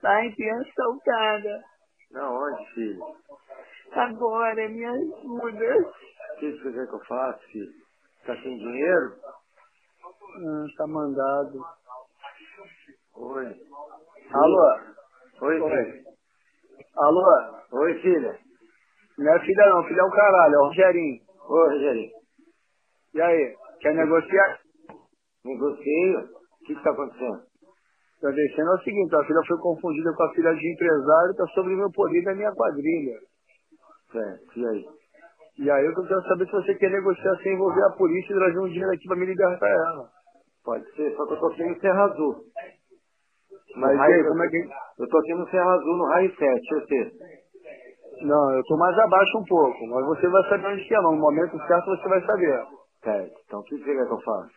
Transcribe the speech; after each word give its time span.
Tá 0.00 0.24
em 0.24 0.50
assaltada. 0.50 1.64
Na 2.12 2.30
onde, 2.30 2.66
filho? 2.74 3.02
Agora, 3.92 4.68
me 4.68 4.84
ajuda. 4.84 5.76
O 5.76 6.38
que 6.38 6.52
você 6.52 6.72
quer 6.72 6.86
que 6.86 6.94
eu 6.94 7.04
faça, 7.06 7.38
filho? 7.50 7.72
Tá 8.24 8.34
sem 8.36 8.56
dinheiro? 8.58 9.16
Ah, 10.04 10.66
tá 10.76 10.86
mandado. 10.86 11.64
Oi. 13.16 13.46
Alô? 14.32 14.80
Oi, 15.42 15.60
Oi. 15.60 15.84
filho. 15.84 16.04
Alô? 16.96 17.24
Oi, 17.72 17.94
filha. 18.00 18.38
Não 19.18 19.34
é 19.34 19.40
filha 19.40 19.66
não, 19.70 19.84
filha 19.84 20.00
é 20.00 20.04
o 20.04 20.10
caralho, 20.10 20.54
é 20.54 20.58
o 20.58 20.64
Rogerinho. 20.66 21.22
Oi, 21.48 21.68
Rogerinho. 21.74 22.12
E 23.14 23.20
aí, 23.20 23.56
quer 23.80 23.94
negociar? 23.94 24.60
Negocio? 25.44 26.20
O 26.20 26.64
que 26.66 26.74
que 26.74 26.82
tá 26.84 26.90
acontecendo? 26.90 27.47
Tá 28.20 28.30
descendo 28.30 28.70
é 28.70 28.74
o 28.74 28.78
seguinte, 28.82 29.14
a 29.14 29.24
filha 29.24 29.40
foi 29.46 29.58
confundida 29.58 30.12
com 30.12 30.22
a 30.24 30.32
filha 30.34 30.52
de 30.54 30.72
empresário, 30.72 31.34
tá 31.36 31.46
sobre 31.54 31.74
o 31.74 31.76
meu 31.78 31.90
poder 31.92 32.22
da 32.24 32.34
minha 32.34 32.52
quadrilha. 32.52 33.18
Certo, 34.12 34.58
e 34.58 34.66
aí? 34.66 34.86
E 35.58 35.70
aí 35.70 35.84
eu 35.86 35.94
quero 35.94 36.22
saber 36.22 36.46
se 36.46 36.52
você 36.52 36.74
quer 36.76 36.90
negociar 36.90 37.36
sem 37.42 37.54
envolver 37.54 37.82
a 37.84 37.90
polícia 37.90 38.32
e 38.32 38.36
trazer 38.36 38.58
um 38.58 38.68
dinheiro 38.68 38.90
aqui 38.92 39.06
pra 39.06 39.16
me 39.16 39.26
libertar 39.26 39.68
ela. 39.68 40.08
Pode 40.64 40.84
ser, 40.96 41.14
só 41.16 41.26
que 41.26 41.32
eu 41.34 41.38
tô 41.40 41.46
aqui 41.48 41.64
no 41.64 41.80
Serra 41.80 42.04
Azul. 42.04 42.36
Mas 43.76 43.96
raio- 43.96 44.14
aí, 44.14 44.28
como 44.28 44.42
é 44.44 44.48
que... 44.48 44.68
Eu 44.98 45.08
tô 45.08 45.18
aqui 45.18 45.34
no 45.34 45.48
Serra 45.50 45.72
Azul, 45.74 45.96
no 45.96 46.04
raio 46.06 46.36
7, 46.36 46.74
você. 46.74 47.12
Não, 48.22 48.50
eu 48.56 48.62
tô 48.64 48.76
mais 48.76 48.98
abaixo 48.98 49.38
um 49.38 49.44
pouco, 49.44 49.86
mas 49.86 50.06
você 50.06 50.28
vai 50.28 50.48
saber 50.48 50.66
onde 50.68 50.84
que 50.88 50.94
é, 50.94 51.00
não. 51.02 51.12
no 51.12 51.20
momento 51.20 51.56
certo 51.66 51.86
você 51.86 52.08
vai 52.08 52.26
saber. 52.26 52.66
Certo, 53.04 53.40
então 53.46 53.60
o 53.60 53.64
que 53.64 53.78
quer 53.78 54.06
que 54.06 54.12
eu 54.12 54.20
faça? 54.20 54.50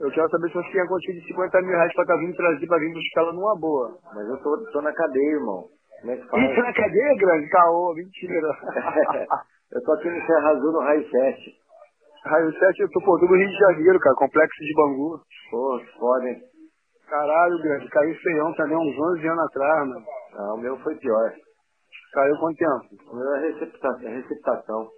Eu 0.00 0.10
quero 0.12 0.30
saber 0.30 0.48
se 0.48 0.54
você 0.54 0.70
tem 0.72 0.80
a 0.80 0.86
quantia 0.86 1.14
de 1.14 1.26
50 1.26 1.60
mil 1.62 1.70
reais 1.70 1.92
pra 1.92 2.02
estar 2.02 2.16
vindo 2.18 2.36
trazer, 2.36 2.66
pra 2.66 2.78
vir 2.78 2.92
buscar 2.92 3.20
ela 3.22 3.32
numa 3.32 3.56
boa. 3.58 3.98
Mas 4.14 4.28
eu 4.28 4.36
tô, 4.42 4.56
tô 4.72 4.80
na 4.80 4.92
cadeia, 4.92 5.32
irmão. 5.34 5.64
Como 6.00 6.12
é 6.12 6.16
que 6.16 6.22
Isso 6.22 6.30
faz? 6.30 6.56
na 6.58 6.72
cadeia, 6.72 7.16
grande? 7.18 7.48
Caô, 7.48 7.94
mentira. 7.94 8.48
eu 9.72 9.82
tô 9.82 9.92
aqui 9.92 10.08
no 10.08 10.26
Serra 10.26 10.50
Azul, 10.50 10.72
no 10.72 10.78
raio 10.80 11.10
7. 11.10 11.56
Raio 12.26 12.52
7, 12.52 12.80
eu 12.80 12.90
tô 12.90 13.00
por 13.00 13.18
do 13.18 13.26
Rio 13.26 13.48
de 13.48 13.58
Janeiro, 13.58 13.98
cara, 13.98 14.14
complexo 14.16 14.64
de 14.64 14.74
Bangu. 14.74 15.20
Pô, 15.50 15.80
foda, 15.98 16.28
hein? 16.28 16.42
Caralho, 17.08 17.62
grande, 17.62 17.88
caiu 17.88 18.14
feião 18.16 18.52
também 18.54 18.76
uns 18.76 18.98
11 19.16 19.26
anos 19.26 19.44
atrás, 19.46 19.88
mano. 19.88 20.04
Ah, 20.34 20.54
o 20.54 20.58
meu 20.58 20.76
foi 20.78 20.94
pior. 20.96 21.32
Caiu 22.12 22.36
quanto 22.38 22.56
tempo? 22.56 23.10
O 23.10 23.16
meu 23.16 23.34
é 23.34 23.40
receptação. 23.48 24.08
É 24.08 24.14
receptação. 24.14 24.88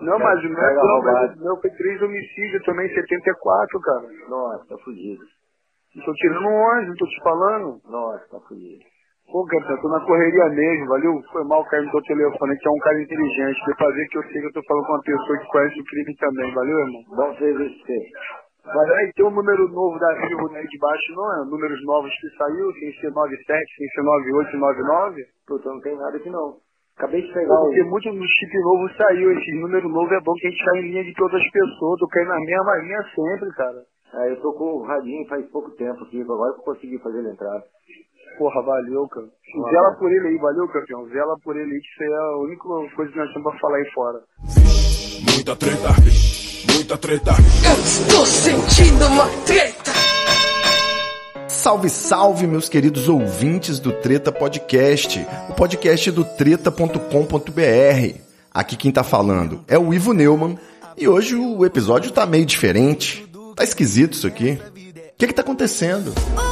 Não, 0.00 0.18
mas 0.18 0.38
o 0.44 0.48
meu, 0.48 0.74
não, 0.74 1.36
meu 1.36 1.56
foi 1.60 1.70
três 1.70 2.02
homicídios 2.02 2.62
também, 2.64 2.86
em 2.86 2.94
74, 2.94 3.80
cara. 3.80 4.06
Nossa, 4.28 4.66
tá 4.68 4.78
fudido. 4.84 5.22
Eu 5.96 6.04
tô 6.04 6.12
tirando 6.14 6.46
anjo, 6.46 6.88
não 6.88 6.96
tô 6.96 7.06
te 7.06 7.22
falando. 7.22 7.80
Nossa, 7.88 8.28
tá 8.30 8.40
fudido. 8.46 8.84
Pô, 9.32 9.44
cara, 9.46 9.76
tô 9.80 9.88
na 9.88 10.00
correria 10.00 10.48
mesmo, 10.50 10.86
valeu? 10.86 11.22
Foi 11.32 11.44
mal 11.44 11.64
cair 11.66 11.84
no 11.84 11.90
teu 11.90 12.02
telefone, 12.02 12.56
que 12.58 12.68
é 12.68 12.70
um 12.70 12.78
cara 12.78 13.02
inteligente. 13.02 13.64
Deu 13.66 13.76
pra 13.76 13.90
ver 13.90 14.06
que 14.08 14.18
eu 14.18 14.22
sei 14.22 14.40
que 14.40 14.46
eu 14.46 14.52
tô 14.52 14.62
falando 14.66 14.86
com 14.86 14.92
uma 14.92 15.02
pessoa 15.02 15.38
que 15.38 15.46
conhece 15.48 15.80
o 15.80 15.84
crime 15.84 16.16
também, 16.16 16.54
valeu, 16.54 16.78
irmão? 16.78 17.02
Bom 17.08 17.36
serviço 17.36 17.84
você. 17.84 17.98
Mas 18.64 18.90
aí 18.90 19.12
tem 19.14 19.24
um 19.24 19.30
número 19.30 19.68
novo 19.68 19.98
da 19.98 20.14
Vivo 20.14 20.54
aí 20.54 20.66
de 20.66 20.78
baixo, 20.78 21.14
não 21.14 21.34
é? 21.34 21.44
Números 21.46 21.84
novos 21.84 22.12
que 22.20 22.28
saiu, 22.36 22.72
sem 22.74 22.92
ser 23.00 23.10
97, 23.10 23.76
sem 23.76 23.88
ser 23.88 24.02
98, 24.02 24.56
99. 24.56 25.26
Puta, 25.46 25.68
não 25.70 25.80
tem 25.80 25.96
nada 25.96 26.16
aqui 26.16 26.30
não. 26.30 26.56
Acabei 26.98 27.22
de 27.22 27.32
pegar 27.32 27.56
Porque 27.56 27.80
o... 27.80 27.90
muito 27.90 28.12
no 28.12 28.26
chip 28.26 28.58
novo 28.58 28.90
saiu, 28.96 29.30
esse 29.38 29.52
número 29.60 29.88
novo 29.88 30.12
é 30.12 30.20
bom 30.20 30.34
que 30.34 30.48
a 30.48 30.50
gente 30.50 30.64
cai 30.64 30.78
em 30.80 30.88
linha 30.90 31.04
de 31.04 31.14
todas 31.14 31.40
as 31.40 31.50
pessoas, 31.50 32.00
tô 32.00 32.08
caindo 32.08 32.28
na 32.28 32.40
mesma 32.40 32.76
linha 32.82 33.02
sempre, 33.14 33.50
cara. 33.54 33.84
Ah, 34.14 34.26
eu 34.26 34.40
tô 34.40 34.52
com 34.54 34.64
o 34.64 34.82
radinho 34.82 35.28
faz 35.28 35.48
pouco 35.50 35.70
tempo 35.76 36.02
aqui, 36.02 36.20
agora 36.22 36.54
que 36.54 36.58
eu 36.58 36.64
consegui 36.64 36.98
fazer 36.98 37.20
ele 37.20 37.30
entrar. 37.30 37.62
Porra, 38.36 38.62
valeu, 38.62 39.06
cara. 39.08 39.26
Valeu. 39.54 39.70
Zela 39.70 39.96
por 39.96 40.10
ele 40.10 40.26
aí, 40.26 40.38
valeu, 40.38 40.68
campeão. 40.68 41.08
Zela 41.08 41.36
por 41.44 41.56
ele 41.56 41.72
aí, 41.72 41.80
que 41.80 41.86
isso 41.86 42.02
aí 42.02 42.10
é 42.10 42.16
a 42.16 42.36
única 42.38 42.96
coisa 42.96 43.12
que 43.12 43.18
nós 43.18 43.32
temos 43.32 43.50
pra 43.52 43.60
falar 43.60 43.76
aí 43.76 43.90
fora. 43.92 44.18
Muita 45.32 45.56
treta, 45.56 45.88
muita 46.74 46.98
treta. 46.98 47.30
Eu 47.62 47.78
estou 47.78 48.26
sentindo 48.26 49.06
uma 49.06 49.26
treta. 49.46 49.67
Salve, 51.68 51.90
salve, 51.90 52.46
meus 52.46 52.66
queridos 52.66 53.10
ouvintes 53.10 53.78
do 53.78 53.92
Treta 53.92 54.32
Podcast, 54.32 55.26
o 55.50 55.52
podcast 55.52 56.10
do 56.10 56.24
treta.com.br. 56.24 58.18
Aqui 58.50 58.74
quem 58.74 58.90
tá 58.90 59.04
falando 59.04 59.62
é 59.68 59.78
o 59.78 59.92
Ivo 59.92 60.14
Neumann 60.14 60.56
e 60.96 61.06
hoje 61.06 61.34
o 61.34 61.66
episódio 61.66 62.10
tá 62.10 62.24
meio 62.24 62.46
diferente. 62.46 63.30
Tá 63.54 63.62
esquisito 63.62 64.14
isso 64.14 64.26
aqui. 64.26 64.52
O 64.52 65.18
que 65.18 65.26
que 65.26 65.34
tá 65.34 65.42
acontecendo? 65.42 66.14
O 66.34 66.47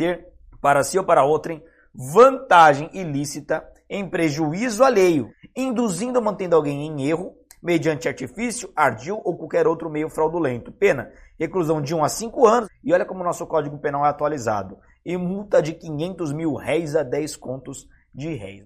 obter, 0.00 0.26
para 0.60 0.82
si 0.82 0.98
ou 0.98 1.04
para 1.04 1.24
outrem, 1.24 1.62
vantagem 1.94 2.88
ilícita 2.94 3.62
em 3.88 4.08
prejuízo 4.08 4.82
alheio, 4.82 5.30
induzindo 5.54 6.18
ou 6.18 6.24
mantendo 6.24 6.56
alguém 6.56 6.86
em 6.86 7.08
erro, 7.08 7.34
mediante 7.62 8.08
artifício, 8.08 8.70
ardil 8.74 9.20
ou 9.22 9.36
qualquer 9.36 9.66
outro 9.66 9.90
meio 9.90 10.08
fraudulento. 10.08 10.72
Pena, 10.72 11.10
reclusão 11.38 11.82
de 11.82 11.94
1 11.94 12.04
a 12.04 12.08
5 12.08 12.46
anos, 12.46 12.68
e 12.82 12.92
olha 12.92 13.04
como 13.04 13.20
o 13.20 13.24
nosso 13.24 13.46
Código 13.46 13.78
Penal 13.78 14.06
é 14.06 14.08
atualizado, 14.08 14.78
e 15.04 15.16
multa 15.16 15.60
de 15.60 15.74
500 15.74 16.32
mil 16.32 16.54
réis 16.54 16.96
a 16.96 17.02
10 17.02 17.36
contos 17.36 17.86
de 18.14 18.34
réis. 18.34 18.64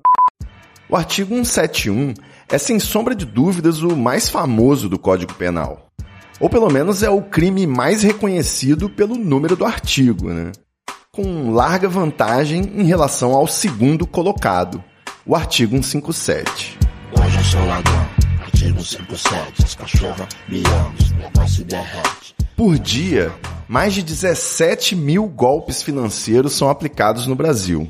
O 0.88 0.96
artigo 0.96 1.34
171 1.34 2.14
é 2.48 2.58
sem 2.58 2.78
sombra 2.78 3.14
de 3.14 3.24
dúvidas 3.24 3.82
o 3.82 3.96
mais 3.96 4.28
famoso 4.28 4.88
do 4.88 4.98
Código 4.98 5.34
Penal. 5.34 5.88
Ou 6.38 6.50
pelo 6.50 6.70
menos 6.70 7.02
é 7.02 7.08
o 7.08 7.22
crime 7.22 7.66
mais 7.66 8.02
reconhecido 8.02 8.90
pelo 8.90 9.16
número 9.16 9.56
do 9.56 9.64
artigo, 9.64 10.28
né? 10.28 10.52
Com 11.14 11.52
larga 11.52 11.88
vantagem 11.88 12.72
em 12.74 12.82
relação 12.82 13.34
ao 13.34 13.46
segundo 13.46 14.04
colocado, 14.04 14.82
o 15.24 15.36
artigo 15.36 15.76
157. 15.76 16.76
Hoje 17.12 17.36
eu 17.36 17.44
sou 17.44 17.64
ladrão. 17.66 18.08
Artigo 18.42 18.82
57. 18.82 19.62
As 19.62 19.74
cachorras 19.76 20.26
me 20.48 20.60
amam. 20.66 20.92
O 21.12 21.22
negócio 21.22 21.48
se 21.54 21.64
derrete. 21.64 22.34
Por 22.56 22.76
dia, 22.80 23.32
mais 23.68 23.94
de 23.94 24.02
17 24.02 24.96
mil 24.96 25.28
golpes 25.28 25.84
financeiros 25.84 26.54
são 26.54 26.68
aplicados 26.68 27.28
no 27.28 27.36
Brasil, 27.36 27.88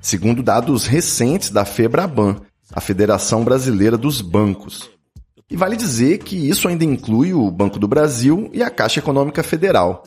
segundo 0.00 0.42
dados 0.42 0.84
recentes 0.84 1.50
da 1.50 1.64
FEBRABAN, 1.64 2.40
a 2.72 2.80
Federação 2.80 3.44
Brasileira 3.44 3.96
dos 3.96 4.20
Bancos. 4.20 4.90
E 5.48 5.56
vale 5.56 5.76
dizer 5.76 6.18
que 6.18 6.34
isso 6.34 6.66
ainda 6.66 6.84
inclui 6.84 7.32
o 7.32 7.48
Banco 7.52 7.78
do 7.78 7.86
Brasil 7.86 8.50
e 8.52 8.64
a 8.64 8.70
Caixa 8.70 8.98
Econômica 8.98 9.44
Federal, 9.44 10.02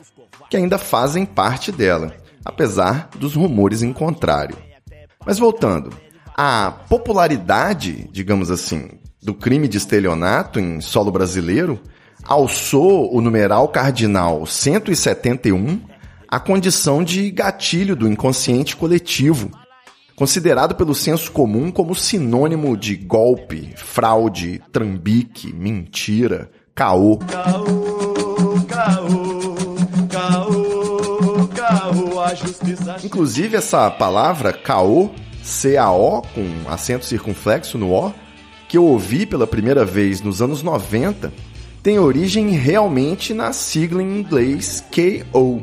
que 0.50 0.56
ainda 0.58 0.76
fazem 0.76 1.24
parte 1.24 1.72
dela, 1.72 2.12
apesar 2.48 3.10
dos 3.18 3.34
rumores 3.34 3.82
em 3.82 3.92
contrário. 3.92 4.56
Mas 5.24 5.38
voltando, 5.38 5.92
a 6.34 6.70
popularidade, 6.88 8.08
digamos 8.10 8.50
assim, 8.50 8.88
do 9.22 9.34
crime 9.34 9.68
de 9.68 9.76
estelionato 9.76 10.58
em 10.58 10.80
solo 10.80 11.12
brasileiro 11.12 11.78
alçou 12.24 13.14
o 13.14 13.20
numeral 13.20 13.68
cardinal 13.68 14.46
171 14.46 15.80
à 16.26 16.40
condição 16.40 17.04
de 17.04 17.30
gatilho 17.30 17.94
do 17.94 18.08
inconsciente 18.08 18.74
coletivo, 18.74 19.50
considerado 20.16 20.74
pelo 20.74 20.94
senso 20.94 21.30
comum 21.30 21.70
como 21.70 21.94
sinônimo 21.94 22.76
de 22.76 22.96
golpe, 22.96 23.74
fraude, 23.76 24.62
trambique, 24.72 25.52
mentira, 25.52 26.50
caô. 26.74 27.18
Inclusive 33.08 33.56
essa 33.56 33.90
palavra 33.90 34.52
caô, 34.52 35.08
C-A-O, 35.42 36.20
com 36.20 36.70
acento 36.70 37.06
circunflexo 37.06 37.78
no 37.78 37.90
O, 37.90 38.12
que 38.68 38.76
eu 38.76 38.84
ouvi 38.84 39.24
pela 39.24 39.46
primeira 39.46 39.82
vez 39.82 40.20
nos 40.20 40.42
anos 40.42 40.62
90, 40.62 41.32
tem 41.82 41.98
origem 41.98 42.50
realmente 42.50 43.32
na 43.32 43.50
sigla 43.54 44.02
em 44.02 44.18
inglês 44.18 44.84
KO, 44.92 45.62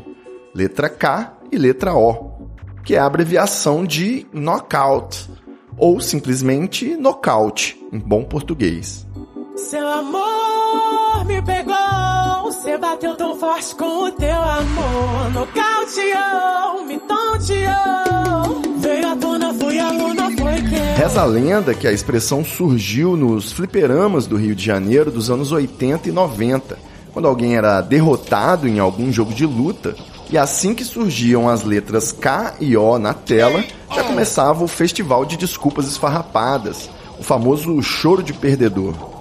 letra 0.56 0.90
K 0.90 1.38
e 1.52 1.58
letra 1.60 1.94
O, 1.94 2.50
que 2.84 2.96
é 2.96 2.98
a 2.98 3.06
abreviação 3.06 3.86
de 3.86 4.26
knockout, 4.34 5.30
ou 5.78 6.00
simplesmente 6.00 6.98
nocaute, 6.98 7.80
em 7.94 8.00
bom 8.00 8.24
português. 8.24 9.06
Seu 9.56 9.88
amor 9.88 11.24
me 11.28 11.40
pegou, 11.44 11.76
você 12.66 12.80
bateu 12.80 13.16
tão 13.16 13.38
forte 13.38 13.76
com 13.76 14.06
o 14.06 14.12
teu 14.12 14.42
amor. 14.42 15.32
Nocauteou, 15.32 16.84
me 16.88 16.98
tonteou. 16.98 18.80
Veio 18.80 19.08
à 19.08 19.16
tona, 19.16 19.54
fui 19.54 19.78
aluna, 19.78 20.24
foi 20.32 20.62
quem. 20.68 20.96
Reza 20.96 21.22
a 21.22 21.26
lenda 21.26 21.76
que 21.76 21.88
a 21.88 21.92
expressão 21.92 22.44
surgiu 22.44 23.16
nos 23.16 23.52
fliperamas 23.52 24.26
do 24.26 24.36
Rio 24.36 24.56
de 24.56 24.66
Janeiro 24.66 25.12
dos 25.12 25.30
anos 25.30 25.52
80 25.52 26.10
e 26.10 26.12
90, 26.12 26.80
quando 27.14 27.28
alguém 27.28 27.56
era 27.56 27.82
derrotado 27.82 28.68
em 28.68 28.80
algum 28.80 29.14
jogo 29.14 29.32
de 29.32 29.46
luta, 29.46 29.96
E 30.32 30.40
assim 30.40 30.74
que 30.74 30.84
surgiam 30.84 31.48
as 31.48 31.64
letras 31.64 32.12
K 32.12 32.56
e 32.60 32.76
O 32.76 32.98
na 32.98 33.14
tela, 33.14 33.64
já 33.94 34.04
começava 34.06 34.64
o 34.64 34.68
festival 34.68 35.24
de 35.24 35.38
desculpas 35.38 35.86
esfarrapadas, 35.86 36.90
o 37.20 37.24
famoso 37.24 37.80
choro 37.84 38.24
de 38.24 38.34
perdedor. 38.34 39.15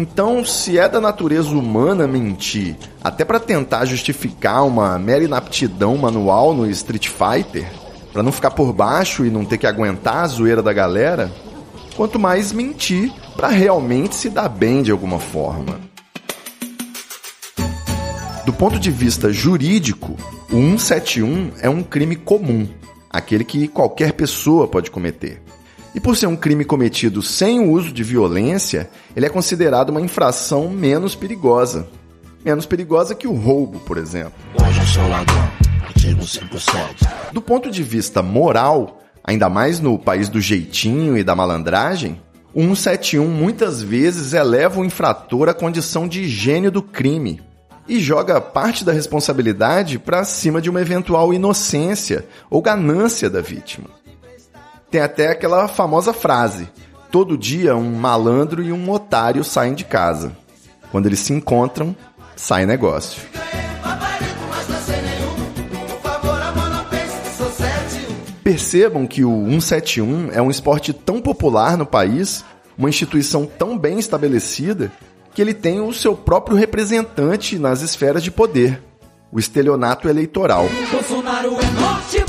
Então, 0.00 0.42
se 0.46 0.78
é 0.78 0.88
da 0.88 0.98
natureza 0.98 1.50
humana 1.50 2.08
mentir, 2.08 2.74
até 3.04 3.22
para 3.22 3.38
tentar 3.38 3.84
justificar 3.84 4.66
uma 4.66 4.98
mera 4.98 5.22
inaptidão 5.22 5.94
manual 5.98 6.54
no 6.54 6.66
Street 6.70 7.06
Fighter, 7.06 7.70
para 8.10 8.22
não 8.22 8.32
ficar 8.32 8.52
por 8.52 8.72
baixo 8.72 9.26
e 9.26 9.30
não 9.30 9.44
ter 9.44 9.58
que 9.58 9.66
aguentar 9.66 10.24
a 10.24 10.26
zoeira 10.26 10.62
da 10.62 10.72
galera, 10.72 11.30
quanto 11.94 12.18
mais 12.18 12.50
mentir 12.50 13.12
para 13.36 13.48
realmente 13.48 14.14
se 14.14 14.30
dar 14.30 14.48
bem 14.48 14.82
de 14.82 14.90
alguma 14.90 15.18
forma. 15.18 15.78
Do 18.46 18.54
ponto 18.54 18.78
de 18.78 18.90
vista 18.90 19.30
jurídico, 19.30 20.16
o 20.50 20.56
171 20.56 21.50
é 21.60 21.68
um 21.68 21.82
crime 21.82 22.16
comum, 22.16 22.66
aquele 23.10 23.44
que 23.44 23.68
qualquer 23.68 24.14
pessoa 24.14 24.66
pode 24.66 24.90
cometer. 24.90 25.42
E 25.92 25.98
por 25.98 26.16
ser 26.16 26.26
um 26.26 26.36
crime 26.36 26.64
cometido 26.64 27.20
sem 27.20 27.58
o 27.58 27.72
uso 27.72 27.92
de 27.92 28.04
violência, 28.04 28.88
ele 29.16 29.26
é 29.26 29.28
considerado 29.28 29.90
uma 29.90 30.00
infração 30.00 30.68
menos 30.68 31.16
perigosa. 31.16 31.88
Menos 32.44 32.64
perigosa 32.64 33.14
que 33.14 33.26
o 33.26 33.34
roubo, 33.34 33.80
por 33.80 33.98
exemplo. 33.98 34.32
Hoje 34.54 34.78
eu 34.78 34.86
sou 34.86 35.08
ladrão, 35.08 35.50
artigo 35.82 36.24
57. 36.24 37.08
Do 37.32 37.42
ponto 37.42 37.70
de 37.70 37.82
vista 37.82 38.22
moral, 38.22 39.00
ainda 39.24 39.48
mais 39.48 39.80
no 39.80 39.98
país 39.98 40.28
do 40.28 40.40
jeitinho 40.40 41.18
e 41.18 41.24
da 41.24 41.34
malandragem, 41.34 42.20
o 42.54 42.60
171 42.60 43.28
muitas 43.28 43.82
vezes 43.82 44.32
eleva 44.32 44.80
o 44.80 44.84
infrator 44.84 45.48
à 45.48 45.54
condição 45.54 46.06
de 46.06 46.28
gênio 46.28 46.70
do 46.70 46.82
crime 46.82 47.42
e 47.88 47.98
joga 47.98 48.40
parte 48.40 48.84
da 48.84 48.92
responsabilidade 48.92 49.98
para 49.98 50.24
cima 50.24 50.60
de 50.62 50.70
uma 50.70 50.80
eventual 50.80 51.34
inocência 51.34 52.24
ou 52.48 52.62
ganância 52.62 53.28
da 53.28 53.40
vítima. 53.40 53.88
Tem 54.90 55.00
até 55.00 55.28
aquela 55.28 55.68
famosa 55.68 56.12
frase: 56.12 56.68
todo 57.10 57.38
dia 57.38 57.76
um 57.76 57.94
malandro 57.94 58.62
e 58.62 58.72
um 58.72 58.90
otário 58.90 59.44
saem 59.44 59.74
de 59.74 59.84
casa. 59.84 60.32
Quando 60.90 61.06
eles 61.06 61.20
se 61.20 61.32
encontram, 61.32 61.94
sai 62.34 62.66
negócio. 62.66 63.22
Percebam 68.42 69.06
que 69.06 69.24
o 69.24 69.44
171 69.44 70.30
é 70.32 70.42
um 70.42 70.50
esporte 70.50 70.92
tão 70.92 71.20
popular 71.20 71.76
no 71.76 71.86
país, 71.86 72.44
uma 72.76 72.88
instituição 72.88 73.46
tão 73.46 73.78
bem 73.78 74.00
estabelecida, 74.00 74.90
que 75.32 75.40
ele 75.40 75.54
tem 75.54 75.80
o 75.80 75.92
seu 75.92 76.16
próprio 76.16 76.56
representante 76.56 77.58
nas 77.58 77.82
esferas 77.82 78.24
de 78.24 78.30
poder, 78.32 78.82
o 79.30 79.38
estelionato 79.38 80.08
eleitoral. 80.08 80.68
Bolsonaro 80.90 81.56
é 81.60 81.80
norte, 81.80 82.19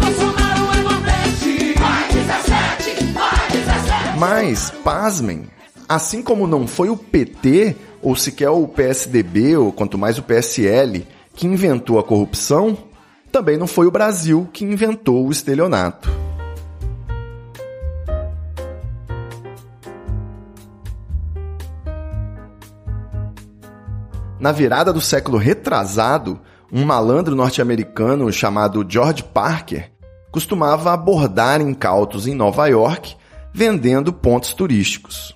Mas, 4.22 4.70
pasmem, 4.84 5.48
assim 5.90 6.22
como 6.22 6.46
não 6.46 6.68
foi 6.68 6.92
o 6.92 6.96
PT, 6.96 7.76
ou 8.04 8.16
sequer 8.16 8.52
o 8.52 8.68
PSDB, 8.68 9.58
ou 9.58 9.74
quanto 9.74 9.98
mais 9.98 10.20
o 10.20 10.22
PSL, 10.22 11.08
que 11.34 11.48
inventou 11.48 11.98
a 11.98 12.04
corrupção, 12.04 12.78
também 13.32 13.58
não 13.58 13.66
foi 13.66 13.88
o 13.88 13.92
Brasil 13.92 14.48
que 14.54 14.64
inventou 14.64 15.26
o 15.26 15.32
estelionato. 15.32 16.08
Na 24.40 24.52
virada 24.52 24.94
do 24.94 25.02
século 25.02 25.40
retrasado, 25.40 26.40
um 26.72 26.86
malandro 26.86 27.36
norte-americano 27.36 28.32
chamado 28.32 28.86
George 28.88 29.24
Parker 29.24 29.92
costumava 30.32 30.94
abordar 30.94 31.60
incautos 31.60 32.28
em 32.28 32.36
Nova 32.36 32.68
York 32.68 33.20
vendendo 33.53 34.13
pontos 34.13 34.53
turísticos. 34.53 35.36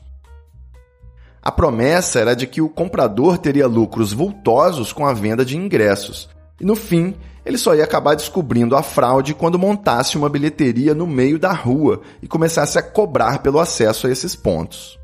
A 1.41 1.51
promessa 1.51 2.19
era 2.19 2.35
de 2.35 2.47
que 2.47 2.61
o 2.61 2.69
comprador 2.69 3.37
teria 3.37 3.67
lucros 3.67 4.11
vultosos 4.11 4.91
com 4.91 5.05
a 5.05 5.13
venda 5.13 5.45
de 5.45 5.57
ingressos, 5.57 6.29
e 6.59 6.65
no 6.65 6.75
fim, 6.75 7.15
ele 7.45 7.57
só 7.57 7.75
ia 7.75 7.83
acabar 7.83 8.15
descobrindo 8.15 8.75
a 8.75 8.81
fraude 8.81 9.35
quando 9.35 9.59
montasse 9.59 10.17
uma 10.17 10.29
bilheteria 10.29 10.95
no 10.95 11.05
meio 11.05 11.37
da 11.37 11.51
rua 11.51 12.01
e 12.21 12.27
começasse 12.27 12.79
a 12.79 12.81
cobrar 12.81 13.39
pelo 13.39 13.59
acesso 13.59 14.07
a 14.07 14.09
esses 14.09 14.35
pontos. 14.35 14.97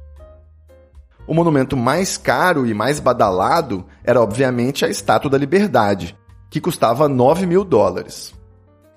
O 1.28 1.34
monumento 1.36 1.78
mais 1.78 2.18
caro 2.18 2.66
e 2.66 2.74
mais 2.74 3.00
badalado 3.00 3.86
era, 4.04 4.20
obviamente, 4.20 4.84
a 4.84 4.90
Estátua 4.90 5.30
da 5.30 5.38
Liberdade, 5.38 6.18
que 6.50 6.60
custava 6.60 7.08
9 7.08 7.46
mil 7.46 7.64
dólares. 7.64 8.34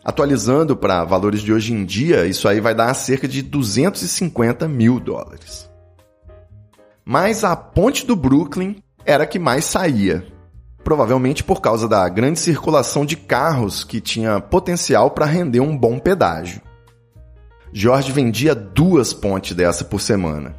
Atualizando 0.05 0.77
para 0.77 1.03
valores 1.03 1.41
de 1.41 1.51
hoje 1.51 1.73
em 1.73 1.83
dia, 1.83 2.27
isso 2.27 2.47
aí 2.47 2.61
vai 2.61 2.75
dar 2.75 2.93
cerca 2.93 3.27
de 3.27 3.41
250 3.41 4.69
mil 4.69 5.01
dólares. 5.01 5.71
Mas 7.03 7.43
a 7.43 7.57
ponte 7.57 8.05
do 8.05 8.15
Brooklyn 8.15 8.77
era 9.07 9.25
a 9.25 9.27
que 9.27 9.39
mais 9.39 9.65
saía. 9.65 10.27
Provavelmente 10.83 11.43
por 11.43 11.63
causa 11.63 11.89
da 11.89 12.07
grande 12.07 12.39
circulação 12.39 13.07
de 13.07 13.17
carros 13.17 13.83
que 13.83 13.99
tinha 13.99 14.41
potencial 14.41 15.11
para 15.11 15.25
render 15.25 15.61
um 15.61 15.77
bom 15.77 15.99
pedágio. 15.99 16.61
Jorge 17.73 18.13
vendia 18.13 18.55
duas 18.55 19.15
pontes 19.15 19.57
dessa 19.57 19.85
por 19.87 20.03
semana. 20.03 20.55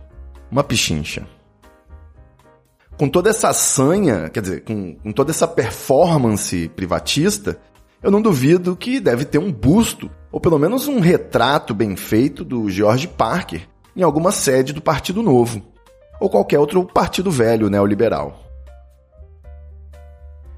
Uma 0.50 0.63
pichincha. 0.63 1.27
Com 2.98 3.07
toda 3.07 3.30
essa 3.30 3.53
sanha, 3.53 4.27
quer 4.30 4.41
dizer, 4.41 4.63
com, 4.63 4.95
com 4.95 5.12
toda 5.12 5.30
essa 5.30 5.48
performance 5.48 6.68
privatista, 6.69 7.59
eu 8.05 8.11
não 8.11 8.21
duvido 8.21 8.75
que 8.75 8.99
deve 8.99 9.25
ter 9.25 9.39
um 9.39 9.51
busto, 9.51 10.11
ou 10.31 10.39
pelo 10.39 10.59
menos 10.59 10.87
um 10.87 10.99
retrato 10.99 11.73
bem 11.73 11.95
feito 11.95 12.43
do 12.45 12.69
George 12.69 13.07
Parker 13.07 13.67
em 13.95 14.03
alguma 14.03 14.31
sede 14.31 14.73
do 14.73 14.79
Partido 14.79 15.23
Novo, 15.23 15.63
ou 16.19 16.29
qualquer 16.29 16.59
outro 16.59 16.85
partido 16.85 17.31
velho 17.31 17.67
neoliberal. 17.67 18.43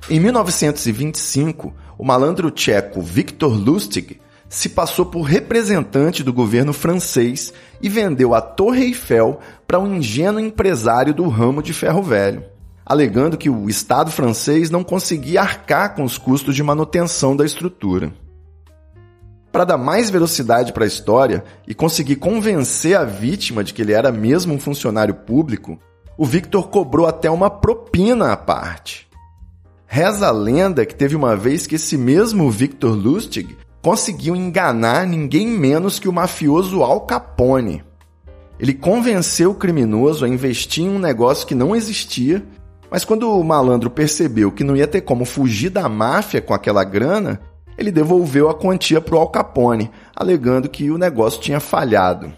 Em 0.09 0.19
1925, 0.19 1.73
o 1.97 2.03
malandro 2.03 2.51
tcheco 2.51 3.01
Viktor 3.01 3.53
Lustig 3.57 4.19
se 4.49 4.67
passou 4.67 5.05
por 5.05 5.21
representante 5.21 6.23
do 6.23 6.33
governo 6.33 6.73
francês 6.73 7.53
e 7.81 7.87
vendeu 7.87 8.35
a 8.35 8.41
Torre 8.41 8.83
Eiffel 8.83 9.39
para 9.65 9.79
um 9.79 9.95
ingênuo 9.95 10.41
empresário 10.41 11.13
do 11.13 11.25
ramo 11.29 11.63
de 11.63 11.71
ferro 11.71 12.03
velho, 12.03 12.43
alegando 12.87 13.37
que 13.37 13.49
o 13.49 13.69
Estado 13.69 14.09
francês 14.09 14.69
não 14.69 14.81
conseguia 14.81 15.41
arcar 15.41 15.93
com 15.93 16.05
os 16.05 16.17
custos 16.17 16.55
de 16.55 16.63
manutenção 16.63 17.35
da 17.35 17.45
estrutura. 17.45 18.13
Para 19.51 19.65
dar 19.65 19.77
mais 19.77 20.09
velocidade 20.09 20.71
para 20.71 20.85
a 20.85 20.87
história 20.87 21.43
e 21.67 21.73
conseguir 21.73 22.15
convencer 22.15 22.95
a 22.95 23.03
vítima 23.03 23.61
de 23.61 23.73
que 23.73 23.81
ele 23.81 23.91
era 23.91 24.09
mesmo 24.09 24.53
um 24.53 24.59
funcionário 24.59 25.13
público, 25.13 25.77
o 26.17 26.25
Victor 26.25 26.69
cobrou 26.69 27.07
até 27.07 27.29
uma 27.29 27.49
propina 27.49 28.31
à 28.31 28.37
parte. 28.37 29.05
Reza 29.85 30.27
a 30.27 30.31
lenda 30.31 30.85
que 30.85 30.95
teve 30.95 31.15
uma 31.15 31.35
vez 31.35 31.67
que 31.67 31.75
esse 31.75 31.97
mesmo 31.97 32.49
Victor 32.49 32.95
Lustig 32.95 33.57
conseguiu 33.81 34.33
enganar 34.33 35.05
ninguém 35.05 35.47
menos 35.47 35.99
que 35.99 36.07
o 36.07 36.13
mafioso 36.13 36.83
Al 36.83 37.01
Capone. 37.01 37.83
Ele 38.59 38.73
convenceu 38.73 39.51
o 39.51 39.55
criminoso 39.55 40.23
a 40.23 40.29
investir 40.29 40.85
em 40.85 40.89
um 40.89 40.99
negócio 40.99 41.45
que 41.45 41.53
não 41.53 41.75
existia, 41.75 42.43
mas 42.89 43.03
quando 43.03 43.31
o 43.31 43.43
malandro 43.43 43.89
percebeu 43.89 44.51
que 44.51 44.63
não 44.63 44.75
ia 44.75 44.87
ter 44.87 45.01
como 45.01 45.25
fugir 45.25 45.69
da 45.69 45.89
máfia 45.89 46.41
com 46.41 46.53
aquela 46.53 46.83
grana, 46.83 47.39
ele 47.77 47.91
devolveu 47.91 48.49
a 48.49 48.55
quantia 48.55 49.01
para 49.01 49.15
o 49.15 49.19
Al 49.19 49.29
Capone, 49.29 49.91
alegando 50.15 50.69
que 50.69 50.89
o 50.89 50.97
negócio 50.97 51.41
tinha 51.41 51.59
falhado. 51.59 52.31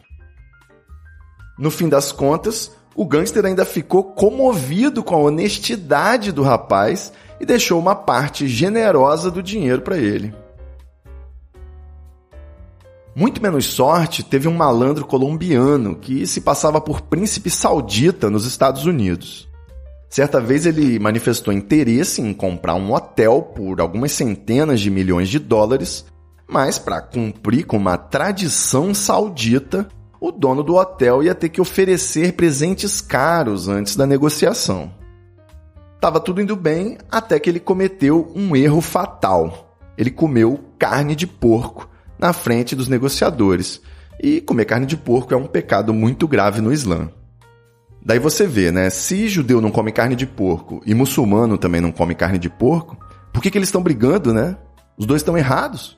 No 1.57 1.69
fim 1.69 1.87
das 1.89 2.11
contas, 2.11 2.71
o 2.95 3.05
gangster 3.05 3.45
ainda 3.45 3.65
ficou 3.65 4.03
comovido 4.03 5.03
com 5.03 5.15
a 5.15 5.19
honestidade 5.19 6.31
do 6.31 6.41
rapaz 6.41 7.13
e 7.39 7.45
deixou 7.45 7.79
uma 7.79 7.95
parte 7.95 8.47
generosa 8.47 9.29
do 9.29 9.43
dinheiro 9.43 9.81
para 9.81 9.97
ele. 9.97 10.33
Muito 13.15 13.41
menos 13.41 13.65
sorte 13.65 14.23
teve 14.23 14.47
um 14.47 14.53
malandro 14.53 15.05
colombiano 15.05 15.95
que 15.95 16.25
se 16.25 16.41
passava 16.41 16.79
por 16.79 17.01
príncipe 17.01 17.49
saudita 17.49 18.29
nos 18.29 18.45
Estados 18.45 18.85
Unidos. 18.85 19.48
Certa 20.09 20.41
vez 20.41 20.65
ele 20.65 20.97
manifestou 20.97 21.53
interesse 21.53 22.19
em 22.19 22.33
comprar 22.33 22.73
um 22.73 22.91
hotel 22.93 23.43
por 23.43 23.79
algumas 23.79 24.11
centenas 24.11 24.81
de 24.81 24.89
milhões 24.89 25.29
de 25.29 25.37
dólares, 25.37 26.03
mas 26.47 26.79
para 26.79 26.99
cumprir 26.99 27.65
com 27.65 27.77
uma 27.77 27.95
tradição 27.95 28.91
saudita, 28.91 29.87
o 30.19 30.31
dono 30.31 30.63
do 30.63 30.75
hotel 30.75 31.21
ia 31.21 31.35
ter 31.35 31.49
que 31.49 31.61
oferecer 31.61 32.33
presentes 32.33 33.01
caros 33.01 33.67
antes 33.67 33.95
da 33.95 34.07
negociação. 34.07 34.91
Tava 36.01 36.19
tudo 36.19 36.41
indo 36.41 36.55
bem 36.55 36.97
até 37.11 37.39
que 37.39 37.49
ele 37.49 37.59
cometeu 37.59 38.31
um 38.35 38.55
erro 38.55 38.81
fatal. 38.81 39.77
Ele 39.95 40.09
comeu 40.09 40.59
carne 40.79 41.15
de 41.15 41.27
porco 41.27 41.87
na 42.17 42.33
frente 42.33 42.75
dos 42.75 42.87
negociadores. 42.87 43.81
E 44.21 44.41
comer 44.41 44.65
carne 44.65 44.85
de 44.85 44.97
porco 44.97 45.33
é 45.33 45.37
um 45.37 45.45
pecado 45.45 45.93
muito 45.93 46.27
grave 46.27 46.61
no 46.61 46.73
Islã. 46.73 47.09
Daí 48.09 48.17
você 48.17 48.47
vê, 48.47 48.71
né? 48.71 48.89
Se 48.89 49.27
judeu 49.27 49.61
não 49.61 49.69
come 49.69 49.91
carne 49.91 50.15
de 50.15 50.25
porco 50.25 50.81
e 50.83 50.95
muçulmano 50.95 51.59
também 51.59 51.79
não 51.79 51.91
come 51.91 52.15
carne 52.15 52.39
de 52.39 52.49
porco, 52.49 52.97
por 53.31 53.39
que, 53.39 53.51
que 53.51 53.57
eles 53.59 53.67
estão 53.67 53.83
brigando, 53.83 54.33
né? 54.33 54.57
Os 54.97 55.05
dois 55.05 55.21
estão 55.21 55.37
errados. 55.37 55.95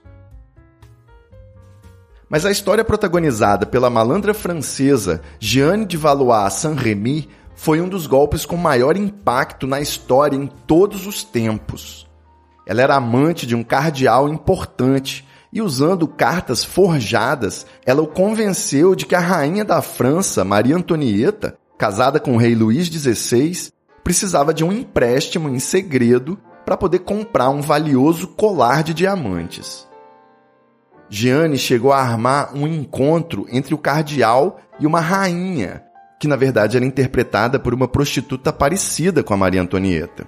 Mas 2.29 2.45
a 2.45 2.51
história 2.51 2.83
protagonizada 2.83 3.65
pela 3.65 3.89
malandra 3.89 4.33
francesa 4.33 5.21
Jeanne 5.39 5.85
de 5.85 5.95
Valois 5.95 6.51
Saint-Remy 6.55 7.29
foi 7.55 7.79
um 7.79 7.87
dos 7.87 8.07
golpes 8.07 8.45
com 8.45 8.57
maior 8.57 8.97
impacto 8.97 9.65
na 9.65 9.79
história 9.79 10.35
em 10.35 10.47
todos 10.67 11.07
os 11.07 11.23
tempos. 11.23 12.09
Ela 12.67 12.81
era 12.81 12.95
amante 12.97 13.47
de 13.47 13.55
um 13.55 13.63
cardeal 13.63 14.27
importante 14.27 15.25
e, 15.53 15.61
usando 15.61 16.09
cartas 16.09 16.61
forjadas, 16.61 17.65
ela 17.85 18.01
o 18.01 18.07
convenceu 18.07 18.95
de 18.95 19.05
que 19.05 19.15
a 19.15 19.19
rainha 19.21 19.63
da 19.63 19.81
França, 19.81 20.43
Maria 20.43 20.75
Antonieta, 20.75 21.57
casada 21.81 22.19
com 22.19 22.35
o 22.35 22.37
rei 22.37 22.53
Luís 22.53 22.85
XVI, 22.85 23.71
precisava 24.03 24.53
de 24.53 24.63
um 24.63 24.71
empréstimo 24.71 25.49
em 25.49 25.57
segredo 25.57 26.37
para 26.63 26.77
poder 26.77 26.99
comprar 26.99 27.49
um 27.49 27.59
valioso 27.59 28.27
colar 28.27 28.83
de 28.83 28.93
diamantes. 28.93 29.89
Gianni 31.09 31.57
chegou 31.57 31.91
a 31.91 31.97
armar 31.97 32.55
um 32.55 32.67
encontro 32.67 33.47
entre 33.51 33.73
o 33.73 33.79
cardeal 33.79 34.59
e 34.79 34.85
uma 34.85 34.99
rainha, 34.99 35.83
que 36.19 36.27
na 36.27 36.35
verdade 36.35 36.77
era 36.77 36.85
interpretada 36.85 37.57
por 37.57 37.73
uma 37.73 37.87
prostituta 37.87 38.53
parecida 38.53 39.23
com 39.23 39.33
a 39.33 39.37
Maria 39.37 39.63
Antonieta. 39.63 40.27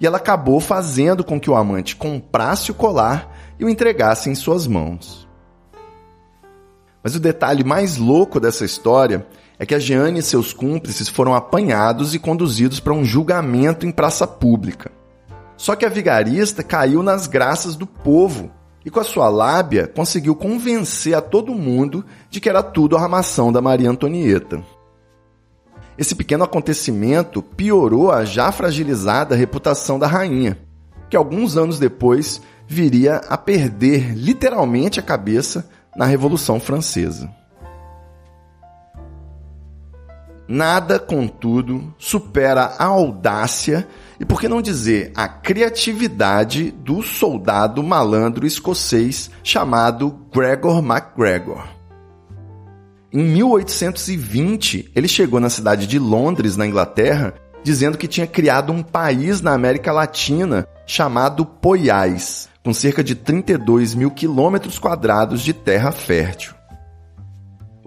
E 0.00 0.06
ela 0.06 0.16
acabou 0.16 0.58
fazendo 0.58 1.22
com 1.22 1.38
que 1.38 1.50
o 1.50 1.54
amante 1.54 1.96
comprasse 1.96 2.70
o 2.70 2.74
colar 2.74 3.36
e 3.58 3.64
o 3.66 3.68
entregasse 3.68 4.30
em 4.30 4.34
suas 4.34 4.66
mãos. 4.66 5.28
Mas 7.04 7.14
o 7.14 7.20
detalhe 7.20 7.62
mais 7.62 7.98
louco 7.98 8.40
dessa 8.40 8.64
história 8.64 9.26
é 9.58 9.66
que 9.66 9.74
a 9.74 9.78
Jeanne 9.78 10.20
e 10.20 10.22
seus 10.22 10.52
cúmplices 10.52 11.08
foram 11.08 11.34
apanhados 11.34 12.14
e 12.14 12.18
conduzidos 12.18 12.78
para 12.78 12.92
um 12.92 13.04
julgamento 13.04 13.84
em 13.84 13.90
praça 13.90 14.26
pública. 14.26 14.90
Só 15.56 15.74
que 15.74 15.84
a 15.84 15.88
vigarista 15.88 16.62
caiu 16.62 17.02
nas 17.02 17.26
graças 17.26 17.74
do 17.74 17.86
povo 17.86 18.50
e, 18.84 18.90
com 18.90 19.00
a 19.00 19.04
sua 19.04 19.28
lábia, 19.28 19.88
conseguiu 19.88 20.36
convencer 20.36 21.14
a 21.14 21.20
todo 21.20 21.54
mundo 21.54 22.04
de 22.30 22.40
que 22.40 22.48
era 22.48 22.62
tudo 22.62 22.96
armação 22.96 23.50
da 23.50 23.60
Maria 23.60 23.90
Antonieta. 23.90 24.62
Esse 25.98 26.14
pequeno 26.14 26.44
acontecimento 26.44 27.42
piorou 27.42 28.12
a 28.12 28.24
já 28.24 28.52
fragilizada 28.52 29.34
reputação 29.34 29.98
da 29.98 30.06
rainha, 30.06 30.56
que 31.10 31.16
alguns 31.16 31.56
anos 31.56 31.80
depois 31.80 32.40
viria 32.68 33.16
a 33.28 33.36
perder 33.36 34.14
literalmente 34.14 35.00
a 35.00 35.02
cabeça 35.02 35.68
na 35.96 36.04
Revolução 36.04 36.60
Francesa. 36.60 37.28
Nada, 40.48 40.98
contudo, 40.98 41.94
supera 41.98 42.74
a 42.78 42.86
audácia 42.86 43.86
e, 44.18 44.24
por 44.24 44.40
que 44.40 44.48
não 44.48 44.62
dizer, 44.62 45.12
a 45.14 45.28
criatividade 45.28 46.70
do 46.70 47.02
soldado 47.02 47.82
malandro 47.82 48.46
escocês 48.46 49.30
chamado 49.44 50.18
Gregor 50.32 50.80
MacGregor. 50.80 51.68
Em 53.12 53.22
1820, 53.22 54.90
ele 54.96 55.06
chegou 55.06 55.38
na 55.38 55.50
cidade 55.50 55.86
de 55.86 55.98
Londres, 55.98 56.56
na 56.56 56.66
Inglaterra, 56.66 57.34
dizendo 57.62 57.98
que 57.98 58.08
tinha 58.08 58.26
criado 58.26 58.72
um 58.72 58.82
país 58.82 59.42
na 59.42 59.52
América 59.52 59.92
Latina 59.92 60.66
chamado 60.86 61.44
Poiás, 61.44 62.48
com 62.64 62.72
cerca 62.72 63.04
de 63.04 63.14
32 63.14 63.94
mil 63.94 64.10
quilômetros 64.10 64.78
quadrados 64.78 65.42
de 65.42 65.52
terra 65.52 65.92
fértil. 65.92 66.57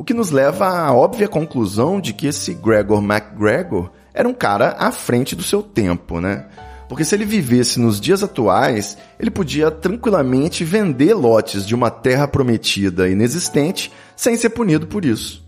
O 0.01 0.03
que 0.03 0.15
nos 0.15 0.31
leva 0.31 0.67
à 0.67 0.91
óbvia 0.91 1.27
conclusão 1.27 2.01
de 2.01 2.12
que 2.12 2.25
esse 2.25 2.55
Gregor 2.55 3.03
MacGregor 3.03 3.91
era 4.12 4.27
um 4.27 4.34
cara 4.34 4.75
à 4.79 4.91
frente 4.91 5.36
do 5.36 5.43
seu 5.43 5.62
tempo, 5.62 6.20
né? 6.20 6.48
Porque 6.89 7.05
se 7.05 7.13
ele 7.13 7.24
vivesse 7.24 7.79
nos 7.79 8.01
dias 8.01 8.24
atuais, 8.24 8.98
ele 9.20 9.29
podia 9.29 9.70
tranquilamente 9.70 10.63
vender 10.63 11.13
lotes 11.13 11.67
de 11.67 11.75
uma 11.75 11.91
terra 11.91 12.27
prometida 12.27 13.08
inexistente 13.08 13.93
sem 14.15 14.36
ser 14.36 14.50
punido 14.50 14.88
por 14.88 15.05
isso. 15.05 15.48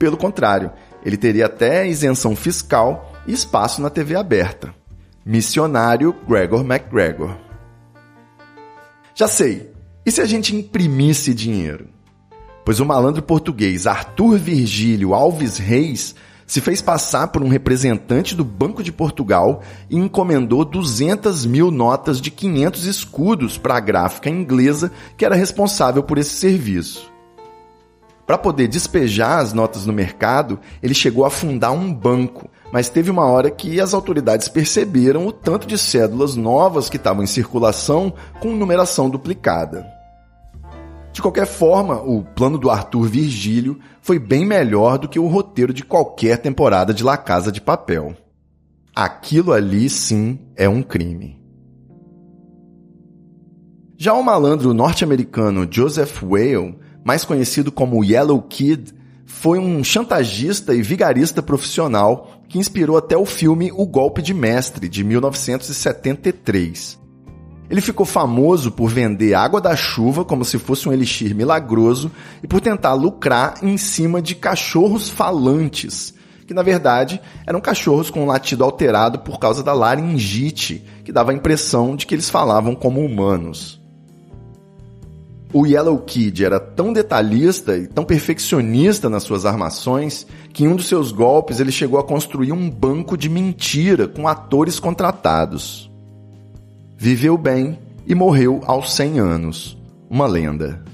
Pelo 0.00 0.16
contrário, 0.16 0.72
ele 1.06 1.16
teria 1.16 1.46
até 1.46 1.86
isenção 1.86 2.34
fiscal 2.34 3.12
e 3.24 3.32
espaço 3.32 3.80
na 3.80 3.88
TV 3.88 4.16
aberta. 4.16 4.74
Missionário 5.24 6.12
Gregor 6.28 6.64
MacGregor. 6.64 7.36
Já 9.14 9.28
sei. 9.28 9.70
E 10.04 10.10
se 10.10 10.20
a 10.20 10.26
gente 10.26 10.56
imprimisse 10.56 11.32
dinheiro? 11.32 12.01
Pois 12.64 12.78
o 12.78 12.86
malandro 12.86 13.22
português 13.22 13.86
Arthur 13.86 14.38
Virgílio 14.38 15.14
Alves 15.14 15.58
Reis 15.58 16.14
se 16.46 16.60
fez 16.60 16.80
passar 16.80 17.28
por 17.28 17.42
um 17.42 17.48
representante 17.48 18.36
do 18.36 18.44
Banco 18.44 18.82
de 18.82 18.92
Portugal 18.92 19.62
e 19.88 19.96
encomendou 19.96 20.64
200 20.64 21.46
mil 21.46 21.70
notas 21.70 22.20
de 22.20 22.30
500 22.30 22.84
escudos 22.84 23.58
para 23.58 23.76
a 23.76 23.80
gráfica 23.80 24.28
inglesa 24.28 24.92
que 25.16 25.24
era 25.24 25.34
responsável 25.34 26.02
por 26.02 26.18
esse 26.18 26.34
serviço. 26.34 27.10
Para 28.26 28.38
poder 28.38 28.68
despejar 28.68 29.40
as 29.40 29.52
notas 29.52 29.84
no 29.84 29.92
mercado, 29.92 30.60
ele 30.82 30.94
chegou 30.94 31.24
a 31.24 31.30
fundar 31.30 31.72
um 31.72 31.92
banco, 31.92 32.48
mas 32.72 32.88
teve 32.88 33.10
uma 33.10 33.24
hora 33.24 33.50
que 33.50 33.80
as 33.80 33.92
autoridades 33.92 34.48
perceberam 34.48 35.26
o 35.26 35.32
tanto 35.32 35.66
de 35.66 35.76
cédulas 35.76 36.36
novas 36.36 36.88
que 36.88 36.96
estavam 36.96 37.24
em 37.24 37.26
circulação 37.26 38.12
com 38.40 38.52
numeração 38.52 39.10
duplicada. 39.10 40.01
De 41.12 41.20
qualquer 41.20 41.46
forma, 41.46 42.00
o 42.00 42.24
plano 42.24 42.56
do 42.56 42.70
Arthur 42.70 43.06
Virgílio 43.06 43.78
foi 44.00 44.18
bem 44.18 44.46
melhor 44.46 44.96
do 44.96 45.08
que 45.08 45.18
o 45.18 45.26
roteiro 45.26 45.72
de 45.72 45.84
qualquer 45.84 46.38
temporada 46.38 46.94
de 46.94 47.04
La 47.04 47.18
Casa 47.18 47.52
de 47.52 47.60
Papel. 47.60 48.16
Aquilo 48.94 49.52
ali 49.52 49.90
sim 49.90 50.38
é 50.56 50.68
um 50.68 50.82
crime. 50.82 51.40
Já 53.98 54.14
o 54.14 54.22
malandro 54.22 54.72
norte-americano 54.72 55.68
Joseph 55.70 56.22
Whale, 56.22 56.78
mais 57.04 57.24
conhecido 57.24 57.70
como 57.70 58.02
Yellow 58.02 58.40
Kid, 58.42 58.92
foi 59.26 59.58
um 59.58 59.84
chantagista 59.84 60.74
e 60.74 60.82
vigarista 60.82 61.42
profissional 61.42 62.42
que 62.48 62.58
inspirou 62.58 62.96
até 62.96 63.16
o 63.16 63.24
filme 63.24 63.70
O 63.72 63.86
Golpe 63.86 64.22
de 64.22 64.34
Mestre, 64.34 64.88
de 64.88 65.04
1973. 65.04 67.01
Ele 67.72 67.80
ficou 67.80 68.04
famoso 68.04 68.70
por 68.70 68.90
vender 68.90 69.32
água 69.32 69.58
da 69.58 69.74
chuva 69.74 70.26
como 70.26 70.44
se 70.44 70.58
fosse 70.58 70.86
um 70.86 70.92
elixir 70.92 71.34
milagroso 71.34 72.12
e 72.42 72.46
por 72.46 72.60
tentar 72.60 72.92
lucrar 72.92 73.54
em 73.62 73.78
cima 73.78 74.20
de 74.20 74.34
cachorros 74.34 75.08
falantes, 75.08 76.12
que 76.46 76.52
na 76.52 76.62
verdade 76.62 77.18
eram 77.46 77.62
cachorros 77.62 78.10
com 78.10 78.24
um 78.24 78.26
latido 78.26 78.62
alterado 78.62 79.20
por 79.20 79.38
causa 79.38 79.62
da 79.62 79.72
laringite, 79.72 80.84
que 81.02 81.10
dava 81.10 81.30
a 81.30 81.34
impressão 81.34 81.96
de 81.96 82.04
que 82.04 82.14
eles 82.14 82.28
falavam 82.28 82.74
como 82.74 83.00
humanos. 83.00 83.80
O 85.50 85.66
Yellow 85.66 85.96
Kid 86.00 86.44
era 86.44 86.60
tão 86.60 86.92
detalhista 86.92 87.74
e 87.78 87.86
tão 87.86 88.04
perfeccionista 88.04 89.08
nas 89.08 89.22
suas 89.22 89.46
armações 89.46 90.26
que 90.52 90.64
em 90.64 90.68
um 90.68 90.76
dos 90.76 90.88
seus 90.88 91.10
golpes 91.10 91.58
ele 91.58 91.72
chegou 91.72 91.98
a 91.98 92.04
construir 92.04 92.52
um 92.52 92.68
banco 92.68 93.16
de 93.16 93.30
mentira 93.30 94.06
com 94.06 94.28
atores 94.28 94.78
contratados 94.78 95.90
viveu 97.02 97.36
bem 97.36 97.80
e 98.06 98.14
morreu 98.14 98.60
aos 98.64 98.94
100 98.94 99.18
anos. 99.18 99.76
Uma 100.08 100.24
lenda. 100.24 100.84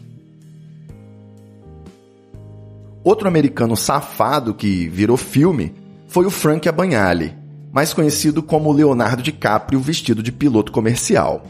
Outro 3.05 3.29
americano 3.29 3.77
safado 3.77 4.55
que 4.55 4.88
virou 4.88 5.19
filme 5.19 5.75
foi 6.07 6.25
o 6.25 6.31
Frank 6.31 6.67
Abagnale, 6.67 7.37
mais 7.71 7.93
conhecido 7.93 8.43
como 8.43 8.73
Leonardo 8.73 9.23
DiCaprio 9.23 9.79
vestido 9.81 10.23
de 10.23 10.33
piloto 10.33 10.73
comercial. 10.73 11.45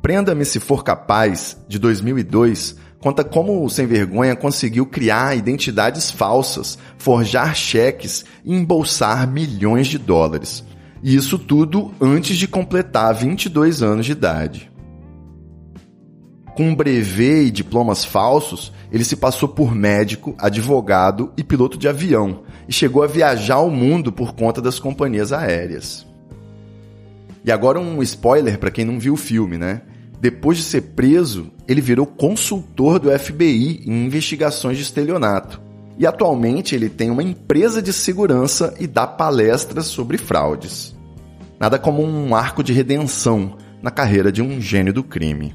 Prenda-me 0.00 0.44
se 0.44 0.60
for 0.60 0.84
capaz, 0.84 1.56
de 1.66 1.80
2002, 1.80 2.76
conta 3.00 3.24
como 3.24 3.64
o 3.64 3.68
sem 3.68 3.88
vergonha 3.88 4.36
conseguiu 4.36 4.86
criar 4.86 5.36
identidades 5.36 6.12
falsas, 6.12 6.78
forjar 6.96 7.56
cheques 7.56 8.24
e 8.44 8.54
embolsar 8.54 9.26
milhões 9.28 9.88
de 9.88 9.98
dólares. 9.98 10.64
E 11.02 11.14
isso 11.14 11.38
tudo 11.38 11.92
antes 12.00 12.36
de 12.36 12.46
completar 12.46 13.14
22 13.14 13.82
anos 13.82 14.06
de 14.06 14.12
idade. 14.12 14.70
Com 16.54 16.68
um 16.68 16.74
brevet 16.74 17.46
e 17.46 17.50
diplomas 17.50 18.04
falsos, 18.04 18.72
ele 18.92 19.04
se 19.04 19.16
passou 19.16 19.48
por 19.48 19.74
médico, 19.74 20.34
advogado 20.38 21.32
e 21.36 21.44
piloto 21.44 21.78
de 21.78 21.88
avião 21.88 22.42
e 22.68 22.72
chegou 22.72 23.02
a 23.02 23.06
viajar 23.06 23.60
o 23.60 23.70
mundo 23.70 24.12
por 24.12 24.34
conta 24.34 24.60
das 24.60 24.78
companhias 24.78 25.32
aéreas. 25.32 26.06
E 27.44 27.50
agora 27.50 27.80
um 27.80 28.02
spoiler 28.02 28.58
para 28.58 28.70
quem 28.70 28.84
não 28.84 28.98
viu 28.98 29.14
o 29.14 29.16
filme, 29.16 29.56
né? 29.56 29.82
Depois 30.20 30.58
de 30.58 30.64
ser 30.64 30.82
preso, 30.82 31.50
ele 31.66 31.80
virou 31.80 32.04
consultor 32.04 32.98
do 32.98 33.10
FBI 33.18 33.84
em 33.86 34.04
investigações 34.04 34.76
de 34.76 34.82
estelionato. 34.82 35.69
E 36.00 36.06
atualmente 36.06 36.74
ele 36.74 36.88
tem 36.88 37.10
uma 37.10 37.22
empresa 37.22 37.82
de 37.82 37.92
segurança 37.92 38.74
e 38.80 38.86
dá 38.86 39.06
palestras 39.06 39.84
sobre 39.84 40.16
fraudes. 40.16 40.96
Nada 41.58 41.78
como 41.78 42.02
um 42.02 42.34
arco 42.34 42.64
de 42.64 42.72
redenção 42.72 43.58
na 43.82 43.90
carreira 43.90 44.32
de 44.32 44.40
um 44.40 44.58
gênio 44.62 44.94
do 44.94 45.04
crime. 45.04 45.54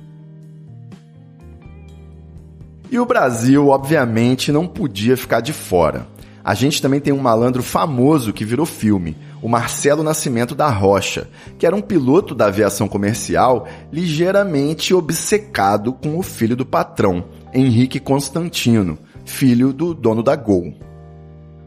E 2.92 3.00
o 3.00 3.08
Brasil, 3.08 3.70
obviamente, 3.70 4.52
não 4.52 4.68
podia 4.68 5.18
ficar 5.18 5.42
de 5.42 5.52
fora. 5.52 6.06
A 6.44 6.54
gente 6.54 6.80
também 6.80 7.00
tem 7.00 7.12
um 7.12 7.20
malandro 7.20 7.64
famoso 7.64 8.32
que 8.32 8.46
virou 8.46 8.68
filme, 8.68 9.18
o 9.42 9.50
Marcelo 9.50 10.04
Nascimento 10.04 10.54
da 10.54 10.70
Rocha, 10.70 11.28
que 11.58 11.66
era 11.66 11.76
um 11.76 11.82
piloto 11.82 12.36
da 12.36 12.46
aviação 12.46 12.88
comercial 12.88 13.68
ligeiramente 13.92 14.94
obcecado 14.94 15.92
com 15.92 16.20
o 16.20 16.22
filho 16.22 16.56
do 16.56 16.68
patrão, 16.68 17.26
Henrique 17.52 18.00
Constantino, 18.00 19.00
filho 19.26 19.74
do 19.74 19.94
dono 19.94 20.24
da 20.24 20.36
Gol. 20.36 20.74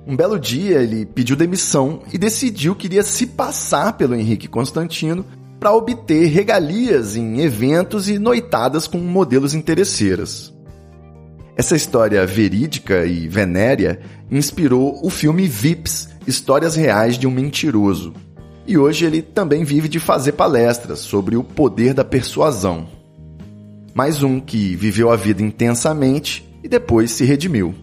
Um 0.06 0.16
belo 0.16 0.38
dia 0.38 0.80
ele 0.80 1.04
pediu 1.04 1.36
demissão 1.36 2.00
e 2.10 2.16
decidiu 2.16 2.74
que 2.74 2.86
iria 2.86 3.02
se 3.02 3.26
passar 3.26 3.92
pelo 3.92 4.14
Henrique 4.14 4.48
Constantino 4.48 5.24
para 5.60 5.74
obter 5.74 6.28
regalias 6.28 7.16
em 7.16 7.40
eventos 7.40 8.08
e 8.08 8.18
noitadas 8.18 8.86
com 8.86 8.96
modelos 8.98 9.52
interesseiras. 9.52 10.54
Essa 11.56 11.76
história 11.76 12.24
verídica 12.24 13.04
e 13.04 13.28
venérea 13.28 14.00
inspirou 14.30 14.98
o 15.04 15.10
filme 15.10 15.46
Vips 15.46 16.08
Histórias 16.26 16.76
Reais 16.76 17.18
de 17.18 17.26
um 17.26 17.30
Mentiroso. 17.30 18.14
E 18.66 18.78
hoje 18.78 19.04
ele 19.04 19.20
também 19.20 19.64
vive 19.64 19.88
de 19.88 19.98
fazer 19.98 20.32
palestras 20.32 21.00
sobre 21.00 21.36
o 21.36 21.42
poder 21.42 21.92
da 21.92 22.04
persuasão. 22.04 22.86
Mais 23.92 24.22
um 24.22 24.38
que 24.38 24.76
viveu 24.76 25.10
a 25.10 25.16
vida 25.16 25.42
intensamente 25.42 26.47
e 26.62 26.68
depois 26.68 27.10
se 27.10 27.24
redimiu. 27.24 27.74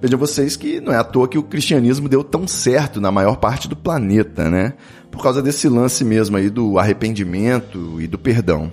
Vejam 0.00 0.18
vocês 0.18 0.56
que 0.56 0.80
não 0.80 0.92
é 0.92 0.96
à 0.96 1.04
toa 1.04 1.28
que 1.28 1.38
o 1.38 1.42
cristianismo 1.42 2.08
deu 2.08 2.24
tão 2.24 2.46
certo 2.48 3.00
na 3.00 3.12
maior 3.12 3.36
parte 3.36 3.68
do 3.68 3.76
planeta, 3.76 4.50
né? 4.50 4.72
Por 5.10 5.22
causa 5.22 5.40
desse 5.40 5.68
lance 5.68 6.04
mesmo 6.04 6.36
aí 6.36 6.50
do 6.50 6.78
arrependimento 6.78 8.00
e 8.00 8.08
do 8.08 8.18
perdão. 8.18 8.72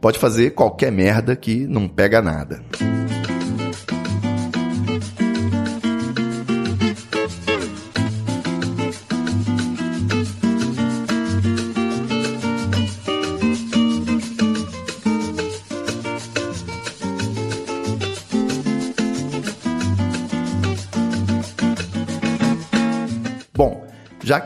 Pode 0.00 0.18
fazer 0.18 0.50
qualquer 0.50 0.92
merda 0.92 1.34
que 1.34 1.66
não 1.66 1.88
pega 1.88 2.20
nada. 2.20 2.62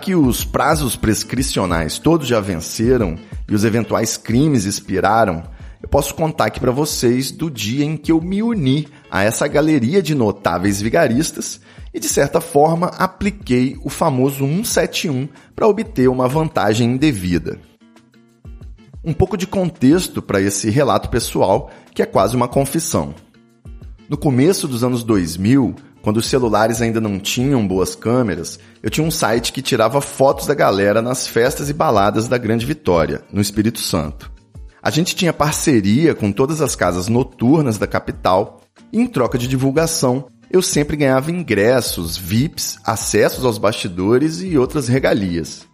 Que 0.05 0.15
os 0.15 0.45
prazos 0.45 0.97
prescricionais 0.97 1.99
todos 1.99 2.29
já 2.29 2.39
venceram 2.39 3.17
e 3.49 3.55
os 3.55 3.65
eventuais 3.65 4.19
crimes 4.19 4.67
expiraram, 4.67 5.43
eu 5.83 5.89
posso 5.89 6.15
contar 6.15 6.45
aqui 6.45 6.61
para 6.61 6.71
vocês 6.71 7.31
do 7.33 7.51
dia 7.51 7.87
em 7.87 7.97
que 7.97 8.13
eu 8.13 8.21
me 8.21 8.43
uni 8.43 8.87
a 9.11 9.23
essa 9.23 9.49
galeria 9.49 10.03
de 10.03 10.15
notáveis 10.15 10.79
vigaristas 10.79 11.59
e, 11.95 11.99
de 11.99 12.07
certa 12.07 12.39
forma, 12.39 12.89
apliquei 12.89 13.79
o 13.83 13.89
famoso 13.89 14.47
171 14.47 15.27
para 15.57 15.67
obter 15.67 16.07
uma 16.11 16.29
vantagem 16.29 16.91
indevida. 16.91 17.59
Um 19.03 19.15
pouco 19.15 19.39
de 19.39 19.47
contexto 19.47 20.21
para 20.21 20.39
esse 20.39 20.69
relato 20.69 21.09
pessoal, 21.09 21.71
que 21.95 22.03
é 22.03 22.07
quase 22.07 22.37
uma 22.37 22.47
confissão. 22.47 23.15
No 24.07 24.19
começo 24.19 24.69
dos 24.69 24.85
anos 24.85 25.03
2000, 25.03 25.75
quando 26.05 26.19
os 26.19 26.27
celulares 26.27 26.83
ainda 26.83 27.01
não 27.01 27.19
tinham 27.19 27.67
boas 27.67 27.95
câmeras, 27.95 28.61
eu 28.83 28.91
tinha 28.91 29.07
um 29.07 29.11
site 29.11 29.55
que 29.55 29.63
tirava 29.63 30.03
fotos 30.03 30.47
da 30.47 30.55
galera 30.55 31.01
nas 31.01 31.27
festas 31.27 31.71
e 31.71 31.73
baladas 31.73 32.29
da 32.29 32.37
Grande 32.37 32.67
Vitória, 32.67 33.23
no 33.33 33.41
Espírito 33.41 33.81
Santo. 33.81 34.31
A 34.83 34.91
gente 34.91 35.17
tinha 35.17 35.33
parceria 35.33 36.15
com 36.15 36.31
todas 36.31 36.61
as 36.61 36.77
casas 36.77 37.09
noturnas 37.09 37.79
da 37.79 37.87
capital 37.87 38.61
e, 38.93 39.01
em 39.01 39.07
troca 39.07 39.39
de 39.39 39.49
divulgação, 39.49 40.27
eu 40.51 40.61
sempre 40.61 40.95
ganhava 40.95 41.31
ingressos, 41.31 42.19
VIPs, 42.19 42.79
acessos 42.85 43.43
aos 43.43 43.57
bastidores 43.57 44.43
e 44.43 44.59
outras 44.59 44.89
regalias. 44.89 45.67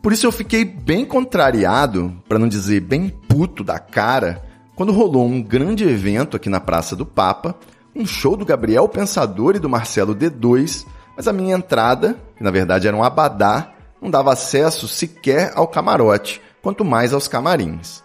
Por 0.00 0.12
isso 0.12 0.24
eu 0.24 0.30
fiquei 0.30 0.64
bem 0.64 1.04
contrariado, 1.04 2.22
para 2.28 2.38
não 2.38 2.46
dizer 2.46 2.80
bem 2.80 3.08
puto 3.08 3.64
da 3.64 3.80
cara, 3.80 4.40
quando 4.76 4.92
rolou 4.92 5.26
um 5.26 5.42
grande 5.42 5.82
evento 5.82 6.36
aqui 6.36 6.48
na 6.48 6.60
Praça 6.60 6.94
do 6.94 7.04
Papa, 7.04 7.58
um 7.96 8.06
show 8.06 8.36
do 8.36 8.44
Gabriel 8.44 8.86
Pensador 8.86 9.56
e 9.56 9.58
do 9.58 9.70
Marcelo 9.70 10.14
D2, 10.14 10.86
mas 11.16 11.26
a 11.26 11.32
minha 11.32 11.56
entrada, 11.56 12.16
que 12.36 12.44
na 12.44 12.50
verdade 12.50 12.86
era 12.86 12.96
um 12.96 13.02
abadá, 13.02 13.72
não 14.02 14.10
dava 14.10 14.32
acesso 14.32 14.86
sequer 14.86 15.52
ao 15.54 15.66
camarote, 15.66 16.42
quanto 16.60 16.84
mais 16.84 17.14
aos 17.14 17.26
camarins. 17.26 18.04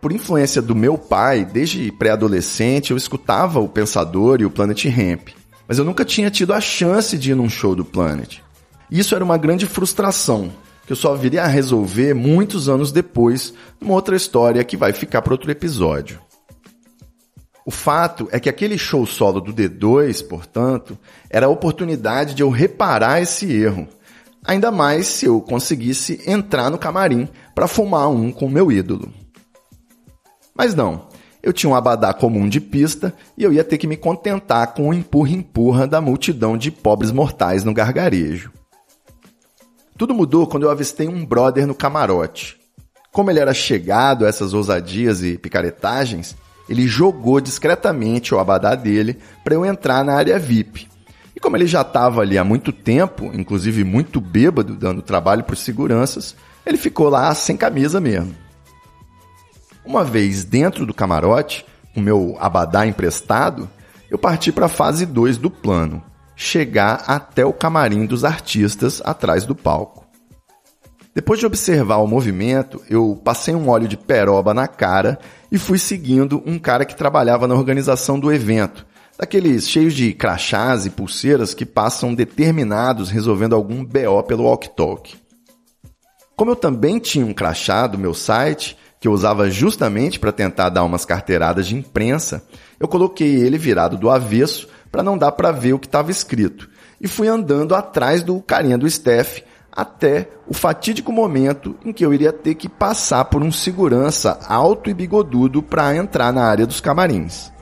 Por 0.00 0.12
influência 0.12 0.60
do 0.60 0.74
meu 0.74 0.98
pai, 0.98 1.44
desde 1.44 1.90
pré-adolescente 1.90 2.90
eu 2.90 2.96
escutava 2.96 3.60
o 3.60 3.68
Pensador 3.68 4.42
e 4.42 4.44
o 4.44 4.50
Planet 4.50 4.84
Ramp, 4.84 5.28
mas 5.66 5.78
eu 5.78 5.84
nunca 5.84 6.04
tinha 6.04 6.30
tido 6.30 6.52
a 6.52 6.60
chance 6.60 7.16
de 7.16 7.30
ir 7.30 7.34
num 7.34 7.48
show 7.48 7.74
do 7.74 7.84
Planet. 7.84 8.40
Isso 8.90 9.14
era 9.14 9.24
uma 9.24 9.38
grande 9.38 9.66
frustração, 9.66 10.52
que 10.86 10.92
eu 10.92 10.96
só 10.96 11.14
viria 11.14 11.42
a 11.42 11.48
resolver 11.48 12.14
muitos 12.14 12.68
anos 12.68 12.92
depois, 12.92 13.54
numa 13.80 13.94
outra 13.94 14.14
história 14.14 14.62
que 14.62 14.76
vai 14.76 14.92
ficar 14.92 15.22
para 15.22 15.32
outro 15.32 15.50
episódio. 15.50 16.20
O 17.66 17.70
fato 17.72 18.28
é 18.30 18.38
que 18.38 18.48
aquele 18.48 18.78
show 18.78 19.04
solo 19.04 19.40
do 19.40 19.52
D2, 19.52 20.24
portanto, 20.28 20.96
era 21.28 21.46
a 21.46 21.48
oportunidade 21.48 22.32
de 22.32 22.40
eu 22.44 22.48
reparar 22.48 23.20
esse 23.20 23.52
erro. 23.52 23.88
Ainda 24.44 24.70
mais 24.70 25.08
se 25.08 25.26
eu 25.26 25.40
conseguisse 25.40 26.22
entrar 26.24 26.70
no 26.70 26.78
camarim 26.78 27.28
para 27.56 27.66
fumar 27.66 28.08
um 28.08 28.30
com 28.30 28.48
meu 28.48 28.70
ídolo. 28.70 29.12
Mas 30.54 30.76
não, 30.76 31.08
eu 31.42 31.52
tinha 31.52 31.68
um 31.68 31.74
abadá 31.74 32.14
comum 32.14 32.48
de 32.48 32.60
pista 32.60 33.12
e 33.36 33.42
eu 33.42 33.52
ia 33.52 33.64
ter 33.64 33.78
que 33.78 33.88
me 33.88 33.96
contentar 33.96 34.72
com 34.72 34.90
o 34.90 34.94
empurra-empurra 34.94 35.88
da 35.88 36.00
multidão 36.00 36.56
de 36.56 36.70
pobres 36.70 37.10
mortais 37.10 37.64
no 37.64 37.74
gargarejo. 37.74 38.52
Tudo 39.98 40.14
mudou 40.14 40.46
quando 40.46 40.62
eu 40.62 40.70
avistei 40.70 41.08
um 41.08 41.26
brother 41.26 41.66
no 41.66 41.74
camarote. 41.74 42.60
Como 43.10 43.28
ele 43.28 43.40
era 43.40 43.52
chegado 43.52 44.24
a 44.24 44.28
essas 44.28 44.54
ousadias 44.54 45.20
e 45.24 45.36
picaretagens, 45.36 46.36
ele 46.68 46.86
jogou 46.86 47.40
discretamente 47.40 48.34
o 48.34 48.38
abadá 48.38 48.74
dele 48.74 49.18
para 49.44 49.54
eu 49.54 49.64
entrar 49.64 50.04
na 50.04 50.14
área 50.14 50.38
VIP. 50.38 50.88
E 51.34 51.40
como 51.40 51.56
ele 51.56 51.66
já 51.66 51.82
estava 51.82 52.22
ali 52.22 52.38
há 52.38 52.44
muito 52.44 52.72
tempo, 52.72 53.30
inclusive 53.34 53.84
muito 53.84 54.20
bêbado, 54.20 54.74
dando 54.74 55.02
trabalho 55.02 55.44
para 55.44 55.54
os 55.54 55.60
seguranças, 55.60 56.34
ele 56.64 56.78
ficou 56.78 57.08
lá 57.08 57.34
sem 57.34 57.56
camisa 57.56 58.00
mesmo. 58.00 58.34
Uma 59.84 60.02
vez 60.02 60.44
dentro 60.44 60.84
do 60.84 60.94
camarote, 60.94 61.64
com 61.94 62.00
meu 62.00 62.36
abadá 62.40 62.86
emprestado, 62.86 63.70
eu 64.10 64.18
parti 64.18 64.50
para 64.50 64.66
a 64.66 64.68
fase 64.68 65.06
2 65.06 65.38
do 65.38 65.50
plano, 65.50 66.02
chegar 66.34 67.04
até 67.06 67.44
o 67.44 67.52
camarim 67.52 68.06
dos 68.06 68.24
artistas 68.24 69.00
atrás 69.04 69.44
do 69.44 69.54
palco. 69.54 70.06
Depois 71.14 71.40
de 71.40 71.46
observar 71.46 71.96
o 71.96 72.06
movimento, 72.06 72.82
eu 72.90 73.18
passei 73.24 73.54
um 73.54 73.68
óleo 73.70 73.88
de 73.88 73.96
peroba 73.96 74.52
na 74.52 74.68
cara 74.68 75.18
e 75.50 75.58
fui 75.58 75.78
seguindo 75.78 76.42
um 76.46 76.58
cara 76.58 76.84
que 76.84 76.96
trabalhava 76.96 77.46
na 77.46 77.54
organização 77.54 78.18
do 78.18 78.32
evento, 78.32 78.86
daqueles 79.18 79.68
cheios 79.68 79.94
de 79.94 80.12
crachás 80.12 80.86
e 80.86 80.90
pulseiras 80.90 81.54
que 81.54 81.64
passam 81.64 82.14
determinados 82.14 83.10
resolvendo 83.10 83.54
algum 83.54 83.84
BO 83.84 84.22
pelo 84.26 84.44
walk-talk. 84.44 85.14
Como 86.36 86.50
eu 86.50 86.56
também 86.56 86.98
tinha 86.98 87.24
um 87.24 87.32
crachá 87.32 87.86
do 87.86 87.98
meu 87.98 88.12
site, 88.12 88.76
que 89.00 89.08
eu 89.08 89.12
usava 89.12 89.50
justamente 89.50 90.18
para 90.18 90.32
tentar 90.32 90.68
dar 90.68 90.84
umas 90.84 91.04
carteiradas 91.04 91.66
de 91.66 91.74
imprensa, 91.74 92.42
eu 92.78 92.88
coloquei 92.88 93.36
ele 93.36 93.56
virado 93.56 93.96
do 93.96 94.10
avesso 94.10 94.68
para 94.90 95.02
não 95.02 95.16
dar 95.16 95.32
para 95.32 95.52
ver 95.52 95.72
o 95.72 95.78
que 95.78 95.86
estava 95.86 96.10
escrito 96.10 96.68
e 97.00 97.08
fui 97.08 97.28
andando 97.28 97.74
atrás 97.74 98.22
do 98.22 98.40
carinha 98.40 98.78
do 98.78 98.86
staff 98.86 99.42
até 99.76 100.30
o 100.48 100.54
fatídico 100.54 101.12
momento 101.12 101.76
em 101.84 101.92
que 101.92 102.04
eu 102.04 102.14
iria 102.14 102.32
ter 102.32 102.54
que 102.54 102.68
passar 102.68 103.26
por 103.26 103.42
um 103.42 103.52
segurança 103.52 104.40
alto 104.48 104.88
e 104.88 104.94
bigodudo 104.94 105.62
para 105.62 105.94
entrar 105.94 106.32
na 106.32 106.44
área 106.44 106.66
dos 106.66 106.80
camarins. 106.80 107.52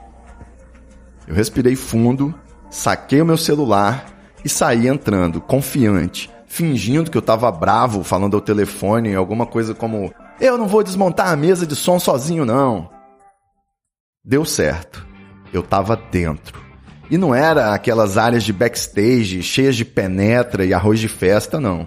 Eu 1.26 1.34
respirei 1.34 1.74
fundo, 1.74 2.32
saquei 2.70 3.20
o 3.20 3.26
meu 3.26 3.36
celular 3.36 4.06
e 4.44 4.48
saí 4.48 4.86
entrando, 4.86 5.40
confiante, 5.40 6.30
fingindo 6.46 7.10
que 7.10 7.16
eu 7.16 7.20
estava 7.20 7.50
bravo, 7.50 8.04
falando 8.04 8.36
ao 8.36 8.40
telefone, 8.40 9.14
alguma 9.14 9.46
coisa 9.46 9.74
como: 9.74 10.12
Eu 10.40 10.56
não 10.56 10.68
vou 10.68 10.84
desmontar 10.84 11.28
a 11.28 11.36
mesa 11.36 11.66
de 11.66 11.74
som 11.74 11.98
sozinho, 11.98 12.44
não. 12.44 12.88
Deu 14.24 14.44
certo. 14.44 15.04
Eu 15.52 15.62
estava 15.62 15.96
dentro. 15.96 16.62
E 17.10 17.18
não 17.18 17.34
era 17.34 17.74
aquelas 17.74 18.16
áreas 18.16 18.42
de 18.42 18.52
backstage 18.52 19.42
cheias 19.42 19.76
de 19.76 19.84
penetra 19.84 20.64
e 20.64 20.72
arroz 20.72 20.98
de 20.98 21.08
festa, 21.08 21.60
não. 21.60 21.86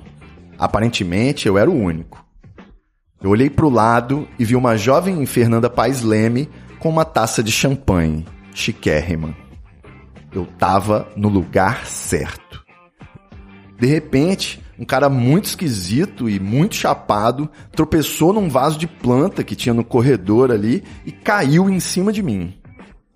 Aparentemente, 0.58 1.48
eu 1.48 1.58
era 1.58 1.70
o 1.70 1.76
único. 1.76 2.26
Eu 3.22 3.30
olhei 3.32 3.50
para 3.50 3.66
o 3.66 3.70
lado 3.70 4.28
e 4.38 4.46
vi 4.46 4.56
uma 4.56 4.78
jovem 4.78 5.26
Fernanda 5.26 5.70
Paes 5.70 6.02
Leme 6.02 6.50
com 6.80 6.90
uma 6.90 7.06
taça 7.06 7.42
de 7.42 7.52
champanhe, 7.52 8.26
chiquérrima. 8.54 9.36
Eu 10.32 10.46
tava 10.46 11.08
no 11.16 11.30
lugar 11.30 11.86
certo. 11.88 12.64
De 13.80 13.88
repente, 13.88 14.62
um 14.78 14.86
cara 14.86 15.10
muito 15.10 15.46
esquisito 15.46 16.30
e 16.30 16.40
muito 16.40 16.76
chapado 16.76 17.50
tropeçou 17.72 18.34
num 18.34 18.50
vaso 18.50 18.78
de 18.78 18.88
planta 18.88 19.44
que 19.44 19.56
tinha 19.56 19.74
no 19.74 19.84
corredor 19.84 20.52
ali 20.52 20.84
e 21.06 21.12
caiu 21.12 21.70
em 21.70 21.80
cima 21.80 22.12
de 22.12 22.22
mim. 22.22 22.54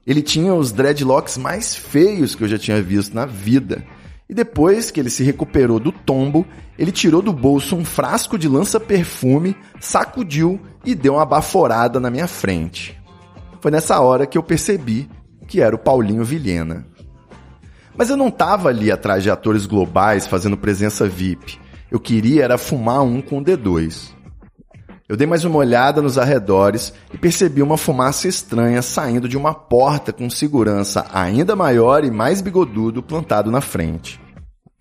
Ele 0.06 0.22
tinha 0.22 0.54
os 0.54 0.72
dreadlocks 0.72 1.38
mais 1.38 1.76
feios 1.76 2.34
que 2.34 2.44
eu 2.44 2.48
já 2.48 2.58
tinha 2.58 2.82
visto 2.82 3.14
na 3.14 3.26
vida 3.26 3.84
E 4.32 4.34
depois 4.34 4.90
que 4.90 4.98
ele 4.98 5.10
se 5.10 5.26
recuperou 5.26 5.78
do 5.78 5.92
tombo, 5.92 6.48
ele 6.80 6.90
tirou 6.90 7.22
do 7.22 7.34
bolso 7.34 7.76
um 7.76 7.84
frasco 7.84 8.38
de 8.38 8.48
lança-perfume, 8.48 9.58
sacudiu 9.78 10.58
e 10.86 10.96
deu 10.96 11.16
uma 11.16 11.26
baforada 11.26 12.00
na 12.00 12.10
minha 12.10 12.30
frente. 12.30 12.98
Foi 13.60 13.70
nessa 13.70 14.00
hora 14.00 14.26
que 14.26 14.38
eu 14.38 14.42
percebi 14.42 15.10
que 15.50 15.60
era 15.60 15.76
o 15.76 15.80
Paulinho 15.80 16.24
Vilhena. 16.24 16.88
Mas 17.94 18.10
eu 18.10 18.16
não 18.16 18.30
estava 18.30 18.70
ali 18.70 18.90
atrás 18.90 19.22
de 19.22 19.30
atores 19.30 19.66
globais 19.66 20.26
fazendo 20.26 20.56
presença 20.56 21.06
VIP. 21.06 21.60
Eu 21.92 22.00
queria 22.00 22.46
era 22.46 22.58
fumar 22.58 23.02
um 23.04 23.22
com 23.22 23.40
o 23.40 23.44
D2. 23.44 24.12
Eu 25.12 25.18
dei 25.18 25.28
mais 25.28 25.44
uma 25.44 25.58
olhada 25.58 26.02
nos 26.02 26.18
arredores 26.18 26.94
e 27.14 27.18
percebi 27.18 27.62
uma 27.62 27.76
fumaça 27.76 28.30
estranha 28.30 28.82
saindo 28.82 29.28
de 29.28 29.36
uma 29.36 29.54
porta 29.54 30.14
com 30.14 30.30
segurança 30.30 31.06
ainda 31.12 31.54
maior 31.54 32.06
e 32.06 32.10
mais 32.10 32.40
bigodudo 32.40 33.04
plantado 33.04 33.52
na 33.52 33.60
frente. 33.60 34.22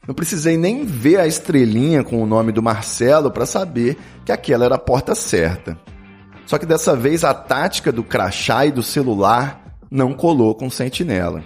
Não 0.06 0.14
precisei 0.14 0.56
nem 0.56 0.84
ver 0.84 1.18
a 1.18 1.26
estrelinha 1.26 2.04
com 2.04 2.22
o 2.22 2.26
nome 2.26 2.52
do 2.52 2.62
Marcelo 2.62 3.32
para 3.32 3.44
saber 3.44 3.98
que 4.24 4.30
aquela 4.30 4.64
era 4.64 4.76
a 4.76 4.78
porta 4.78 5.16
certa. 5.16 5.76
Só 6.46 6.58
que 6.58 6.66
dessa 6.66 6.94
vez 6.94 7.24
a 7.24 7.34
tática 7.34 7.90
do 7.90 8.04
crachá 8.04 8.64
e 8.64 8.70
do 8.70 8.84
celular 8.84 9.80
não 9.90 10.12
colou 10.12 10.54
com 10.54 10.68
o 10.68 10.70
sentinela. 10.70 11.42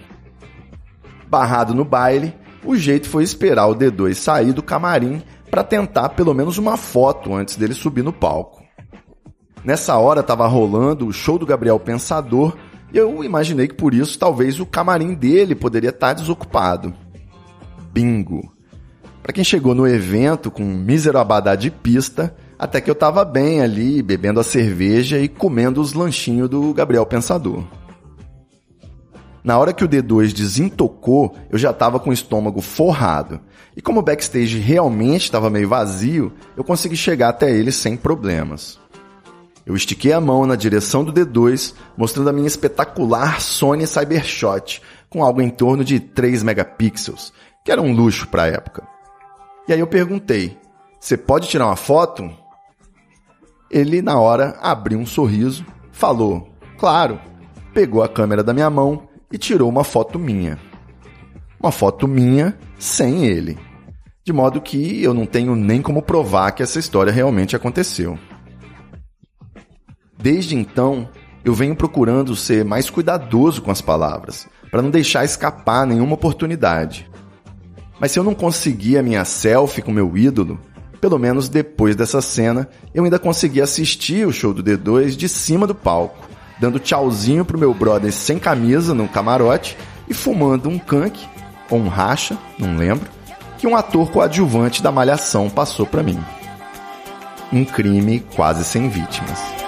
Barrado 1.27 1.73
no 1.73 1.87
baile, 1.87 2.35
o 2.63 2.77
jeito 2.77 3.09
foi 3.09 3.23
esperar 3.23 3.67
o 3.67 3.75
D2 3.75 4.13
sair 4.13 4.53
do 4.53 4.63
camarim 4.63 5.23
para 5.51 5.65
tentar 5.65 6.11
pelo 6.11 6.35
menos 6.35 6.59
uma 6.59 6.77
foto 6.77 7.35
antes 7.35 7.57
dele 7.57 7.73
subir 7.73 8.05
no 8.05 8.13
palco. 8.13 8.64
Nessa 9.65 9.97
hora 9.97 10.21
estava 10.21 10.47
rolando 10.47 11.07
o 11.07 11.13
show 11.13 11.39
do 11.39 11.47
Gabriel 11.47 11.81
Pensador 11.81 12.55
e 12.93 12.99
eu 12.99 13.25
imaginei 13.25 13.67
que 13.67 13.75
por 13.75 13.95
isso 13.95 14.19
talvez 14.19 14.61
o 14.61 14.67
camarim 14.67 15.15
dele 15.15 15.55
poderia 15.55 15.89
estar 15.89 16.13
desocupado. 16.13 16.93
Bingo! 17.91 18.53
Para 19.23 19.33
quem 19.33 19.43
chegou 19.43 19.75
no 19.75 19.89
evento 19.89 20.51
com 20.51 20.63
um 20.63 20.77
mísero 20.77 21.19
abadá 21.19 21.57
de 21.57 21.71
pista, 21.71 22.37
até 22.59 22.79
que 22.79 22.91
eu 22.91 22.93
estava 22.93 23.25
bem 23.25 23.63
ali, 23.63 24.03
bebendo 24.03 24.39
a 24.39 24.45
cerveja 24.45 25.19
e 25.19 25.29
comendo 25.29 25.81
os 25.81 25.95
lanchinhos 25.95 26.51
do 26.51 26.75
Gabriel 26.75 27.07
Pensador. 27.07 27.65
Na 29.43 29.59
hora 29.59 29.73
que 29.73 29.85
o 29.85 29.89
D2 29.89 30.33
desentocou, 30.33 31.35
eu 31.51 31.59
já 31.59 31.71
estava 31.71 31.99
com 31.99 32.11
o 32.11 32.15
estômago 32.15 32.61
forrado. 32.61 33.41
E 33.75 33.81
como 33.81 34.01
o 34.01 34.03
backstage 34.03 34.59
realmente 34.59 35.23
estava 35.23 35.49
meio 35.49 35.69
vazio, 35.69 36.33
eu 36.55 36.63
consegui 36.63 36.97
chegar 36.97 37.31
até 37.31 37.51
ele 37.51 37.73
sem 37.73 37.97
problemas. 37.97 38.79
Eu 39.67 39.75
estiquei 39.75 40.13
a 40.13 40.21
mão 40.21 40.45
na 40.45 40.57
direção 40.57 41.03
do 41.03 41.13
D2, 41.13 41.75
mostrando 41.97 42.29
a 42.29 42.33
minha 42.33 42.47
espetacular 42.47 43.41
Sony 43.41 43.87
Cybershot, 43.87 44.83
com 45.09 45.25
algo 45.25 45.41
em 45.41 45.49
torno 45.49 45.83
de 45.85 45.99
3 45.99 46.43
megapixels, 46.43 47.33
que 47.65 47.73
era 47.73 47.81
um 47.81 47.95
luxo 47.95 48.29
para 48.29 48.43
a 48.43 48.49
época. 48.49 48.87
E 49.67 49.73
aí 49.73 49.81
eu 49.81 49.87
perguntei: 49.87 50.59
"Você 51.01 51.17
pode 51.17 51.49
tirar 51.49 51.67
uma 51.67 51.77
foto?" 51.77 52.31
Ele 53.71 54.03
na 54.03 54.19
hora 54.21 54.59
abriu 54.61 54.99
um 54.99 55.07
sorriso, 55.07 55.65
falou: 55.91 56.49
"Claro." 56.79 57.19
Pegou 57.73 58.05
a 58.05 58.09
câmera 58.09 58.45
da 58.45 58.55
minha 58.55 58.71
mão 58.71 59.09
e 59.33 59.37
tirou 59.37 59.69
uma 59.69 59.83
foto 59.83 60.17
minha. 60.17 60.57
Uma 61.59 61.73
foto 61.73 62.07
minha 62.07 62.57
sem 62.79 63.27
ele. 63.27 63.59
De 64.25 64.33
modo 64.33 64.61
que 64.61 65.03
eu 65.03 65.13
não 65.13 65.27
tenho 65.27 65.57
nem 65.57 65.83
como 65.83 66.01
provar 66.01 66.53
que 66.53 66.63
essa 66.63 66.79
história 66.79 67.13
realmente 67.13 67.57
aconteceu. 67.57 68.17
Desde 70.25 70.57
então, 70.57 71.07
eu 71.45 71.53
venho 71.53 71.77
procurando 71.77 72.35
ser 72.35 72.65
mais 72.65 72.89
cuidadoso 72.89 73.61
com 73.61 73.71
as 73.71 73.83
palavras, 73.83 74.49
para 74.71 74.81
não 74.81 74.89
deixar 74.89 75.23
escapar 75.23 75.87
nenhuma 75.87 76.15
oportunidade. 76.15 77.07
Mas 78.01 78.13
se 78.13 78.19
eu 78.19 78.25
não 78.25 78.35
conseguir 78.35 78.97
a 78.97 79.03
minha 79.03 79.23
selfie 79.27 79.83
com 79.83 79.93
meu 79.93 80.17
ídolo, 80.17 80.59
pelo 80.99 81.19
menos 81.19 81.51
depois 81.51 81.95
dessa 81.95 82.23
cena, 82.23 82.67
eu 82.95 83.05
ainda 83.05 83.19
consegui 83.19 83.61
assistir 83.61 84.27
o 84.27 84.33
show 84.33 84.55
do 84.55 84.65
D2 84.65 85.11
de 85.11 85.29
cima 85.29 85.67
do 85.67 85.75
palco, 85.75 86.27
dando 86.59 86.79
tchauzinho 86.79 87.45
pro 87.45 87.59
meu 87.59 87.75
brother 87.75 88.11
sem 88.11 88.39
camisa 88.39 88.95
no 88.95 89.07
camarote 89.07 89.77
e 90.09 90.15
fumando 90.15 90.71
um 90.71 90.79
canque, 90.79 91.29
ou 91.69 91.79
um 91.79 91.89
racha, 91.89 92.39
não 92.59 92.79
lembro, 92.79 93.11
que 93.59 93.67
um 93.67 93.77
ator 93.77 94.11
coadjuvante 94.11 94.83
da 94.83 94.91
Malhação 94.91 95.51
passou 95.51 95.85
para 95.85 96.03
mim. 96.03 96.19
Um 97.53 97.63
crime 97.63 98.21
quase 98.35 98.65
sem 98.65 98.89
vítimas. 98.89 99.64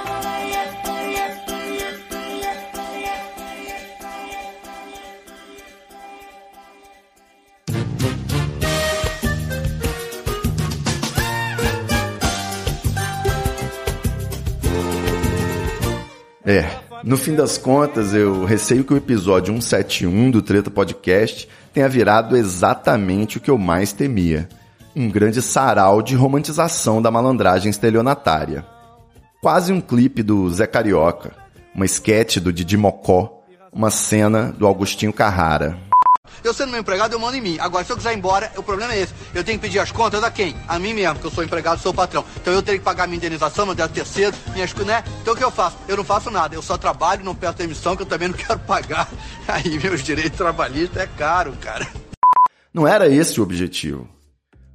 É, 16.46 16.64
no 17.02 17.16
fim 17.16 17.34
das 17.34 17.58
contas, 17.58 18.14
eu 18.14 18.44
receio 18.44 18.84
que 18.84 18.94
o 18.94 18.96
episódio 18.96 19.52
171 19.52 20.30
do 20.30 20.40
Treta 20.40 20.70
Podcast 20.70 21.48
tenha 21.72 21.88
virado 21.88 22.36
exatamente 22.36 23.36
o 23.36 23.40
que 23.40 23.50
eu 23.50 23.58
mais 23.58 23.92
temia. 23.92 24.48
Um 24.94 25.10
grande 25.10 25.42
sarau 25.42 26.00
de 26.00 26.14
romantização 26.14 27.02
da 27.02 27.10
malandragem 27.10 27.68
estelionatária. 27.68 28.64
Quase 29.42 29.72
um 29.72 29.80
clipe 29.80 30.22
do 30.22 30.48
Zé 30.48 30.68
Carioca, 30.68 31.32
uma 31.74 31.84
esquete 31.84 32.38
do 32.38 32.52
Didi 32.52 32.76
Mocó, 32.76 33.42
uma 33.72 33.90
cena 33.90 34.54
do 34.56 34.68
Augustinho 34.68 35.12
Carrara. 35.12 35.76
Eu 36.42 36.54
sendo 36.54 36.70
meu 36.70 36.80
empregado, 36.80 37.12
eu 37.12 37.18
mando 37.18 37.36
em 37.36 37.40
mim. 37.40 37.58
Agora, 37.60 37.84
se 37.84 37.92
eu 37.92 37.96
quiser 37.96 38.12
ir 38.12 38.18
embora, 38.18 38.50
o 38.56 38.62
problema 38.62 38.92
é 38.92 39.00
esse. 39.00 39.14
Eu 39.34 39.44
tenho 39.44 39.58
que 39.58 39.66
pedir 39.66 39.78
as 39.78 39.90
contas 39.90 40.22
a 40.22 40.30
quem? 40.30 40.56
A 40.68 40.78
mim 40.78 40.94
mesmo, 40.94 41.18
que 41.18 41.26
eu 41.26 41.30
sou 41.30 41.44
empregado, 41.44 41.80
sou 41.80 41.92
patrão. 41.92 42.24
Então 42.36 42.52
eu 42.52 42.62
tenho 42.62 42.78
que 42.78 42.84
pagar 42.84 43.06
minha 43.06 43.16
indenização, 43.16 43.66
meu 43.66 43.74
terceiro, 43.88 44.36
minhas 44.52 44.72
né? 44.74 45.02
Então 45.22 45.34
o 45.34 45.36
que 45.36 45.44
eu 45.44 45.50
faço? 45.50 45.76
Eu 45.88 45.96
não 45.96 46.04
faço 46.04 46.30
nada. 46.30 46.54
Eu 46.54 46.62
só 46.62 46.76
trabalho, 46.76 47.24
não 47.24 47.34
peço 47.34 47.62
emissão, 47.62 47.96
que 47.96 48.02
eu 48.02 48.06
também 48.06 48.28
não 48.28 48.36
quero 48.36 48.58
pagar. 48.60 49.08
Aí 49.48 49.78
meus 49.78 50.02
direitos 50.02 50.36
trabalhistas 50.36 51.02
é 51.02 51.06
caro, 51.06 51.52
cara. 51.60 51.86
Não 52.72 52.86
era 52.86 53.08
esse 53.08 53.40
o 53.40 53.42
objetivo. 53.42 54.08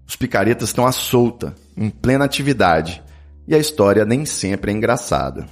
Os 0.07 0.15
picaretas 0.15 0.69
estão 0.69 0.85
à 0.85 0.91
solta, 0.91 1.55
em 1.77 1.89
plena 1.89 2.25
atividade, 2.25 3.01
e 3.47 3.55
a 3.55 3.57
história 3.57 4.03
nem 4.03 4.25
sempre 4.25 4.71
é 4.71 4.73
engraçada. 4.73 5.47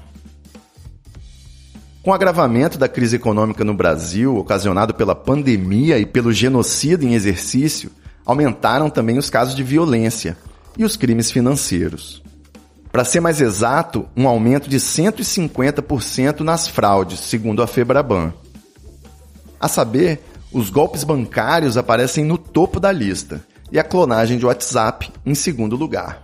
Com 2.10 2.14
o 2.14 2.16
agravamento 2.16 2.76
da 2.76 2.90
crise 2.90 3.18
econômica 3.18 3.64
no 3.64 3.72
Brasil, 3.72 4.36
ocasionado 4.36 4.96
pela 4.96 5.14
pandemia 5.14 6.00
e 6.00 6.08
pelo 6.08 6.34
genocídio 6.34 7.08
em 7.08 7.14
exercício, 7.14 7.92
aumentaram 8.26 8.90
também 8.90 9.20
os 9.20 9.30
casos 9.30 9.54
de 9.54 9.62
violência 9.62 10.36
e 10.76 10.84
os 10.84 10.98
crimes 10.98 11.30
financeiros. 11.30 12.24
Para 12.92 13.06
ser 13.06 13.20
mais 13.20 13.40
exato, 13.40 14.08
um 14.18 14.28
aumento 14.28 14.68
de 14.68 14.78
150% 14.78 16.40
nas 16.40 16.68
fraudes, 16.68 17.20
segundo 17.20 17.62
a 17.62 17.68
Febraban. 17.68 18.34
A 19.60 19.68
saber, 19.68 20.20
os 20.52 20.72
golpes 20.72 21.04
bancários 21.04 21.78
aparecem 21.78 22.26
no 22.26 22.40
topo 22.40 22.80
da 22.80 22.92
lista 22.92 23.46
e 23.72 23.78
a 23.78 23.84
clonagem 23.84 24.40
de 24.40 24.48
WhatsApp 24.48 25.12
em 25.24 25.36
segundo 25.36 25.76
lugar. 25.76 26.24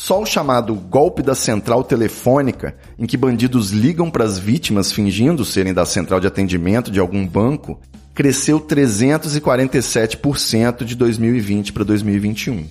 Só 0.00 0.22
o 0.22 0.24
chamado 0.24 0.76
golpe 0.76 1.22
da 1.22 1.34
central 1.34 1.82
telefônica, 1.82 2.76
em 2.96 3.04
que 3.04 3.16
bandidos 3.16 3.72
ligam 3.72 4.08
para 4.08 4.22
as 4.22 4.38
vítimas 4.38 4.92
fingindo 4.92 5.44
serem 5.44 5.74
da 5.74 5.84
central 5.84 6.20
de 6.20 6.28
atendimento 6.28 6.88
de 6.88 7.00
algum 7.00 7.26
banco, 7.26 7.80
cresceu 8.14 8.60
347% 8.60 10.84
de 10.84 10.94
2020 10.94 11.72
para 11.72 11.82
2021. 11.82 12.64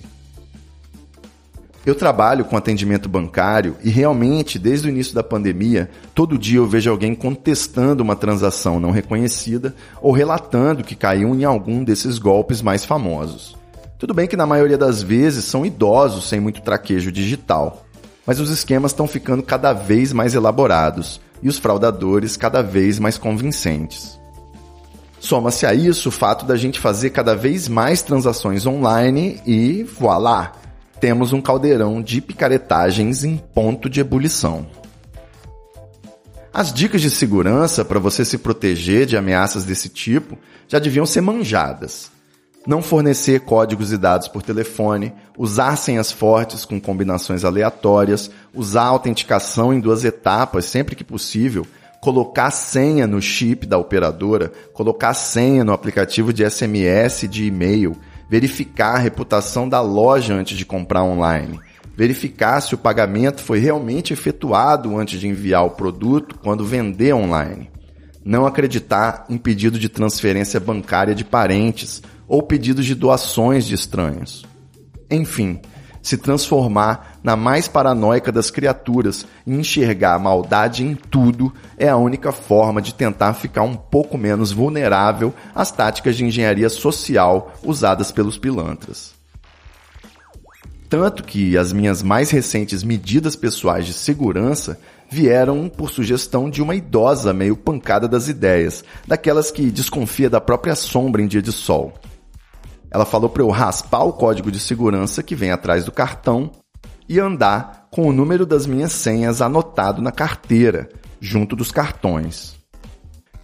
Eu 1.84 1.94
trabalho 1.94 2.46
com 2.46 2.56
atendimento 2.56 3.10
bancário 3.10 3.76
e 3.84 3.90
realmente, 3.90 4.58
desde 4.58 4.88
o 4.88 4.90
início 4.90 5.14
da 5.14 5.22
pandemia, 5.22 5.90
todo 6.14 6.38
dia 6.38 6.56
eu 6.56 6.66
vejo 6.66 6.90
alguém 6.90 7.14
contestando 7.14 8.02
uma 8.02 8.16
transação 8.16 8.80
não 8.80 8.90
reconhecida 8.90 9.74
ou 10.00 10.12
relatando 10.12 10.82
que 10.82 10.96
caiu 10.96 11.34
em 11.34 11.44
algum 11.44 11.84
desses 11.84 12.18
golpes 12.18 12.62
mais 12.62 12.86
famosos. 12.86 13.54
Tudo 13.98 14.14
bem 14.14 14.28
que 14.28 14.36
na 14.36 14.46
maioria 14.46 14.78
das 14.78 15.02
vezes 15.02 15.44
são 15.44 15.66
idosos 15.66 16.28
sem 16.28 16.38
muito 16.38 16.62
traquejo 16.62 17.10
digital, 17.10 17.84
mas 18.24 18.38
os 18.38 18.48
esquemas 18.48 18.92
estão 18.92 19.08
ficando 19.08 19.42
cada 19.42 19.72
vez 19.72 20.12
mais 20.12 20.34
elaborados 20.34 21.20
e 21.42 21.48
os 21.48 21.58
fraudadores 21.58 22.36
cada 22.36 22.62
vez 22.62 23.00
mais 23.00 23.18
convincentes. 23.18 24.16
Soma-se 25.18 25.66
a 25.66 25.74
isso 25.74 26.10
o 26.10 26.12
fato 26.12 26.46
da 26.46 26.56
gente 26.56 26.78
fazer 26.78 27.10
cada 27.10 27.34
vez 27.34 27.66
mais 27.66 28.00
transações 28.00 28.64
online 28.66 29.40
e 29.44 29.82
voilá! 29.82 30.52
Temos 31.00 31.32
um 31.32 31.40
caldeirão 31.40 32.00
de 32.00 32.20
picaretagens 32.20 33.24
em 33.24 33.36
ponto 33.36 33.90
de 33.90 34.00
ebulição. 34.00 34.66
As 36.54 36.72
dicas 36.72 37.00
de 37.00 37.10
segurança 37.10 37.84
para 37.84 37.98
você 37.98 38.24
se 38.24 38.38
proteger 38.38 39.06
de 39.06 39.16
ameaças 39.16 39.64
desse 39.64 39.88
tipo 39.88 40.38
já 40.68 40.78
deviam 40.78 41.06
ser 41.06 41.20
manjadas 41.20 42.16
não 42.68 42.82
fornecer 42.82 43.40
códigos 43.40 43.92
e 43.92 43.96
dados 43.96 44.28
por 44.28 44.42
telefone, 44.42 45.14
usar 45.38 45.74
senhas 45.76 46.12
fortes 46.12 46.66
com 46.66 46.78
combinações 46.78 47.42
aleatórias, 47.42 48.30
usar 48.52 48.82
autenticação 48.82 49.72
em 49.72 49.80
duas 49.80 50.04
etapas 50.04 50.66
sempre 50.66 50.94
que 50.94 51.02
possível, 51.02 51.66
colocar 51.98 52.50
senha 52.50 53.06
no 53.06 53.22
chip 53.22 53.64
da 53.64 53.78
operadora, 53.78 54.52
colocar 54.74 55.14
senha 55.14 55.64
no 55.64 55.72
aplicativo 55.72 56.30
de 56.30 56.44
SMS 56.44 57.26
de 57.26 57.46
e-mail, 57.46 57.96
verificar 58.28 58.96
a 58.96 58.98
reputação 58.98 59.66
da 59.66 59.80
loja 59.80 60.34
antes 60.34 60.58
de 60.58 60.66
comprar 60.66 61.04
online, 61.04 61.58
verificar 61.96 62.60
se 62.60 62.74
o 62.74 62.78
pagamento 62.78 63.40
foi 63.40 63.58
realmente 63.60 64.12
efetuado 64.12 64.94
antes 64.98 65.18
de 65.18 65.26
enviar 65.26 65.64
o 65.64 65.70
produto 65.70 66.38
quando 66.42 66.66
vender 66.66 67.14
online, 67.14 67.70
não 68.22 68.44
acreditar 68.44 69.24
em 69.30 69.38
pedido 69.38 69.78
de 69.78 69.88
transferência 69.88 70.60
bancária 70.60 71.14
de 71.14 71.24
parentes 71.24 72.02
ou 72.28 72.42
pedidos 72.42 72.84
de 72.84 72.94
doações 72.94 73.64
de 73.66 73.74
estranhos. 73.74 74.44
Enfim, 75.10 75.60
se 76.02 76.16
transformar 76.16 77.18
na 77.22 77.34
mais 77.34 77.66
paranoica 77.66 78.30
das 78.30 78.50
criaturas 78.50 79.26
e 79.46 79.52
enxergar 79.52 80.14
a 80.14 80.18
maldade 80.18 80.84
em 80.84 80.94
tudo 80.94 81.52
é 81.76 81.88
a 81.88 81.96
única 81.96 82.30
forma 82.30 82.80
de 82.80 82.94
tentar 82.94 83.34
ficar 83.34 83.62
um 83.62 83.74
pouco 83.74 84.16
menos 84.16 84.52
vulnerável 84.52 85.34
às 85.54 85.70
táticas 85.70 86.16
de 86.16 86.24
engenharia 86.24 86.68
social 86.68 87.52
usadas 87.62 88.12
pelos 88.12 88.38
pilantras. 88.38 89.16
Tanto 90.88 91.22
que 91.22 91.58
as 91.58 91.72
minhas 91.72 92.02
mais 92.02 92.30
recentes 92.30 92.82
medidas 92.82 93.36
pessoais 93.36 93.84
de 93.84 93.92
segurança 93.92 94.80
vieram 95.10 95.68
por 95.68 95.90
sugestão 95.90 96.48
de 96.48 96.62
uma 96.62 96.74
idosa 96.74 97.32
meio 97.32 97.56
pancada 97.56 98.08
das 98.08 98.28
ideias, 98.28 98.82
daquelas 99.06 99.50
que 99.50 99.70
desconfia 99.70 100.30
da 100.30 100.40
própria 100.40 100.74
sombra 100.74 101.20
em 101.20 101.26
dia 101.26 101.42
de 101.42 101.52
sol. 101.52 101.92
Ela 102.90 103.04
falou 103.04 103.28
para 103.28 103.42
eu 103.42 103.50
raspar 103.50 104.04
o 104.04 104.12
código 104.12 104.50
de 104.50 104.58
segurança 104.58 105.22
que 105.22 105.34
vem 105.34 105.50
atrás 105.50 105.84
do 105.84 105.92
cartão 105.92 106.50
e 107.08 107.18
andar 107.18 107.88
com 107.90 108.06
o 108.06 108.12
número 108.12 108.44
das 108.44 108.66
minhas 108.66 108.92
senhas 108.92 109.40
anotado 109.40 110.02
na 110.02 110.12
carteira, 110.12 110.88
junto 111.20 111.56
dos 111.56 111.70
cartões. 111.70 112.56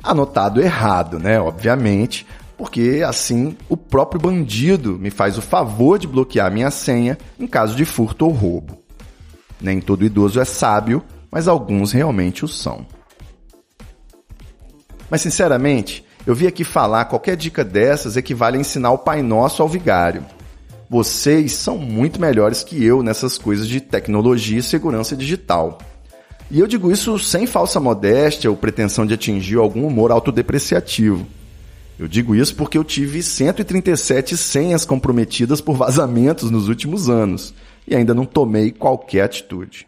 Anotado 0.02 0.60
errado, 0.60 1.18
né? 1.18 1.40
Obviamente, 1.40 2.26
porque 2.56 3.02
assim 3.06 3.56
o 3.68 3.76
próprio 3.76 4.20
bandido 4.20 4.98
me 4.98 5.10
faz 5.10 5.38
o 5.38 5.42
favor 5.42 5.98
de 5.98 6.06
bloquear 6.06 6.52
minha 6.52 6.70
senha 6.70 7.18
em 7.38 7.46
caso 7.46 7.74
de 7.74 7.84
furto 7.84 8.26
ou 8.26 8.32
roubo. 8.32 8.78
Nem 9.60 9.80
todo 9.80 10.04
idoso 10.04 10.40
é 10.40 10.44
sábio, 10.44 11.02
mas 11.30 11.48
alguns 11.48 11.92
realmente 11.92 12.44
o 12.44 12.48
são. 12.48 12.86
Mas 15.10 15.20
sinceramente, 15.22 16.04
eu 16.26 16.34
vi 16.34 16.46
aqui 16.46 16.64
falar 16.64 17.04
qualquer 17.04 17.36
dica 17.36 17.64
dessas 17.64 18.16
equivale 18.16 18.56
a 18.56 18.60
ensinar 18.60 18.92
o 18.92 18.98
Pai 18.98 19.22
Nosso 19.22 19.62
ao 19.62 19.68
vigário. 19.68 20.24
Vocês 20.88 21.52
são 21.52 21.76
muito 21.76 22.20
melhores 22.20 22.62
que 22.62 22.82
eu 22.82 23.02
nessas 23.02 23.36
coisas 23.36 23.66
de 23.66 23.80
tecnologia 23.80 24.58
e 24.58 24.62
segurança 24.62 25.16
digital. 25.16 25.78
E 26.50 26.60
eu 26.60 26.66
digo 26.66 26.90
isso 26.90 27.18
sem 27.18 27.46
falsa 27.46 27.80
modéstia 27.80 28.50
ou 28.50 28.56
pretensão 28.56 29.04
de 29.04 29.14
atingir 29.14 29.56
algum 29.56 29.86
humor 29.86 30.10
autodepreciativo. 30.10 31.26
Eu 31.98 32.08
digo 32.08 32.34
isso 32.34 32.54
porque 32.56 32.76
eu 32.76 32.84
tive 32.84 33.22
137 33.22 34.36
senhas 34.36 34.84
comprometidas 34.84 35.60
por 35.60 35.76
vazamentos 35.76 36.50
nos 36.50 36.68
últimos 36.68 37.08
anos 37.08 37.54
e 37.86 37.94
ainda 37.94 38.14
não 38.14 38.24
tomei 38.24 38.72
qualquer 38.72 39.22
atitude. 39.22 39.86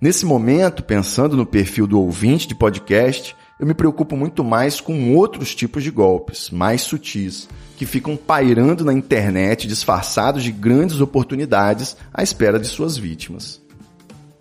Nesse 0.00 0.26
momento, 0.26 0.82
pensando 0.82 1.36
no 1.36 1.46
perfil 1.46 1.86
do 1.86 2.00
ouvinte 2.00 2.48
de 2.48 2.54
podcast, 2.54 3.34
eu 3.64 3.66
me 3.66 3.72
preocupo 3.72 4.14
muito 4.14 4.44
mais 4.44 4.78
com 4.78 5.14
outros 5.14 5.54
tipos 5.54 5.82
de 5.82 5.90
golpes, 5.90 6.50
mais 6.50 6.82
sutis, 6.82 7.48
que 7.78 7.86
ficam 7.86 8.14
pairando 8.14 8.84
na 8.84 8.92
internet 8.92 9.66
disfarçados 9.66 10.42
de 10.42 10.52
grandes 10.52 11.00
oportunidades 11.00 11.96
à 12.12 12.22
espera 12.22 12.60
de 12.60 12.66
suas 12.66 12.98
vítimas. 12.98 13.62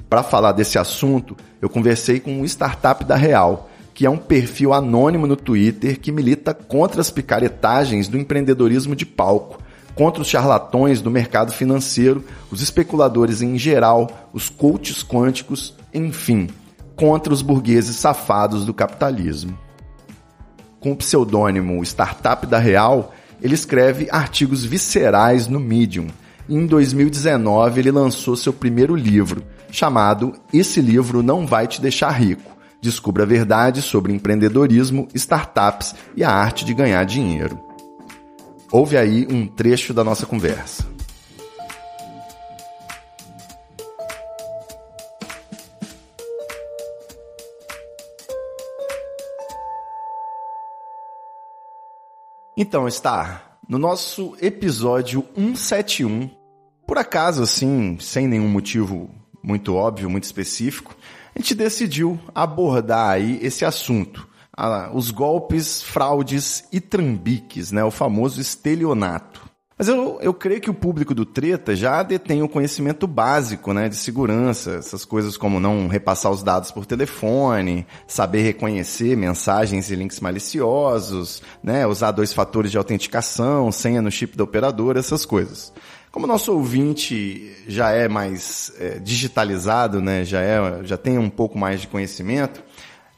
Para 0.10 0.24
falar 0.24 0.52
desse 0.52 0.78
assunto, 0.78 1.38
eu 1.62 1.70
conversei 1.70 2.20
com 2.20 2.42
um 2.42 2.44
startup 2.44 3.06
da 3.06 3.16
Real, 3.16 3.70
que 3.94 4.06
é 4.06 4.10
um 4.10 4.18
perfil 4.18 4.74
anônimo 4.74 5.26
no 5.26 5.38
Twitter 5.38 5.98
que 6.02 6.12
milita 6.12 6.54
contra 6.54 7.00
as 7.00 7.10
picaretagens 7.10 8.10
do 8.10 8.18
empreendedorismo 8.18 8.94
de 8.94 9.06
palco, 9.06 9.58
contra 9.96 10.22
os 10.22 10.28
charlatões 10.28 11.02
do 11.02 11.10
mercado 11.10 11.54
financeiro, 11.54 12.26
os 12.52 12.62
especuladores 12.62 13.42
em 13.42 13.58
geral, 13.58 14.30
os 14.34 14.50
coaches 14.50 15.02
quânticos, 15.02 15.74
enfim, 15.94 16.50
contra 16.96 17.34
os 17.34 17.42
burgueses 17.42 17.96
safados 17.96 18.66
do 18.66 18.74
capitalismo. 18.74 19.58
Com 20.80 20.92
o 20.92 20.96
pseudônimo 20.96 21.82
Startup 21.84 22.46
da 22.46 22.60
Real, 22.60 23.14
ele 23.42 23.56
escreve 23.56 24.08
artigos 24.12 24.64
viscerais 24.64 25.48
no 25.48 25.60
Medium. 25.60 26.08
E 26.48 26.56
em 26.56 26.66
2019 26.66 27.80
ele 27.80 27.92
lançou 27.92 28.36
seu 28.36 28.52
primeiro 28.52 28.96
livro, 28.96 29.44
chamado 29.72 30.34
Esse 30.54 30.82
livro 30.82 31.24
não 31.24 31.48
vai 31.48 31.68
te 31.68 31.82
deixar 31.82 32.12
rico. 32.12 32.52
Descubra 32.82 33.24
a 33.24 33.26
verdade 33.26 33.82
sobre 33.82 34.12
empreendedorismo, 34.12 35.08
startups 35.16 35.96
e 36.18 36.24
a 36.24 36.30
arte 36.30 36.66
de 36.66 36.74
ganhar 36.74 37.06
dinheiro. 37.06 37.58
Ouve 38.70 38.98
aí 38.98 39.26
um 39.30 39.48
trecho 39.48 39.94
da 39.94 40.04
nossa 40.04 40.26
conversa. 40.26 40.93
Então, 52.56 52.88
está 52.88 53.58
no 53.68 53.80
nosso 53.80 54.36
episódio 54.40 55.26
171, 55.36 56.30
por 56.86 57.00
acaso 57.00 57.42
assim, 57.42 57.98
sem 58.00 58.28
nenhum 58.28 58.48
motivo 58.48 59.10
muito 59.42 59.74
óbvio, 59.74 60.08
muito 60.08 60.26
específico, 60.26 60.96
a 61.36 61.40
gente 61.40 61.56
decidiu 61.56 62.20
abordar 62.34 63.10
aí 63.10 63.40
esse 63.42 63.66
assunto, 63.66 64.30
os 64.94 65.10
golpes, 65.10 65.82
fraudes 65.82 66.64
e 66.72 66.80
trambiques, 66.80 67.72
né, 67.72 67.84
o 67.84 67.90
famoso 67.90 68.40
estelionato. 68.40 69.50
Mas 69.78 69.88
eu, 69.88 70.20
eu 70.22 70.34
creio 70.34 70.62
que 70.62 70.70
o 70.70 70.74
público 70.74 71.16
do 71.16 71.26
Treta 71.26 71.76
já 71.76 72.04
detém 72.04 72.44
o 72.44 72.50
conhecimento 72.50 73.08
básico 73.08 73.74
né, 73.74 73.90
de 73.90 73.96
segurança, 73.96 74.76
essas 74.76 75.04
coisas 75.04 75.36
como 75.36 75.60
não 75.60 75.88
repassar 75.88 76.32
os 76.32 76.44
dados 76.44 76.70
por 76.70 76.86
telefone, 76.86 77.86
saber 78.08 78.44
reconhecer 78.44 79.18
mensagens 79.18 79.90
e 79.90 79.96
links 79.96 80.20
maliciosos, 80.20 81.42
né, 81.64 81.88
usar 81.88 82.12
dois 82.12 82.32
fatores 82.32 82.70
de 82.70 82.78
autenticação, 82.78 83.72
senha 83.72 84.02
no 84.02 84.12
chip 84.12 84.38
da 84.38 84.44
operadora, 84.44 85.00
essas 85.00 85.26
coisas. 85.26 85.74
Como 86.12 86.28
nosso 86.28 86.54
ouvinte 86.54 87.52
já 87.68 87.90
é 87.90 88.08
mais 88.08 88.72
é, 88.78 89.00
digitalizado, 89.00 90.00
né, 90.00 90.24
já, 90.24 90.42
é, 90.42 90.84
já 90.84 90.96
tem 90.96 91.18
um 91.18 91.32
pouco 91.32 91.58
mais 91.58 91.82
de 91.82 91.88
conhecimento, 91.88 92.64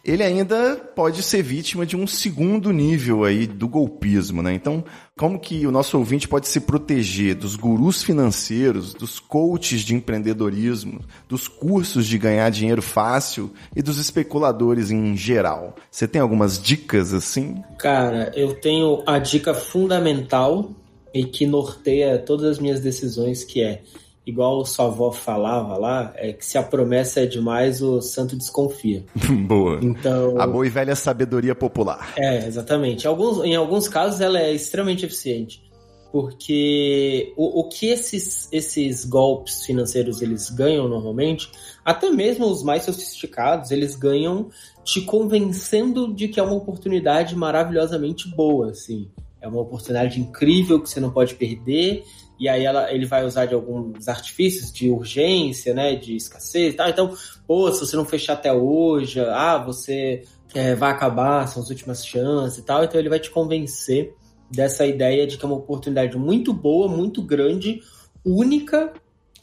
ele 0.06 0.22
ainda 0.22 0.76
pode 0.76 1.24
ser 1.24 1.42
vítima 1.42 1.84
de 1.84 1.98
um 1.98 2.06
segundo 2.06 2.72
nível 2.72 3.24
aí 3.24 3.48
do 3.48 3.68
golpismo, 3.68 4.44
né? 4.44 4.54
Então, 4.54 4.84
como 5.18 5.40
que 5.40 5.66
o 5.66 5.72
nosso 5.72 5.98
ouvinte 5.98 6.28
pode 6.28 6.48
se 6.48 6.60
proteger 6.60 7.34
dos 7.34 7.56
gurus 7.56 8.04
financeiros, 8.04 8.94
dos 8.94 9.20
coaches 9.20 9.82
de 9.82 9.96
empreendedorismo, 9.96 11.02
dos 11.28 11.48
cursos 11.48 12.06
de 12.06 12.20
ganhar 12.20 12.52
dinheiro 12.52 12.84
fácil 12.84 13.52
e 13.76 13.82
dos 13.82 13.98
especuladores 13.98 14.92
em 14.92 15.18
geral? 15.18 15.76
Você 15.90 16.08
tem 16.08 16.22
algumas 16.22 16.62
dicas 16.62 17.12
assim? 17.12 17.64
Cara, 17.80 18.32
eu 18.36 18.54
tenho 18.62 19.02
a 19.08 19.18
dica 19.18 19.56
fundamental 19.56 20.70
e 21.12 21.26
que 21.26 21.48
norteia 21.48 22.20
todas 22.20 22.46
as 22.46 22.60
minhas 22.60 22.80
decisões, 22.80 23.44
que 23.44 23.64
é 23.64 23.82
igual 24.26 24.66
sua 24.66 24.86
avó 24.86 25.12
falava 25.12 25.78
lá, 25.78 26.14
é 26.16 26.34
que 26.34 26.46
se 26.46 26.58
a 26.58 26.64
promessa 26.64 27.22
é 27.22 27.26
demais, 27.26 27.82
o 27.82 28.02
santo 28.02 28.36
desconfia. 28.36 29.06
boa. 29.48 29.80
Então, 29.82 30.40
A 30.40 30.48
boa 30.48 30.66
e 30.66 30.70
velha 30.70 30.96
sabedoria 30.96 31.54
popular. 31.54 32.14
é, 32.18 32.48
exatamente. 32.48 33.06
Em 33.06 33.08
alguns, 33.08 33.44
em 33.44 33.56
alguns 33.56 33.88
casos 33.88 34.22
ela 34.22 34.40
é 34.40 34.52
extremamente 34.52 35.06
eficiente. 35.06 35.64
Porque 36.12 37.34
o, 37.36 37.60
o 37.60 37.68
que 37.68 37.88
esses, 37.88 38.48
esses 38.50 39.04
golpes 39.04 39.66
financeiros 39.66 40.22
eles 40.22 40.50
ganham 40.50 40.88
normalmente, 40.88 41.52
até 41.84 42.10
mesmo 42.10 42.46
os 42.46 42.64
mais 42.64 42.84
sofisticados, 42.84 43.70
eles 43.70 43.98
ganham 43.98 44.50
te 44.82 45.02
convencendo 45.02 46.14
de 46.14 46.30
que 46.30 46.40
é 46.40 46.44
uma 46.44 46.56
oportunidade 46.56 47.36
maravilhosamente 47.36 48.30
boa, 48.30 48.72
assim. 48.72 49.10
É 49.42 49.48
uma 49.48 49.60
oportunidade 49.60 50.20
incrível 50.20 50.80
que 50.82 50.90
você 50.90 51.02
não 51.02 51.12
pode 51.12 51.36
perder 51.36 52.06
e 52.40 52.50
aí 52.50 52.66
ela, 52.66 52.92
ele 52.92 53.06
vai 53.06 53.26
usar 53.26 53.46
de 53.46 53.54
alguns 53.54 54.08
artifícios 54.08 54.72
de 54.72 54.90
urgência, 54.90 55.74
né, 55.74 55.96
de 55.96 56.16
escassez 56.16 56.74
e 56.74 56.78
tal. 56.78 56.90
Então, 56.90 57.18
pô, 57.48 57.72
se 57.72 57.80
você 57.80 57.96
não 57.96 58.06
fechar 58.06 58.34
até 58.34 58.52
hoje, 58.52 59.20
ah, 59.20 59.58
você 59.58 60.24
é, 60.54 60.76
vai 60.76 60.92
acabar, 60.92 61.48
são 61.48 61.62
as 61.62 61.70
últimas 61.70 62.06
chances 62.06 62.60
e 62.60 62.64
tal. 62.64 62.84
Então 62.84 63.00
ele 63.00 63.10
vai 63.10 63.20
te 63.20 63.30
convencer 63.30 64.14
dessa 64.52 64.86
ideia 64.86 65.26
de 65.26 65.38
que 65.38 65.46
é 65.46 65.48
uma 65.48 65.58
oportunidade 65.58 66.18
muito 66.18 66.54
boa, 66.54 66.88
muito 66.88 67.22
grande, 67.22 67.82
única 68.24 68.94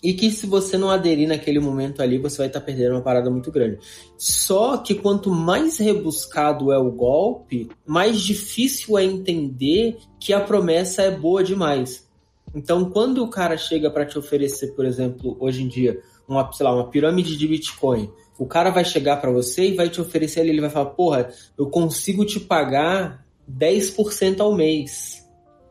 e 0.02 0.12
que 0.12 0.30
se 0.32 0.46
você 0.46 0.76
não 0.76 0.90
aderir 0.90 1.28
naquele 1.28 1.60
momento 1.60 2.02
ali, 2.02 2.18
você 2.18 2.38
vai 2.38 2.48
estar 2.48 2.60
perdendo 2.60 2.96
uma 2.96 3.02
parada 3.02 3.30
muito 3.30 3.52
grande. 3.52 3.78
Só 4.18 4.78
que 4.78 4.96
quanto 4.96 5.30
mais 5.30 5.78
rebuscado 5.78 6.72
é 6.72 6.78
o 6.78 6.90
golpe, 6.90 7.68
mais 7.86 8.20
difícil 8.20 8.98
é 8.98 9.04
entender 9.04 9.98
que 10.18 10.32
a 10.32 10.40
promessa 10.40 11.02
é 11.02 11.10
boa 11.10 11.44
demais. 11.44 12.04
Então, 12.54 12.90
quando 12.90 13.22
o 13.22 13.28
cara 13.28 13.56
chega 13.56 13.90
para 13.90 14.06
te 14.06 14.18
oferecer, 14.18 14.74
por 14.74 14.84
exemplo, 14.84 15.36
hoje 15.40 15.62
em 15.62 15.68
dia, 15.68 16.00
uma, 16.28 16.50
sei 16.52 16.64
lá, 16.64 16.74
uma 16.74 16.88
pirâmide 16.88 17.36
de 17.36 17.46
Bitcoin. 17.46 18.10
O 18.38 18.46
cara 18.46 18.70
vai 18.70 18.84
chegar 18.84 19.18
para 19.18 19.30
você 19.30 19.68
e 19.68 19.76
vai 19.76 19.88
te 19.88 20.00
oferecer 20.00 20.40
ali, 20.40 20.50
ele 20.50 20.60
vai 20.60 20.70
falar, 20.70 20.90
porra, 20.90 21.30
eu 21.56 21.68
consigo 21.70 22.24
te 22.24 22.40
pagar 22.40 23.24
10% 23.50 24.40
ao 24.40 24.54
mês. 24.54 25.22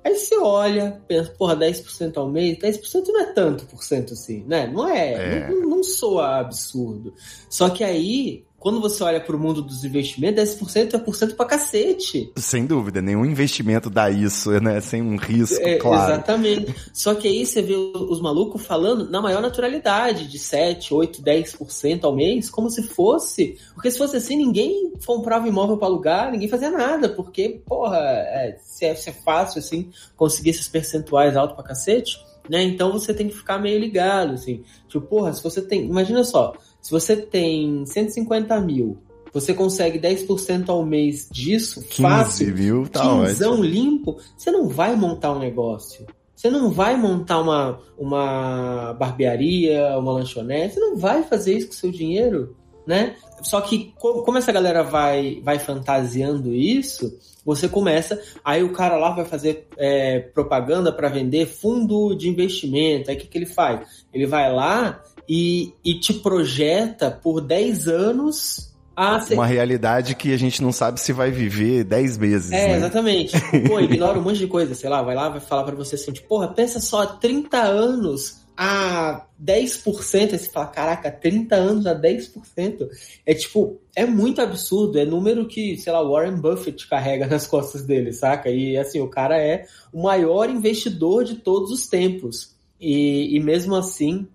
Aí 0.03 0.15
você 0.15 0.35
olha, 0.37 0.99
pensa, 1.07 1.31
porra, 1.37 1.55
10% 1.55 2.17
ao 2.17 2.27
mês, 2.27 2.57
10% 2.57 3.07
não 3.07 3.21
é 3.21 3.33
tanto 3.33 3.65
por 3.67 3.83
cento 3.83 4.13
assim, 4.13 4.43
né? 4.47 4.67
Não 4.67 4.87
é, 4.87 5.13
É. 5.13 5.49
Não, 5.49 5.61
não 5.69 5.83
soa 5.83 6.39
absurdo. 6.39 7.13
Só 7.49 7.69
que 7.69 7.83
aí, 7.83 8.43
quando 8.61 8.79
você 8.79 9.03
olha 9.03 9.19
pro 9.19 9.39
mundo 9.39 9.59
dos 9.59 9.83
investimentos, 9.83 10.55
10% 10.55 10.93
é 10.93 10.97
por 10.99 11.15
cento 11.15 11.35
pra 11.35 11.47
cacete. 11.47 12.31
Sem 12.37 12.67
dúvida, 12.67 13.01
nenhum 13.01 13.25
investimento 13.25 13.89
dá 13.89 14.11
isso, 14.11 14.51
né? 14.61 14.79
Sem 14.79 15.01
um 15.01 15.15
risco, 15.15 15.59
É, 15.59 15.77
claro. 15.77 16.13
Exatamente. 16.13 16.75
Só 16.93 17.15
que 17.15 17.27
aí 17.27 17.43
você 17.43 17.59
vê 17.63 17.73
os 17.73 18.21
malucos 18.21 18.63
falando 18.63 19.09
na 19.09 19.19
maior 19.19 19.41
naturalidade, 19.41 20.27
de 20.27 20.37
7, 20.37 20.93
8, 20.93 21.23
10% 21.23 22.03
ao 22.03 22.15
mês, 22.15 22.51
como 22.51 22.69
se 22.69 22.83
fosse. 22.83 23.57
Porque 23.73 23.89
se 23.89 23.97
fosse 23.97 24.17
assim, 24.17 24.37
ninguém 24.37 24.93
comprava 25.07 25.47
imóvel 25.47 25.77
para 25.77 25.87
alugar, 25.87 26.31
ninguém 26.31 26.47
fazia 26.47 26.69
nada, 26.69 27.09
porque, 27.09 27.63
porra, 27.65 27.97
é, 27.97 28.59
se, 28.61 28.85
é, 28.85 28.93
se 28.93 29.09
é 29.09 29.13
fácil 29.13 29.57
assim 29.57 29.89
conseguir 30.15 30.51
esses 30.51 30.67
percentuais 30.67 31.35
altos 31.35 31.55
pra 31.55 31.65
cacete, 31.65 32.15
né? 32.47 32.61
Então 32.61 32.91
você 32.91 33.11
tem 33.11 33.27
que 33.27 33.35
ficar 33.35 33.57
meio 33.57 33.79
ligado, 33.79 34.33
assim. 34.33 34.63
Tipo, 34.87 35.05
porra, 35.07 35.33
se 35.33 35.43
você 35.43 35.61
tem. 35.61 35.85
Imagina 35.85 36.23
só, 36.23 36.53
se 36.81 36.91
você 36.91 37.15
tem 37.15 37.85
150 37.85 38.59
mil. 38.61 38.97
Você 39.33 39.53
consegue 39.53 39.97
10% 39.97 40.67
ao 40.67 40.85
mês 40.85 41.29
disso, 41.31 41.81
15 41.81 42.01
fácil, 42.01 42.53
mil, 42.53 42.87
tá 42.87 43.01
quinzão 43.01 43.63
limpo, 43.63 44.17
você 44.37 44.51
não 44.51 44.67
vai 44.67 44.93
montar 44.95 45.31
um 45.31 45.39
negócio. 45.39 46.05
Você 46.35 46.49
não 46.49 46.71
vai 46.71 46.97
montar 46.97 47.39
uma, 47.39 47.79
uma 47.97 48.93
barbearia, 48.93 49.97
uma 49.97 50.11
lanchonete, 50.11 50.73
você 50.73 50.79
não 50.79 50.97
vai 50.97 51.23
fazer 51.23 51.55
isso 51.55 51.67
com 51.67 51.73
o 51.73 51.77
seu 51.77 51.91
dinheiro, 51.91 52.57
né? 52.85 53.15
Só 53.43 53.61
que 53.61 53.93
co- 53.97 54.23
como 54.23 54.37
essa 54.37 54.51
galera 54.51 54.83
vai, 54.83 55.39
vai 55.43 55.59
fantasiando 55.59 56.53
isso, 56.53 57.17
você 57.45 57.69
começa, 57.69 58.21
aí 58.43 58.63
o 58.63 58.73
cara 58.73 58.97
lá 58.97 59.11
vai 59.11 59.23
fazer 59.25 59.67
é, 59.77 60.19
propaganda 60.19 60.91
para 60.91 61.09
vender 61.09 61.45
fundo 61.45 62.15
de 62.15 62.27
investimento. 62.27 63.09
Aí 63.09 63.15
o 63.15 63.19
que, 63.19 63.27
que 63.27 63.37
ele 63.37 63.45
faz? 63.45 63.87
Ele 64.13 64.25
vai 64.25 64.51
lá 64.51 65.01
e, 65.33 65.73
e 65.81 65.97
te 65.97 66.15
projeta 66.15 67.09
por 67.09 67.39
10 67.39 67.87
anos 67.87 68.75
a 68.93 69.17
ser 69.21 69.35
Uma 69.35 69.45
realidade 69.45 70.13
que 70.13 70.33
a 70.33 70.37
gente 70.37 70.61
não 70.61 70.73
sabe 70.73 70.99
se 70.99 71.13
vai 71.13 71.31
viver 71.31 71.85
10 71.85 72.17
meses, 72.17 72.51
é, 72.51 72.67
né? 72.67 72.75
exatamente. 72.75 73.39
Tipo, 73.39 73.63
Pô, 73.69 73.79
ignora 73.79 74.19
um 74.19 74.23
monte 74.23 74.39
de 74.39 74.47
coisa, 74.47 74.75
sei 74.75 74.89
lá, 74.89 75.01
vai 75.01 75.15
lá, 75.15 75.29
vai 75.29 75.39
falar 75.39 75.63
pra 75.63 75.73
você 75.73 75.95
assim, 75.95 76.11
tipo, 76.11 76.27
porra, 76.27 76.49
pensa 76.49 76.81
só, 76.81 77.05
30 77.05 77.57
anos 77.61 78.41
a 78.57 79.25
10%, 79.41 80.33
aí 80.33 80.37
você 80.37 80.49
fala, 80.49 80.67
caraca, 80.67 81.09
30 81.09 81.55
anos 81.55 81.87
a 81.87 81.95
10%, 81.97 82.89
é 83.25 83.33
tipo, 83.33 83.79
é 83.95 84.05
muito 84.05 84.41
absurdo, 84.41 84.99
é 84.99 85.05
número 85.05 85.47
que, 85.47 85.77
sei 85.77 85.93
lá, 85.93 86.03
Warren 86.03 86.41
Buffett 86.41 86.89
carrega 86.89 87.25
nas 87.31 87.47
costas 87.47 87.85
dele, 87.85 88.11
saca? 88.11 88.49
E 88.49 88.75
assim, 88.75 88.99
o 88.99 89.07
cara 89.07 89.41
é 89.41 89.65
o 89.93 90.03
maior 90.03 90.49
investidor 90.49 91.23
de 91.23 91.35
todos 91.35 91.71
os 91.71 91.87
tempos. 91.87 92.53
E, 92.81 93.37
e 93.37 93.39
mesmo 93.39 93.75
assim, 93.75 94.27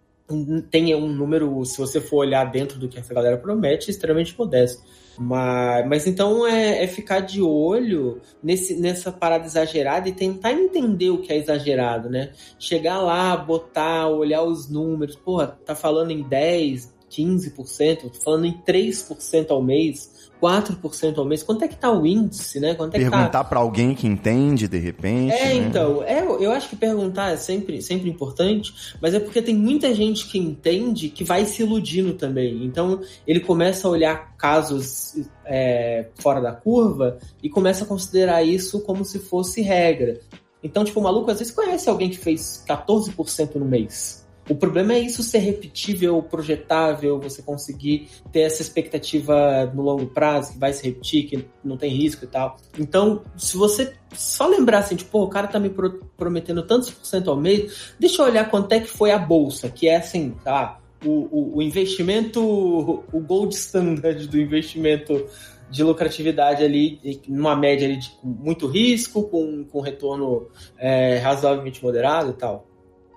tem 0.71 0.95
um 0.95 1.09
número, 1.09 1.65
se 1.65 1.79
você 1.79 2.01
for 2.01 2.19
olhar 2.19 2.45
dentro 2.51 2.79
do 2.79 2.89
que 2.89 2.99
essa 2.99 3.15
galera 3.15 3.39
promete, 3.39 3.91
extremamente 3.91 4.37
modesto. 4.37 4.83
Mas, 5.19 5.87
mas 5.87 6.07
então 6.07 6.47
é, 6.47 6.85
é 6.85 6.87
ficar 6.87 7.21
de 7.21 7.41
olho 7.41 8.21
nesse, 8.43 8.79
nessa 8.79 9.11
parada 9.11 9.47
exagerada 9.47 10.09
e 10.09 10.13
tentar 10.13 10.53
entender 10.53 11.11
o 11.11 11.23
que 11.23 11.33
é 11.33 11.37
exagerado, 11.37 12.11
né? 12.11 12.33
Chegar 12.59 13.01
lá, 13.01 13.37
botar, 13.37 14.09
olhar 14.09 14.43
os 14.43 14.69
números, 14.69 15.17
porra, 15.17 15.59
tá 15.65 15.75
falando 15.75 16.11
em 16.11 16.23
10, 16.23 16.95
15%, 17.11 18.11
tô 18.11 18.21
falando 18.21 18.47
em 18.47 18.61
3% 18.67 19.51
ao 19.51 19.63
mês, 19.63 20.31
4% 20.41 21.19
ao 21.19 21.25
mês. 21.25 21.43
Quanto 21.43 21.65
é 21.65 21.69
que 21.69 21.77
tá 21.77 21.91
o 21.91 22.07
índice, 22.07 22.61
né? 22.61 22.75
Quanto 22.75 22.95
é 22.95 23.01
tá 23.01 23.11
Perguntar 23.11 23.45
pra 23.45 23.61
alguém 23.61 23.95
que 23.95 24.07
entende, 24.07 24.69
de 24.69 24.79
repente. 24.79 25.33
é, 25.33 25.55
né? 25.55 25.55
então, 25.55 26.03
é, 26.03 26.21
eu 26.23 26.53
acho 26.53 26.69
que 26.69 26.77
perguntar 26.77 27.33
é 27.33 27.37
sempre, 27.37 27.81
sempre 27.81 28.11
importante, 28.11 28.97
mas 29.01 29.15
é 29.15 29.21
porque 29.21 29.41
tem 29.41 29.55
muita 29.55 29.95
gente 29.95 30.27
que 30.27 30.39
entende 30.39 31.09
que 31.09 31.25
vai 31.25 31.45
se 31.45 31.63
iludindo 31.63 32.15
também. 32.15 32.65
Então, 32.65 33.01
ele 33.27 33.41
começa 33.41 33.89
a 33.89 33.91
olhar 33.91 34.37
casos 34.37 35.15
é, 35.45 36.09
fora 36.17 36.41
da 36.41 36.53
curva 36.53 37.19
e 37.43 37.49
começa 37.49 37.85
a 37.85 37.87
considerar 37.87 38.43
isso 38.43 38.81
como 38.81 39.05
se 39.05 39.19
fosse 39.19 39.63
regra. 39.63 40.21
Então, 40.63 40.85
tipo, 40.85 40.99
o 40.99 41.03
maluco 41.03 41.31
às 41.31 41.39
vezes 41.39 41.55
conhece 41.55 41.89
alguém 41.89 42.11
que 42.11 42.19
fez 42.19 42.65
14% 42.69 43.55
no 43.55 43.65
mês. 43.65 44.26
O 44.49 44.55
problema 44.55 44.93
é 44.93 45.01
isso 45.01 45.23
ser 45.23 45.39
repetível, 45.39 46.23
projetável, 46.23 47.19
você 47.19 47.43
conseguir 47.43 48.09
ter 48.31 48.41
essa 48.41 48.63
expectativa 48.63 49.67
no 49.75 49.83
longo 49.83 50.07
prazo, 50.07 50.53
que 50.53 50.59
vai 50.59 50.73
se 50.73 50.85
repetir, 50.85 51.27
que 51.27 51.45
não 51.65 51.77
tem 51.77 51.91
risco 51.91 52.25
e 52.25 52.29
tal. 52.29 52.57
Então, 52.79 53.23
se 53.37 53.57
você 53.57 53.93
só 54.15 54.47
lembrar 54.47 54.79
assim, 54.79 54.95
tipo, 54.95 55.21
o 55.21 55.29
cara 55.29 55.49
tá 55.49 55.59
me 55.59 55.69
pro- 55.69 56.01
prometendo 56.17 56.63
tantos 56.63 56.91
por 56.91 57.05
cento 57.05 57.29
ao 57.29 57.37
mês, 57.37 57.95
deixa 57.99 58.23
eu 58.23 58.27
olhar 58.27 58.49
quanto 58.49 58.73
é 58.73 58.81
que 58.81 58.89
foi 58.89 59.11
a 59.11 59.19
bolsa, 59.19 59.69
que 59.69 59.89
é 59.89 59.97
assim, 59.97 60.35
tá? 60.45 60.79
O, 61.05 61.11
o, 61.11 61.57
o 61.57 61.63
investimento, 61.63 62.41
o 62.41 63.21
gold 63.21 63.55
standard 63.55 64.29
do 64.29 64.41
investimento 64.41 65.27
de 65.69 65.83
lucratividade 65.83 66.63
ali, 66.63 67.21
numa 67.27 67.57
média 67.57 67.87
ali 67.87 67.99
de 67.99 68.13
muito 68.23 68.69
risco, 68.69 69.25
com, 69.25 69.65
com 69.65 69.81
retorno 69.81 70.49
é, 70.79 71.19
razoavelmente 71.19 71.83
moderado 71.83 72.31
e 72.31 72.35
tal. 72.35 72.67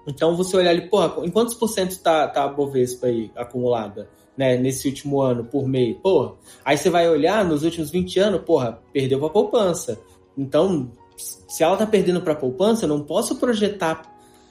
Então 0.07 0.35
você 0.35 0.55
olhar 0.57 0.71
ali, 0.71 0.89
porra, 0.89 1.25
em 1.25 1.29
quantos 1.29 1.53
por 1.53 1.67
cento 1.67 1.99
tá, 1.99 2.27
tá 2.27 2.43
a 2.43 2.47
Bovespa 2.47 3.07
aí 3.07 3.31
acumulada, 3.35 4.09
né, 4.37 4.57
nesse 4.57 4.87
último 4.87 5.21
ano 5.21 5.45
por 5.45 5.67
mês? 5.67 5.95
Porra, 6.01 6.33
aí 6.65 6.77
você 6.77 6.89
vai 6.89 7.07
olhar 7.09 7.45
nos 7.45 7.63
últimos 7.63 7.91
20 7.91 8.19
anos, 8.19 8.41
porra, 8.41 8.81
perdeu 8.93 9.19
pra 9.19 9.29
poupança. 9.29 9.99
Então, 10.37 10.91
se 11.15 11.63
ela 11.63 11.75
tá 11.77 11.85
perdendo 11.85 12.21
pra 12.21 12.33
poupança, 12.35 12.85
eu 12.85 12.89
não 12.89 13.01
posso 13.03 13.35
projetar 13.35 14.01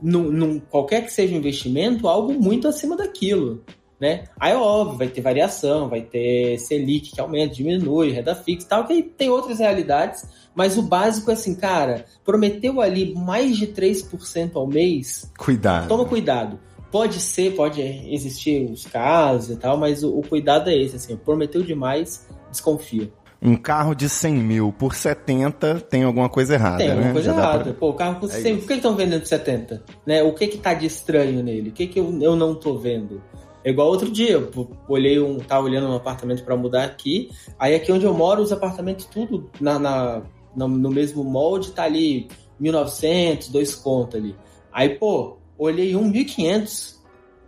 num, 0.01 0.31
num- 0.31 0.61
qualquer 0.61 1.05
que 1.05 1.13
seja 1.13 1.35
o 1.35 1.39
investimento 1.39 2.07
algo 2.07 2.33
muito 2.35 2.69
acima 2.69 2.97
daquilo. 2.97 3.65
Né? 4.01 4.25
Aí, 4.39 4.55
óbvio, 4.55 4.97
vai 4.97 5.09
ter 5.09 5.21
variação, 5.21 5.89
vai 5.89 6.03
ter 6.03 6.57
Selic 6.59 7.11
que 7.13 7.21
aumenta, 7.21 7.55
diminui, 7.55 8.13
renda 8.13 8.33
fixa 8.35 8.65
e 8.65 8.69
tal, 8.69 8.87
que 8.87 9.03
tem 9.03 9.29
outras 9.29 9.59
realidades, 9.59 10.25
mas 10.55 10.79
o 10.79 10.83
básico 10.83 11.31
é 11.31 11.35
assim, 11.35 11.55
cara, 11.57 12.05
prometeu 12.25 12.81
ali 12.81 13.13
mais 13.15 13.57
de 13.57 13.67
3% 13.67 14.53
ao 14.55 14.69
mês, 14.69 15.29
Cuidado. 15.37 15.89
toma 15.89 16.05
cuidado. 16.05 16.61
Pode 16.93 17.19
ser, 17.21 17.55
pode 17.57 17.83
existir 17.83 18.71
os 18.71 18.87
casos 18.87 19.51
e 19.51 19.57
tal, 19.57 19.77
mas 19.77 20.03
o, 20.05 20.17
o 20.17 20.23
cuidado 20.23 20.71
é 20.71 20.77
esse, 20.77 20.95
assim, 20.97 21.17
prometeu 21.17 21.63
demais, 21.63 22.25
desconfia. 22.51 23.11
Um 23.43 23.57
carro 23.57 23.95
de 23.95 24.09
100 24.09 24.35
mil 24.35 24.73
por 24.73 24.95
70 24.95 25.81
tem 25.81 26.03
alguma 26.05 26.29
coisa 26.29 26.55
errada, 26.55 26.79
Tem 26.79 26.89
alguma 26.91 27.07
né? 27.09 27.13
coisa 27.13 27.33
Já 27.33 27.37
errada. 27.39 27.65
pra- 27.65 27.73
Pô, 27.75 27.91
o 27.91 27.95
carro 27.95 28.25
É 28.25 28.29
100, 28.29 28.53
isso. 28.53 28.61
por 28.63 28.69
que 28.69 28.75
estão 28.75 28.97
vendendo 28.97 29.25
70? 29.27 29.83
Né? 30.07 30.23
O 30.23 30.33
que 30.35 30.47
que 30.49 30.59
tá 30.59 30.73
de 30.75 30.87
estranho 30.87 31.43
nele? 31.43 31.69
O 31.69 31.73
que 31.73 31.87
que 31.89 32.01
eu, 32.01 32.19
eu 32.23 32.35
não 32.35 32.55
tô 32.55 32.77
vendo? 32.79 33.21
É 33.65 33.71
igual 33.71 33.89
outro 33.89 34.11
dia, 34.11 34.33
eu 34.33 34.71
olhei 34.89 35.21
um, 35.21 35.39
tava 35.39 35.65
olhando 35.67 35.89
um 35.89 35.95
apartamento 35.97 36.45
para 36.45 36.57
mudar 36.57 36.85
aqui, 36.85 37.31
aí 37.59 37.75
aqui 37.75 37.91
onde 37.93 38.05
eu 38.05 38.15
moro, 38.15 38.41
os 38.43 38.53
apartamentos 38.53 39.05
tudo 39.07 39.51
na, 39.61 39.79
na- 39.79 40.23
na- 40.57 40.69
no 40.69 40.91
mesmo 40.91 41.25
molde, 41.25 41.73
tá 41.73 41.83
ali 41.85 42.29
1900, 42.59 43.49
dois 43.49 43.75
conto 43.75 44.17
ali. 44.17 44.35
Aí, 44.73 44.91
pô, 44.91 45.37
olhei 45.59 45.95
um 45.97 46.05
1500, 46.09 47.01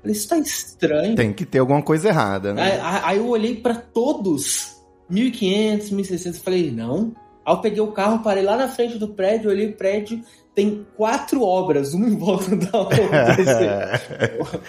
falei, 0.02 0.16
isso 0.16 0.28
tá 0.28 0.38
estranho. 0.38 1.14
Tem 1.14 1.32
que 1.32 1.44
ter 1.46 1.58
alguma 1.60 1.82
coisa 1.82 2.08
errada, 2.08 2.52
né? 2.54 2.80
Aí, 2.82 3.00
aí 3.04 3.18
eu 3.18 3.28
olhei 3.28 3.54
pra 3.56 3.74
todos, 3.74 4.76
1.500, 5.10 5.90
1.600, 5.92 6.40
falei, 6.42 6.70
não. 6.70 7.12
Aí 7.44 7.54
eu 7.54 7.60
peguei 7.60 7.80
o 7.80 7.92
carro, 7.92 8.22
parei 8.22 8.42
lá 8.42 8.56
na 8.56 8.68
frente 8.68 8.98
do 8.98 9.08
prédio, 9.08 9.50
olhei 9.50 9.68
o 9.68 9.76
prédio, 9.76 10.22
tem 10.60 10.86
quatro 10.94 11.42
obras, 11.42 11.94
uma 11.94 12.06
em 12.06 12.16
volta 12.18 12.54
da 12.54 12.78
outra. 12.78 13.98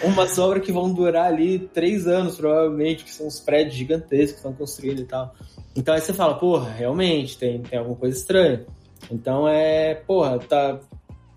Umas 0.02 0.38
obras 0.38 0.64
que 0.64 0.72
vão 0.72 0.90
durar 0.90 1.26
ali 1.26 1.58
três 1.58 2.06
anos, 2.06 2.36
provavelmente, 2.36 3.04
que 3.04 3.12
são 3.12 3.26
os 3.26 3.38
prédios 3.38 3.74
gigantescos 3.74 4.30
que 4.32 4.36
estão 4.38 4.54
construindo 4.54 5.02
e 5.02 5.04
tal. 5.04 5.34
Então 5.76 5.94
aí 5.94 6.00
você 6.00 6.14
fala, 6.14 6.34
porra, 6.34 6.70
realmente, 6.70 7.36
tem, 7.36 7.60
tem 7.60 7.78
alguma 7.78 7.96
coisa 7.96 8.16
estranha. 8.16 8.64
Então 9.10 9.46
é, 9.46 9.94
porra, 9.94 10.38
tá, 10.38 10.78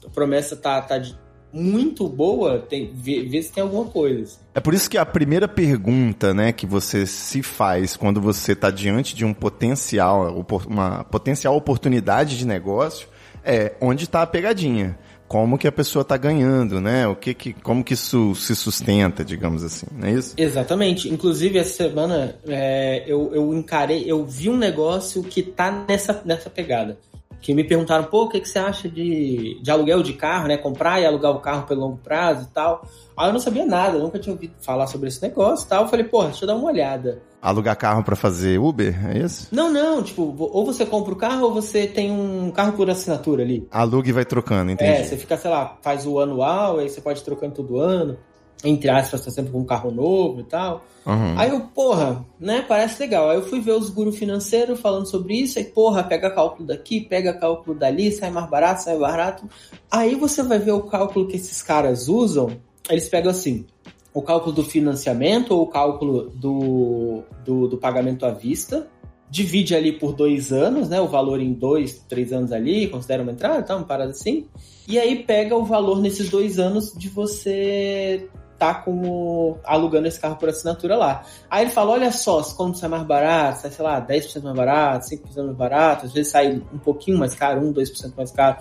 a 0.05 0.09
promessa 0.09 0.55
tá, 0.55 0.81
tá 0.81 0.99
de- 0.99 1.17
muito 1.51 2.07
boa, 2.07 2.59
tem, 2.59 2.91
vê, 2.93 3.23
vê 3.23 3.41
se 3.41 3.51
tem 3.51 3.61
alguma 3.61 3.85
coisa. 3.85 4.23
assim. 4.23 4.39
É 4.53 4.61
por 4.61 4.73
isso 4.73 4.89
que 4.89 4.97
a 4.97 5.05
primeira 5.05 5.49
pergunta, 5.49 6.33
né, 6.33 6.53
que 6.53 6.65
você 6.65 7.05
se 7.05 7.43
faz 7.43 7.97
quando 7.97 8.21
você 8.21 8.53
está 8.53 8.71
diante 8.71 9.13
de 9.15 9.25
um 9.25 9.33
potencial, 9.33 10.45
uma 10.67 11.03
potencial 11.03 11.55
oportunidade 11.57 12.37
de 12.37 12.45
negócio, 12.47 13.07
é 13.45 13.73
onde 13.79 14.05
está 14.05 14.21
a 14.21 14.27
pegadinha? 14.27 14.97
Como 15.27 15.57
que 15.57 15.67
a 15.67 15.71
pessoa 15.71 16.01
está 16.01 16.17
ganhando, 16.17 16.79
né? 16.79 17.07
O 17.07 17.15
que 17.15 17.33
que, 17.33 17.53
como 17.53 17.83
que 17.83 17.93
isso 17.93 18.35
se 18.35 18.55
sustenta, 18.55 19.25
digamos 19.25 19.63
assim, 19.63 19.87
não 19.91 20.07
é 20.07 20.11
isso? 20.11 20.35
Exatamente. 20.37 21.09
Inclusive, 21.09 21.57
essa 21.57 21.83
semana 21.83 22.35
é, 22.47 23.03
eu, 23.07 23.31
eu 23.33 23.53
encarei, 23.53 24.03
eu 24.05 24.23
vi 24.23 24.49
um 24.49 24.57
negócio 24.57 25.23
que 25.23 25.41
tá 25.41 25.85
nessa, 25.87 26.21
nessa 26.23 26.49
pegada. 26.49 26.97
Que 27.45 27.53
me 27.53 27.63
perguntaram, 27.63 28.05
pô, 28.05 28.23
o 28.23 28.27
que, 28.27 28.39
que 28.39 28.49
você 28.49 28.57
acha 28.57 28.89
de, 28.89 29.59
de 29.61 29.69
aluguel 29.69 30.01
de 30.01 30.13
carro, 30.13 30.47
né? 30.47 30.57
Comprar 30.57 30.99
e 30.99 31.05
alugar 31.05 31.31
o 31.31 31.39
carro 31.39 31.67
pelo 31.67 31.81
longo 31.81 31.97
prazo 31.97 32.47
e 32.49 32.51
tal. 32.51 32.83
Aí 33.15 33.29
eu 33.29 33.33
não 33.33 33.39
sabia 33.39 33.63
nada, 33.63 33.99
nunca 33.99 34.17
tinha 34.17 34.33
ouvido 34.33 34.55
falar 34.61 34.87
sobre 34.87 35.09
esse 35.09 35.21
negócio 35.21 35.63
e 35.63 35.69
tal. 35.69 35.83
Eu 35.83 35.87
falei, 35.87 36.05
pô, 36.07 36.23
deixa 36.23 36.43
eu 36.43 36.47
dar 36.47 36.55
uma 36.55 36.67
olhada. 36.67 37.21
Alugar 37.39 37.77
carro 37.77 38.03
pra 38.03 38.15
fazer 38.15 38.57
Uber, 38.57 38.99
é 39.11 39.19
isso? 39.19 39.47
Não, 39.51 39.71
não, 39.71 40.01
tipo, 40.01 40.35
ou 40.39 40.65
você 40.65 40.87
compra 40.87 41.13
o 41.13 41.15
carro 41.15 41.43
ou 41.43 41.53
você 41.53 41.85
tem 41.85 42.11
um 42.11 42.49
carro 42.49 42.73
por 42.73 42.89
assinatura 42.89 43.43
ali. 43.43 43.67
Aluga 43.69 44.09
e 44.09 44.11
vai 44.11 44.25
trocando, 44.25 44.71
entendi. 44.71 44.89
É, 44.89 45.03
você 45.03 45.15
fica, 45.15 45.37
sei 45.37 45.51
lá, 45.51 45.77
faz 45.83 46.07
o 46.07 46.19
anual, 46.19 46.79
aí 46.79 46.89
você 46.89 46.99
pode 46.99 47.19
ir 47.19 47.23
trocando 47.23 47.53
todo 47.53 47.77
ano. 47.77 48.17
Entre 48.63 48.89
aspas, 48.89 49.21
tá 49.23 49.29
sempre 49.29 49.51
com 49.51 49.59
um 49.59 49.65
carro 49.65 49.91
novo 49.91 50.39
e 50.39 50.43
tal. 50.43 50.83
Uhum. 51.05 51.37
Aí 51.37 51.49
eu, 51.51 51.59
porra, 51.61 52.25
né, 52.39 52.65
parece 52.67 52.99
legal. 52.99 53.29
Aí 53.29 53.37
eu 53.37 53.43
fui 53.43 53.59
ver 53.59 53.73
os 53.73 53.89
gurus 53.89 54.17
financeiros 54.17 54.79
falando 54.79 55.05
sobre 55.05 55.35
isso, 55.35 55.59
aí, 55.59 55.65
porra, 55.65 56.03
pega 56.03 56.31
cálculo 56.31 56.65
daqui, 56.65 57.01
pega 57.01 57.33
cálculo 57.33 57.77
dali, 57.77 58.11
sai 58.11 58.31
mais 58.31 58.49
barato, 58.49 58.83
sai 58.83 58.97
barato. 58.97 59.47
Aí 59.91 60.15
você 60.15 60.41
vai 60.41 60.57
ver 60.57 60.71
o 60.71 60.83
cálculo 60.83 61.27
que 61.27 61.35
esses 61.35 61.61
caras 61.61 62.07
usam, 62.07 62.57
eles 62.89 63.07
pegam 63.07 63.29
assim, 63.29 63.65
o 64.13 64.21
cálculo 64.21 64.55
do 64.55 64.63
financiamento 64.63 65.51
ou 65.51 65.63
o 65.63 65.67
cálculo 65.67 66.29
do, 66.29 67.23
do, 67.43 67.67
do 67.67 67.77
pagamento 67.77 68.25
à 68.25 68.31
vista, 68.31 68.87
divide 69.29 69.75
ali 69.75 69.91
por 69.91 70.13
dois 70.13 70.51
anos, 70.53 70.87
né, 70.87 71.01
o 71.01 71.07
valor 71.07 71.41
em 71.41 71.53
dois, 71.53 72.03
três 72.07 72.31
anos 72.31 72.51
ali, 72.51 72.87
considera 72.87 73.21
uma 73.21 73.31
entrada, 73.31 73.61
tá, 73.61 73.75
uma 73.75 73.85
parada 73.85 74.11
assim, 74.11 74.47
e 74.87 74.97
aí 74.97 75.23
pega 75.23 75.55
o 75.55 75.65
valor 75.65 75.99
nesses 75.99 76.29
dois 76.29 76.57
anos 76.57 76.93
de 76.95 77.09
você 77.09 78.29
tá 78.57 78.73
como 78.73 79.57
alugando 79.63 80.07
esse 80.07 80.19
carro 80.19 80.37
por 80.37 80.49
assinatura 80.49 80.95
lá. 80.95 81.23
Aí 81.49 81.65
ele 81.65 81.71
fala, 81.71 81.91
olha 81.91 82.11
só, 82.11 82.41
quando 82.55 82.77
sai 82.77 82.89
mais 82.89 83.03
barato, 83.03 83.61
sai, 83.61 83.71
sei 83.71 83.85
lá, 83.85 84.05
10% 84.05 84.43
mais 84.43 84.55
barato, 84.55 85.05
5% 85.07 85.45
mais 85.45 85.57
barato, 85.57 86.05
às 86.05 86.13
vezes 86.13 86.31
sai 86.31 86.61
um 86.73 86.77
pouquinho 86.77 87.17
mais 87.17 87.35
caro, 87.35 87.61
1, 87.61 87.73
2% 87.73 88.13
mais 88.15 88.31
caro. 88.31 88.57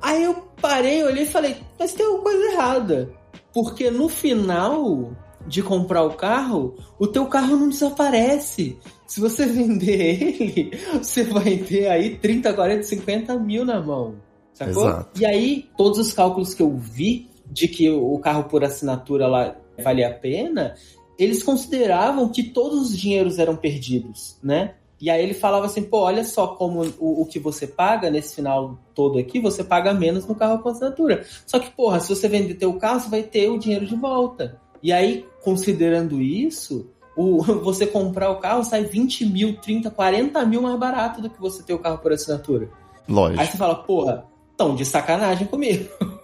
Aí 0.00 0.24
eu 0.24 0.34
parei, 0.60 1.02
olhei 1.02 1.24
e 1.24 1.26
falei, 1.26 1.56
mas 1.78 1.92
tem 1.92 2.06
alguma 2.06 2.24
coisa 2.24 2.52
errada. 2.52 3.10
Porque 3.52 3.90
no 3.90 4.08
final 4.08 5.12
de 5.46 5.62
comprar 5.62 6.02
o 6.02 6.14
carro, 6.14 6.74
o 6.98 7.06
teu 7.06 7.26
carro 7.26 7.56
não 7.56 7.68
desaparece. 7.68 8.78
Se 9.06 9.20
você 9.20 9.46
vender 9.46 10.22
ele, 10.22 10.70
você 10.94 11.24
vai 11.24 11.58
ter 11.58 11.88
aí 11.88 12.18
30, 12.18 12.52
40, 12.52 12.82
50 12.82 13.38
mil 13.38 13.64
na 13.64 13.80
mão. 13.80 14.16
Sacou? 14.52 14.88
Exato. 14.88 15.20
E 15.20 15.26
aí, 15.26 15.68
todos 15.76 15.98
os 15.98 16.12
cálculos 16.12 16.54
que 16.54 16.62
eu 16.62 16.74
vi 16.76 17.28
de 17.50 17.68
que 17.68 17.90
o 17.90 18.18
carro 18.18 18.44
por 18.44 18.64
assinatura 18.64 19.26
lá 19.26 19.56
valia 19.82 20.08
a 20.08 20.14
pena, 20.14 20.74
eles 21.18 21.42
consideravam 21.42 22.28
que 22.28 22.42
todos 22.42 22.90
os 22.90 22.98
dinheiros 22.98 23.38
eram 23.38 23.56
perdidos, 23.56 24.38
né? 24.42 24.74
E 25.00 25.10
aí 25.10 25.22
ele 25.22 25.34
falava 25.34 25.66
assim, 25.66 25.82
pô, 25.82 25.98
olha 26.00 26.24
só 26.24 26.48
como 26.48 26.82
o, 26.98 27.22
o 27.22 27.26
que 27.26 27.38
você 27.38 27.66
paga 27.66 28.10
nesse 28.10 28.34
final 28.34 28.78
todo 28.94 29.18
aqui, 29.18 29.38
você 29.38 29.62
paga 29.62 29.92
menos 29.92 30.26
no 30.26 30.34
carro 30.34 30.58
com 30.60 30.70
assinatura. 30.70 31.24
Só 31.46 31.58
que, 31.58 31.70
porra, 31.70 32.00
se 32.00 32.08
você 32.08 32.28
vender 32.28 32.54
teu 32.54 32.72
carro, 32.74 33.00
você 33.00 33.10
vai 33.10 33.22
ter 33.22 33.48
o 33.50 33.58
dinheiro 33.58 33.86
de 33.86 33.94
volta. 33.94 34.58
E 34.82 34.92
aí, 34.92 35.26
considerando 35.42 36.20
isso, 36.22 36.90
o, 37.14 37.42
você 37.62 37.86
comprar 37.86 38.30
o 38.30 38.40
carro 38.40 38.64
sai 38.64 38.84
20 38.84 39.26
mil, 39.26 39.56
30, 39.60 39.90
40 39.90 40.44
mil 40.46 40.62
mais 40.62 40.78
barato 40.78 41.20
do 41.20 41.28
que 41.28 41.40
você 41.40 41.62
ter 41.62 41.74
o 41.74 41.78
carro 41.78 41.98
por 41.98 42.12
assinatura. 42.12 42.70
Lógico. 43.06 43.40
Aí 43.40 43.46
você 43.46 43.56
fala, 43.58 43.74
porra, 43.74 44.26
tão 44.56 44.74
de 44.74 44.84
sacanagem 44.84 45.46
comigo. 45.46 45.88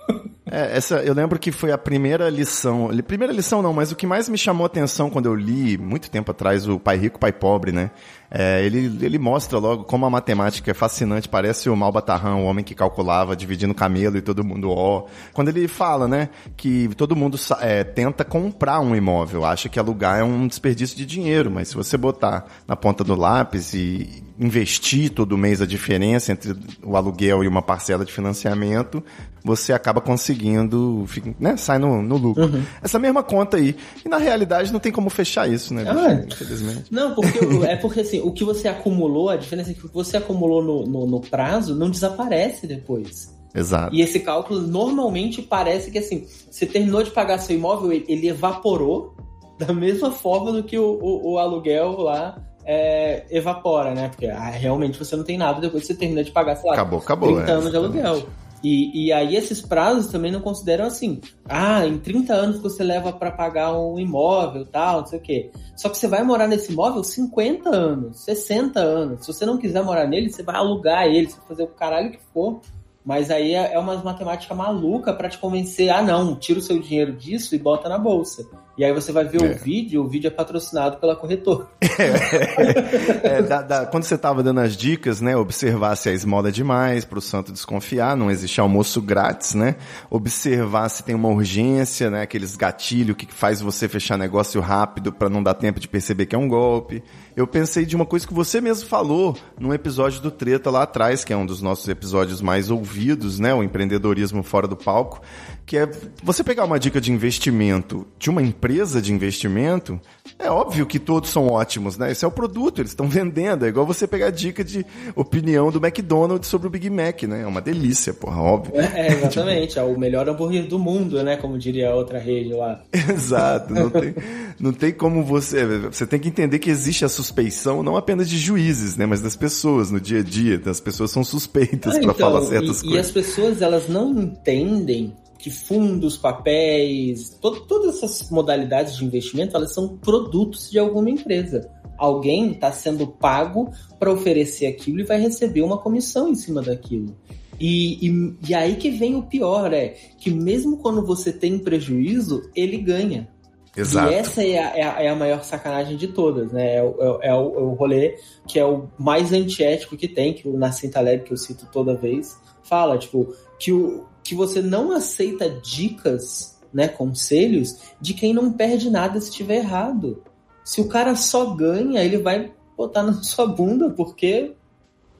É, 0.54 0.76
essa, 0.76 0.96
eu 0.96 1.14
lembro 1.14 1.38
que 1.38 1.50
foi 1.50 1.72
a 1.72 1.78
primeira 1.78 2.28
lição. 2.28 2.90
Primeira 3.06 3.32
lição 3.32 3.62
não, 3.62 3.72
mas 3.72 3.90
o 3.90 3.96
que 3.96 4.06
mais 4.06 4.28
me 4.28 4.36
chamou 4.36 4.64
a 4.64 4.66
atenção 4.66 5.08
quando 5.08 5.24
eu 5.24 5.34
li, 5.34 5.78
muito 5.78 6.10
tempo 6.10 6.30
atrás, 6.30 6.68
o 6.68 6.78
Pai 6.78 6.98
Rico, 6.98 7.18
Pai 7.18 7.32
Pobre, 7.32 7.72
né? 7.72 7.90
É, 8.34 8.64
ele, 8.64 9.04
ele 9.04 9.18
mostra 9.18 9.58
logo 9.58 9.84
como 9.84 10.06
a 10.06 10.10
matemática 10.10 10.70
é 10.70 10.74
fascinante, 10.74 11.28
parece 11.28 11.68
o 11.68 11.76
Malbatarrão, 11.76 12.44
o 12.44 12.46
homem 12.46 12.64
que 12.64 12.74
calculava, 12.74 13.36
dividindo 13.36 13.74
camelo 13.74 14.16
e 14.16 14.22
todo 14.22 14.42
mundo 14.42 14.70
ó. 14.70 15.04
Quando 15.34 15.48
ele 15.48 15.68
fala, 15.68 16.08
né, 16.08 16.30
que 16.56 16.88
todo 16.96 17.14
mundo 17.14 17.38
é, 17.60 17.84
tenta 17.84 18.24
comprar 18.24 18.80
um 18.80 18.96
imóvel, 18.96 19.44
acha 19.44 19.68
que 19.68 19.78
alugar 19.78 20.18
é 20.18 20.24
um 20.24 20.46
desperdício 20.46 20.96
de 20.96 21.04
dinheiro, 21.04 21.50
mas 21.50 21.68
se 21.68 21.74
você 21.74 21.98
botar 21.98 22.46
na 22.66 22.74
ponta 22.74 23.04
do 23.04 23.14
lápis 23.14 23.74
e 23.74 24.22
investir 24.38 25.10
todo 25.10 25.36
mês 25.36 25.60
a 25.60 25.66
diferença 25.66 26.32
entre 26.32 26.56
o 26.82 26.96
aluguel 26.96 27.44
e 27.44 27.48
uma 27.48 27.60
parcela 27.60 28.02
de 28.02 28.12
financiamento, 28.12 29.04
você 29.44 29.72
acaba 29.72 30.00
conseguindo, 30.00 31.04
né, 31.38 31.56
sai 31.56 31.78
no, 31.78 32.00
no 32.00 32.16
lucro. 32.16 32.44
Uhum. 32.44 32.62
Essa 32.82 32.98
mesma 32.98 33.22
conta 33.22 33.56
aí. 33.56 33.76
E 34.04 34.08
na 34.08 34.18
realidade 34.18 34.72
não 34.72 34.80
tem 34.80 34.92
como 34.92 35.10
fechar 35.10 35.48
isso, 35.48 35.74
né? 35.74 35.84
Ah? 35.86 36.24
Infelizmente. 36.26 36.84
Não, 36.90 37.14
porque 37.14 37.38
é 37.66 37.76
porque 37.76 38.00
assim, 38.00 38.21
o 38.22 38.32
que 38.32 38.44
você 38.44 38.68
acumulou, 38.68 39.28
a 39.28 39.36
diferença 39.36 39.70
é 39.70 39.74
que 39.74 39.84
o 39.84 39.88
que 39.88 39.94
você 39.94 40.16
acumulou 40.16 40.62
no, 40.62 40.86
no, 40.86 41.06
no 41.06 41.20
prazo 41.20 41.74
não 41.74 41.90
desaparece 41.90 42.66
depois. 42.66 43.32
Exato. 43.54 43.94
E 43.94 44.00
esse 44.00 44.20
cálculo 44.20 44.60
normalmente 44.60 45.42
parece 45.42 45.90
que 45.90 45.98
assim, 45.98 46.26
você 46.50 46.64
terminou 46.64 47.02
de 47.02 47.10
pagar 47.10 47.38
seu 47.38 47.56
imóvel, 47.56 47.92
ele 47.92 48.28
evaporou 48.28 49.14
da 49.58 49.72
mesma 49.72 50.10
forma 50.10 50.52
do 50.52 50.62
que 50.62 50.78
o, 50.78 50.98
o, 51.00 51.32
o 51.32 51.38
aluguel 51.38 51.98
lá 51.98 52.36
é, 52.64 53.24
evapora, 53.30 53.94
né? 53.94 54.08
Porque 54.08 54.26
ah, 54.26 54.50
realmente 54.50 54.98
você 54.98 55.16
não 55.16 55.24
tem 55.24 55.36
nada 55.36 55.60
depois 55.60 55.82
que 55.82 55.88
você 55.88 55.94
termina 55.94 56.24
de 56.24 56.30
pagar, 56.30 56.56
sei 56.56 56.70
lá, 56.70 56.74
acabou, 56.74 56.98
acabou, 56.98 57.34
30 57.34 57.50
é, 57.50 57.54
anos 57.54 57.70
de 57.70 57.76
aluguel. 57.76 58.22
E, 58.62 59.06
e 59.06 59.12
aí 59.12 59.34
esses 59.34 59.60
prazos 59.60 60.10
também 60.10 60.30
não 60.30 60.40
consideram 60.40 60.84
assim, 60.84 61.20
ah, 61.48 61.84
em 61.84 61.98
30 61.98 62.32
anos 62.32 62.60
você 62.60 62.84
leva 62.84 63.12
para 63.12 63.32
pagar 63.32 63.76
um 63.76 63.98
imóvel, 63.98 64.64
tal, 64.64 65.00
não 65.00 65.06
sei 65.06 65.18
o 65.18 65.22
quê. 65.22 65.50
Só 65.76 65.88
que 65.88 65.98
você 65.98 66.06
vai 66.06 66.22
morar 66.22 66.46
nesse 66.46 66.72
imóvel 66.72 67.02
50 67.02 67.68
anos, 67.68 68.24
60 68.24 68.78
anos. 68.78 69.20
Se 69.26 69.32
você 69.32 69.44
não 69.44 69.58
quiser 69.58 69.82
morar 69.82 70.06
nele, 70.06 70.30
você 70.30 70.42
vai 70.42 70.54
alugar 70.54 71.06
ele, 71.06 71.28
você 71.28 71.36
vai 71.38 71.48
fazer 71.48 71.62
o 71.64 71.68
caralho 71.68 72.12
que 72.12 72.20
for. 72.32 72.60
Mas 73.04 73.32
aí 73.32 73.52
é 73.54 73.72
é 73.72 73.78
uma 73.78 73.96
matemática 73.96 74.54
maluca 74.54 75.12
para 75.12 75.28
te 75.28 75.38
convencer, 75.38 75.90
ah 75.90 76.02
não, 76.02 76.36
tira 76.36 76.60
o 76.60 76.62
seu 76.62 76.78
dinheiro 76.78 77.12
disso 77.12 77.54
e 77.54 77.58
bota 77.58 77.88
na 77.88 77.98
bolsa. 77.98 78.48
E 78.76 78.84
aí 78.84 78.92
você 78.92 79.12
vai 79.12 79.24
ver 79.24 79.42
É. 79.42 79.50
o 79.52 79.58
vídeo, 79.58 80.02
o 80.02 80.08
vídeo 80.08 80.28
é 80.28 80.30
patrocinado 80.30 80.96
pela 80.96 81.14
corretora. 81.14 81.66
É, 83.22 83.42
dá- 83.42 83.62
dá- 83.62 83.86
quando 83.86 84.04
você 84.04 84.16
tava 84.18 84.42
dando 84.42 84.60
as 84.60 84.76
dicas, 84.76 85.20
né? 85.20 85.36
Observar 85.36 85.96
se 85.96 86.08
a 86.08 86.12
esmola 86.12 86.48
é 86.48 86.50
demais, 86.50 87.04
pro 87.04 87.20
santo 87.20 87.52
desconfiar, 87.52 88.16
não 88.16 88.30
existe 88.30 88.60
almoço 88.60 89.00
grátis, 89.00 89.54
né? 89.54 89.76
Observar 90.10 90.88
se 90.88 91.02
tem 91.04 91.14
uma 91.14 91.28
urgência, 91.28 92.10
né? 92.10 92.22
Aqueles 92.22 92.56
gatilhos 92.56 93.16
que 93.16 93.26
faz 93.32 93.60
você 93.60 93.88
fechar 93.88 94.16
negócio 94.18 94.60
rápido 94.60 95.12
pra 95.12 95.28
não 95.28 95.42
dar 95.42 95.54
tempo 95.54 95.78
de 95.80 95.88
perceber 95.88 96.26
que 96.26 96.34
é 96.34 96.38
um 96.38 96.48
golpe. 96.48 97.02
Eu 97.36 97.46
pensei 97.46 97.84
de 97.86 97.96
uma 97.96 98.04
coisa 98.06 98.26
que 98.26 98.34
você 98.34 98.60
mesmo 98.60 98.88
falou 98.88 99.36
num 99.58 99.72
episódio 99.72 100.20
do 100.20 100.30
Treta 100.30 100.70
lá 100.70 100.82
atrás, 100.82 101.24
que 101.24 101.32
é 101.32 101.36
um 101.36 101.46
dos 101.46 101.62
nossos 101.62 101.88
episódios 101.88 102.40
mais 102.42 102.70
ouvidos, 102.70 103.38
né? 103.38 103.54
O 103.54 103.62
empreendedorismo 103.62 104.42
fora 104.42 104.66
do 104.68 104.76
palco, 104.76 105.20
que 105.64 105.76
é 105.76 105.88
você 106.22 106.42
pegar 106.44 106.64
uma 106.64 106.78
dica 106.78 107.00
de 107.00 107.10
investimento 107.12 108.06
de 108.18 108.30
uma 108.30 108.42
empresa 108.42 109.00
de 109.00 109.12
investimento, 109.12 110.00
é 110.38 110.50
óbvio 110.50 110.86
que 110.86 110.98
todos 110.98 111.30
são 111.30 111.46
ótimos, 111.48 111.96
né? 111.96 112.10
Esse 112.10 112.24
é 112.24 112.28
o 112.28 112.32
produto, 112.32 112.80
eles 112.80 112.90
estão 112.90 113.06
vendendo. 113.08 113.64
É 113.64 113.68
igual 113.68 113.86
você 113.86 114.06
pegar 114.06 114.26
a 114.26 114.30
dica 114.30 114.62
de 114.64 114.84
opinião 115.14 115.70
do 115.70 115.78
McDonald's 115.84 116.48
sobre 116.48 116.66
o 116.66 116.70
Big 116.70 116.90
Mac, 116.90 117.22
né? 117.24 117.42
É 117.42 117.46
uma 117.46 117.60
delícia, 117.60 118.12
porra, 118.12 118.40
óbvio. 118.42 118.80
É, 118.80 119.12
exatamente, 119.12 119.78
é 119.78 119.82
o 119.82 119.98
melhor 119.98 120.28
hambúrguer 120.28 120.66
do 120.66 120.78
mundo, 120.78 121.22
né? 121.22 121.36
Como 121.36 121.58
diria 121.58 121.90
a 121.90 121.94
outra 121.94 122.18
rede 122.18 122.52
lá. 122.52 122.82
Exato, 122.92 123.72
não 123.72 123.90
tem, 123.90 124.14
não 124.58 124.72
tem 124.72 124.92
como 124.92 125.22
você. 125.24 125.64
Você 125.90 126.06
tem 126.06 126.18
que 126.18 126.28
entender 126.28 126.58
que 126.58 126.70
existe 126.70 127.04
a 127.04 127.08
suspeição 127.08 127.82
não 127.82 127.96
apenas 127.96 128.28
de 128.28 128.36
juízes, 128.38 128.96
né? 128.96 129.06
Mas 129.06 129.20
das 129.20 129.36
pessoas 129.36 129.90
no 129.90 130.00
dia 130.00 130.20
a 130.20 130.22
dia. 130.22 130.60
As 130.66 130.80
pessoas 130.80 131.10
são 131.10 131.22
suspeitas 131.24 131.96
Ah, 131.96 132.00
pra 132.00 132.12
então, 132.12 132.14
falar 132.14 132.42
certas 132.42 132.82
e, 132.82 132.86
e 132.86 132.88
coisas. 132.88 133.06
as 133.06 133.12
pessoas 133.12 133.62
elas 133.62 133.88
não 133.88 134.12
entendem 134.12 135.14
que 135.42 135.50
fundos, 135.50 136.16
papéis, 136.16 137.30
to- 137.40 137.60
todas 137.66 137.96
essas 138.02 138.30
modalidades 138.30 138.96
de 138.96 139.04
investimento, 139.04 139.56
elas 139.56 139.74
são 139.74 139.96
produtos 139.98 140.70
de 140.70 140.78
alguma 140.78 141.10
empresa. 141.10 141.68
Alguém 141.98 142.52
está 142.52 142.70
sendo 142.70 143.06
pago 143.08 143.70
para 143.98 144.12
oferecer 144.12 144.66
aquilo 144.66 145.00
e 145.00 145.04
vai 145.04 145.20
receber 145.20 145.62
uma 145.62 145.78
comissão 145.78 146.28
em 146.28 146.34
cima 146.36 146.62
daquilo. 146.62 147.16
E, 147.60 148.06
e, 148.08 148.34
e 148.48 148.54
aí 148.54 148.76
que 148.76 148.90
vem 148.90 149.16
o 149.16 149.22
pior, 149.24 149.72
é 149.72 149.94
que 150.18 150.30
mesmo 150.30 150.76
quando 150.78 151.04
você 151.04 151.32
tem 151.32 151.58
prejuízo, 151.58 152.48
ele 152.54 152.76
ganha. 152.78 153.28
Exato. 153.76 154.12
E 154.12 154.14
essa 154.14 154.44
é 154.44 154.58
a, 154.58 154.76
é 154.76 154.82
a- 154.82 155.02
é 155.02 155.08
a 155.08 155.14
maior 155.16 155.42
sacanagem 155.42 155.96
de 155.96 156.06
todas, 156.08 156.52
né? 156.52 156.76
É, 156.76 156.82
o- 156.84 156.96
é 157.22 157.34
o, 157.34 157.54
é 157.54 157.62
o 157.62 157.70
rolê 157.74 158.16
que 158.46 158.58
é 158.60 158.64
o 158.64 158.88
mais 158.98 159.32
antiético 159.32 159.96
que 159.96 160.06
tem, 160.06 160.34
que 160.34 160.46
o 160.48 160.56
Nassim 160.56 160.88
Taleb, 160.90 161.24
que 161.24 161.32
eu 161.32 161.36
cito 161.36 161.66
toda 161.72 161.94
vez, 161.96 162.36
fala, 162.62 162.96
tipo, 162.98 163.34
que, 163.58 163.72
o, 163.72 164.04
que 164.22 164.34
você 164.34 164.62
não 164.62 164.92
aceita 164.92 165.48
dicas, 165.48 166.58
né, 166.72 166.88
conselhos, 166.88 167.78
de 168.00 168.14
quem 168.14 168.32
não 168.32 168.52
perde 168.52 168.90
nada 168.90 169.20
se 169.20 169.28
estiver 169.28 169.56
errado. 169.56 170.22
Se 170.64 170.80
o 170.80 170.88
cara 170.88 171.14
só 171.16 171.54
ganha, 171.54 172.02
ele 172.02 172.18
vai 172.18 172.52
botar 172.76 173.02
na 173.02 173.14
sua 173.22 173.46
bunda, 173.46 173.90
porque 173.90 174.52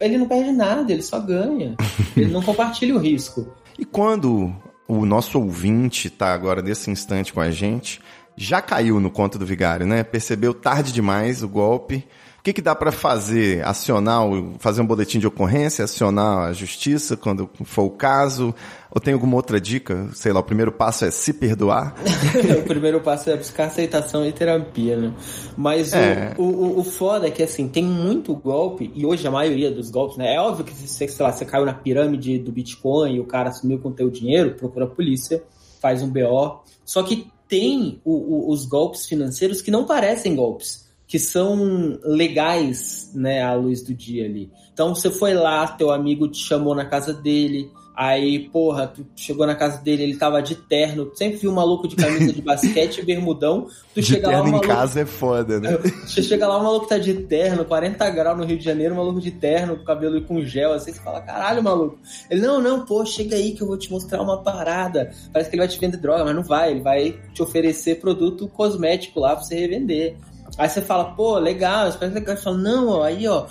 ele 0.01 0.19
não 0.19 0.27
perde 0.27 0.53
nada, 0.53 0.93
ele 0.93 1.03
só 1.03 1.21
ganha. 1.21 1.77
ele 2.17 2.33
não 2.33 2.43
compartilha 2.43 2.95
o 2.95 2.99
risco. 2.99 3.53
E 3.79 3.85
quando 3.85 4.55
o 4.89 5.05
nosso 5.07 5.39
ouvinte 5.39 6.09
está 6.09 6.33
agora 6.33 6.63
nesse 6.63 6.91
instante 6.91 7.33
com 7.33 7.41
a 7.41 7.51
gente, 7.51 8.01
já 8.37 8.61
caiu 8.61 9.01
no 9.01 9.11
conto 9.11 9.39
do 9.39 9.47
vigário, 9.47 9.87
né? 9.87 10.03
Percebeu 10.03 10.55
tarde 10.55 10.93
demais 10.93 11.43
o 11.43 11.49
golpe. 11.49 12.07
O 12.43 12.45
que, 12.45 12.53
que 12.55 12.61
dá 12.61 12.75
pra 12.75 12.91
fazer? 12.91 13.65
Acionar, 13.65 14.21
fazer 14.59 14.81
um 14.83 14.87
boletim 14.87 15.21
de 15.21 15.29
ocorrência, 15.29 15.85
acionar 15.85 16.49
a 16.49 16.53
justiça 16.53 17.17
quando 17.17 17.49
for 17.65 17.85
o 17.85 17.91
caso? 17.91 18.53
Ou 18.91 19.01
tem 19.01 19.15
alguma 19.15 19.37
outra 19.37 19.61
dica? 19.61 20.09
Sei 20.13 20.33
lá, 20.33 20.41
o 20.41 20.43
primeiro 20.43 20.73
passo 20.73 21.05
é 21.05 21.11
se 21.13 21.33
perdoar? 21.33 21.95
o 22.59 22.63
primeiro 22.65 23.01
passo 23.01 23.31
é 23.31 23.37
buscar 23.37 23.67
aceitação 23.67 24.27
e 24.27 24.33
terapia, 24.33 24.97
né? 24.97 25.15
Mas 25.57 25.93
o- 25.93 25.97
É. 25.97 26.35
o, 26.37 26.43
o, 26.43 26.81
o 26.81 26.83
foda 26.83 27.29
é 27.29 27.31
que, 27.31 27.45
assim, 27.45 27.69
tem 27.69 27.85
muito 27.85 28.35
golpe, 28.35 28.91
e 28.93 29.07
hoje 29.07 29.25
a 29.25 29.31
maioria 29.31 29.71
dos 29.71 29.89
golpes, 29.89 30.17
né? 30.17 30.35
É 30.35 30.41
óbvio 30.41 30.65
que, 30.65 30.75
se, 30.75 30.89
sei 31.07 31.25
lá, 31.25 31.31
você 31.31 31.45
caiu 31.45 31.65
na 31.65 31.73
pirâmide 31.75 32.41
do 32.41 32.51
Bitcoin 32.51 33.15
e 33.15 33.21
o 33.21 33.25
cara 33.25 33.53
sumiu 33.53 33.79
com 33.79 33.91
o 33.91 33.93
teu 33.93 34.11
dinheiro, 34.11 34.57
procura 34.57 34.87
a 34.87 34.89
polícia, 34.89 35.41
faz 35.81 36.03
um 36.03 36.09
BO. 36.11 36.61
Só 36.85 37.05
que 37.05 37.29
tem 37.49 38.01
o- 38.05 38.11
o- 38.49 38.51
os 38.51 38.65
golpes 38.67 39.07
financeiros 39.07 39.63
que 39.63 39.71
não 39.71 39.85
parecem 39.85 40.35
golpes, 40.35 40.82
que 41.13 41.19
são 41.19 41.99
legais, 42.03 43.11
né, 43.15 43.43
à 43.43 43.53
luz 43.53 43.83
do 43.83 43.93
dia 43.93 44.25
ali. 44.25 44.51
Então 44.73 44.95
você 44.95 45.11
foi 45.11 45.35
lá, 45.35 45.67
teu 45.67 45.91
amigo 45.91 46.27
te 46.27 46.43
chamou 46.43 46.75
na 46.75 46.87
casa 46.87 47.13
dele, 47.13 47.71
aí, 47.95 48.49
porra, 48.49 48.87
tu 48.87 49.07
chegou 49.15 49.47
na 49.47 49.55
casa 49.55 49.77
dele, 49.83 50.05
ele 50.05 50.17
tava 50.17 50.41
de 50.41 50.55
terno, 50.55 51.05
tu 51.05 51.19
sempre 51.19 51.37
viu 51.37 51.51
um 51.51 51.55
maluco 51.55 51.87
de 51.87 51.97
camisa 51.97 52.33
de 52.33 52.41
basquete 52.41 53.01
e 53.01 53.05
bermudão, 53.05 53.67
tu 53.93 54.01
De 54.01 54.07
chega 54.07 54.29
lá, 54.29 54.33
terno 54.37 54.45
o 54.45 54.49
em 54.49 54.53
maluco... 54.53 54.69
casa 54.69 55.01
é 55.01 55.05
foda, 55.05 55.61
né? 55.61 55.77
Você 56.07 56.23
chega 56.23 56.49
lá, 56.49 56.57
o 56.57 56.63
maluco 56.63 56.87
tá 56.87 56.97
de 56.97 57.13
terno, 57.13 57.63
40 57.67 58.09
graus 58.09 58.39
no 58.39 58.47
Rio 58.47 58.57
de 58.57 58.65
Janeiro, 58.65 58.95
o 58.95 58.97
maluco 58.97 59.21
de 59.21 59.33
terno, 59.33 59.77
com 59.77 59.85
cabelo 59.85 60.23
com 60.23 60.43
gel, 60.43 60.73
assim, 60.73 60.95
você 60.95 61.01
fala, 61.03 61.21
caralho, 61.21 61.63
maluco. 61.63 61.99
Ele, 62.31 62.41
não, 62.41 62.59
não, 62.59 62.87
pô, 62.87 63.05
chega 63.05 63.37
aí 63.37 63.53
que 63.53 63.63
eu 63.63 63.67
vou 63.67 63.77
te 63.77 63.93
mostrar 63.93 64.23
uma 64.23 64.43
parada. 64.43 65.13
Parece 65.31 65.51
que 65.51 65.57
ele 65.57 65.67
vai 65.67 65.69
te 65.69 65.79
vender 65.79 65.99
droga, 65.99 66.25
mas 66.25 66.35
não 66.35 66.43
vai, 66.43 66.71
ele 66.71 66.81
vai 66.81 67.21
te 67.35 67.43
oferecer 67.43 68.01
produto 68.01 68.49
cosmético 68.49 69.21
lá 69.21 69.37
pra 69.37 69.45
você 69.45 69.57
revender. 69.57 70.17
Aí 70.59 70.69
você 70.69 70.83
fala, 70.83 71.15
pô, 71.15 71.39
legal, 71.39 71.93
parece 71.93 72.15
legal. 72.15 72.35
Ele 72.35 72.43
fala, 72.43 72.59
não, 72.59 72.89
ó, 72.89 73.03
aí, 73.03 73.27
ó, 73.27 73.47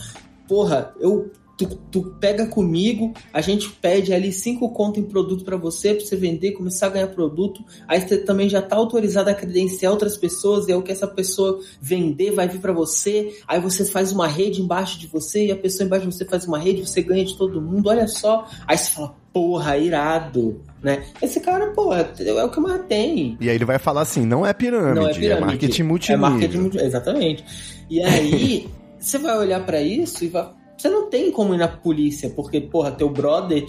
porra, 0.47 0.93
eu. 0.99 1.31
Tu, 1.57 1.67
tu 1.91 2.01
pega 2.19 2.47
comigo, 2.47 3.13
a 3.31 3.39
gente 3.39 3.69
pede 3.69 4.11
ali 4.11 4.31
cinco 4.31 4.71
conto 4.71 4.99
em 4.99 5.03
produto 5.03 5.45
pra 5.45 5.55
você, 5.55 5.93
pra 5.93 6.03
você 6.03 6.15
vender, 6.15 6.53
começar 6.53 6.87
a 6.87 6.89
ganhar 6.89 7.07
produto. 7.09 7.63
Aí 7.87 8.01
você 8.01 8.17
também 8.17 8.49
já 8.49 8.63
tá 8.63 8.75
autorizado 8.75 9.29
a 9.29 9.33
credenciar 9.35 9.91
outras 9.91 10.17
pessoas, 10.17 10.67
e 10.67 10.71
é 10.71 10.75
o 10.75 10.81
que 10.81 10.91
essa 10.91 11.07
pessoa 11.07 11.59
vender 11.79 12.31
vai 12.31 12.47
vir 12.47 12.59
pra 12.59 12.73
você. 12.73 13.39
Aí 13.47 13.59
você 13.59 13.85
faz 13.85 14.11
uma 14.11 14.27
rede 14.27 14.59
embaixo 14.59 14.99
de 14.99 15.05
você, 15.05 15.45
e 15.45 15.51
a 15.51 15.55
pessoa 15.55 15.85
embaixo 15.85 16.07
de 16.07 16.15
você 16.15 16.25
faz 16.25 16.47
uma 16.47 16.57
rede, 16.57 16.81
você 16.81 16.99
ganha 17.03 17.23
de 17.23 17.37
todo 17.37 17.61
mundo, 17.61 17.89
olha 17.89 18.07
só. 18.07 18.47
Aí 18.65 18.75
você 18.75 18.89
fala, 18.89 19.20
porra, 19.33 19.77
irado, 19.77 20.61
né? 20.83 21.03
Esse 21.21 21.39
cara, 21.39 21.67
porra, 21.71 22.09
é 22.19 22.43
o 22.43 22.49
que 22.49 22.59
mais 22.59 22.81
tem. 22.87 23.37
E 23.39 23.49
aí 23.49 23.55
ele 23.55 23.65
vai 23.65 23.79
falar 23.79 24.01
assim, 24.01 24.25
não 24.25 24.45
é 24.45 24.53
pirâmide, 24.53 24.95
Não 24.99 25.07
é, 25.07 25.11
é 25.11 25.13
pirâmide. 25.13 25.45
marketing 25.47 25.81
É 25.81 25.85
multinível. 25.85 26.29
marketing 26.29 26.57
multi- 26.57 26.77
Exatamente. 26.79 27.45
E 27.89 28.01
aí, 28.03 28.69
você 28.99 29.17
vai 29.17 29.37
olhar 29.37 29.65
pra 29.65 29.81
isso 29.81 30.23
e 30.23 30.27
vai. 30.27 30.49
Você 30.77 30.89
não 30.89 31.09
tem 31.09 31.31
como 31.31 31.53
ir 31.53 31.57
na 31.57 31.67
polícia, 31.67 32.29
porque, 32.29 32.59
porra, 32.59 32.91
teu 32.91 33.09
brother, 33.09 33.63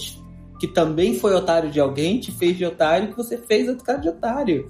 que 0.58 0.66
também 0.66 1.18
foi 1.18 1.34
otário 1.34 1.70
de 1.70 1.78
alguém, 1.78 2.18
te 2.18 2.32
fez 2.32 2.56
de 2.56 2.64
otário, 2.64 3.08
que 3.08 3.16
você 3.16 3.36
fez 3.36 3.68
outro 3.68 3.84
cara 3.84 3.98
de 3.98 4.08
otário. 4.08 4.68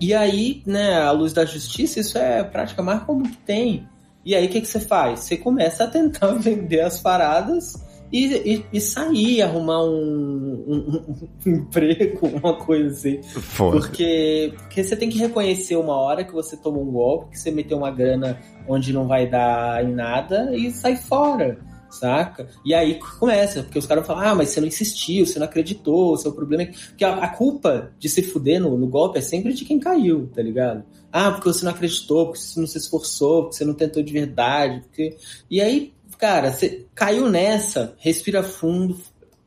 E 0.00 0.14
aí, 0.14 0.62
né, 0.64 1.00
à 1.02 1.10
luz 1.10 1.32
da 1.32 1.44
justiça, 1.44 2.00
isso 2.00 2.16
é 2.16 2.40
a 2.40 2.44
prática 2.44 2.82
mais 2.82 3.02
comum 3.02 3.24
que 3.24 3.36
tem. 3.38 3.86
E 4.24 4.34
aí, 4.34 4.46
o 4.46 4.48
que, 4.48 4.60
que 4.60 4.66
você 4.68 4.80
faz? 4.80 5.20
Você 5.20 5.36
começa 5.36 5.84
a 5.84 5.86
tentar 5.86 6.28
vender 6.38 6.80
as 6.80 7.00
paradas 7.00 7.74
e, 8.12 8.26
e, 8.54 8.66
e 8.72 8.80
sair, 8.80 9.42
arrumar 9.42 9.84
um, 9.84 10.64
um- 10.66 11.02
um 11.46 11.50
emprego, 11.50 12.26
uma 12.26 12.54
coisa 12.54 12.88
assim. 12.90 13.22
Foda. 13.22 13.78
Porque, 13.78 14.52
porque 14.56 14.82
você 14.84 14.96
tem 14.96 15.08
que 15.08 15.18
reconhecer 15.18 15.76
uma 15.76 15.96
hora 15.96 16.24
que 16.24 16.32
você 16.32 16.56
tomou 16.56 16.82
um 16.82 16.90
golpe, 16.92 17.30
que 17.32 17.38
você 17.38 17.50
meteu 17.50 17.78
uma 17.78 17.90
grana 17.90 18.38
onde 18.68 18.92
não 18.92 19.06
vai 19.06 19.28
dar 19.28 19.84
em 19.84 19.92
nada 19.92 20.54
e 20.56 20.70
sai 20.70 20.96
fora, 20.96 21.58
saca? 21.90 22.48
E 22.64 22.72
aí 22.74 22.98
começa, 23.18 23.62
porque 23.62 23.78
os 23.78 23.86
caras 23.86 24.06
falam, 24.06 24.22
ah, 24.28 24.34
mas 24.34 24.50
você 24.50 24.60
não 24.60 24.68
insistiu, 24.68 25.26
você 25.26 25.38
não 25.38 25.46
acreditou, 25.46 26.12
o 26.12 26.16
seu 26.16 26.32
problema 26.32 26.62
é 26.64 26.66
que... 26.66 26.78
Porque 26.88 27.04
a, 27.04 27.14
a 27.16 27.28
culpa 27.28 27.90
de 27.98 28.08
se 28.08 28.22
fuder 28.22 28.60
no, 28.60 28.76
no 28.78 28.86
golpe 28.86 29.18
é 29.18 29.22
sempre 29.22 29.52
de 29.52 29.64
quem 29.64 29.78
caiu, 29.80 30.28
tá 30.34 30.40
ligado? 30.42 30.84
Ah, 31.12 31.32
porque 31.32 31.48
você 31.48 31.64
não 31.64 31.72
acreditou, 31.72 32.26
porque 32.26 32.38
você 32.40 32.60
não 32.60 32.66
se 32.68 32.78
esforçou, 32.78 33.42
porque 33.44 33.56
você 33.56 33.64
não 33.64 33.74
tentou 33.74 34.02
de 34.02 34.12
verdade, 34.12 34.80
porque... 34.82 35.16
E 35.50 35.60
aí, 35.60 35.92
cara, 36.20 36.52
você 36.52 36.86
caiu 36.94 37.28
nessa, 37.30 37.94
respira 37.98 38.42
fundo, 38.42 39.00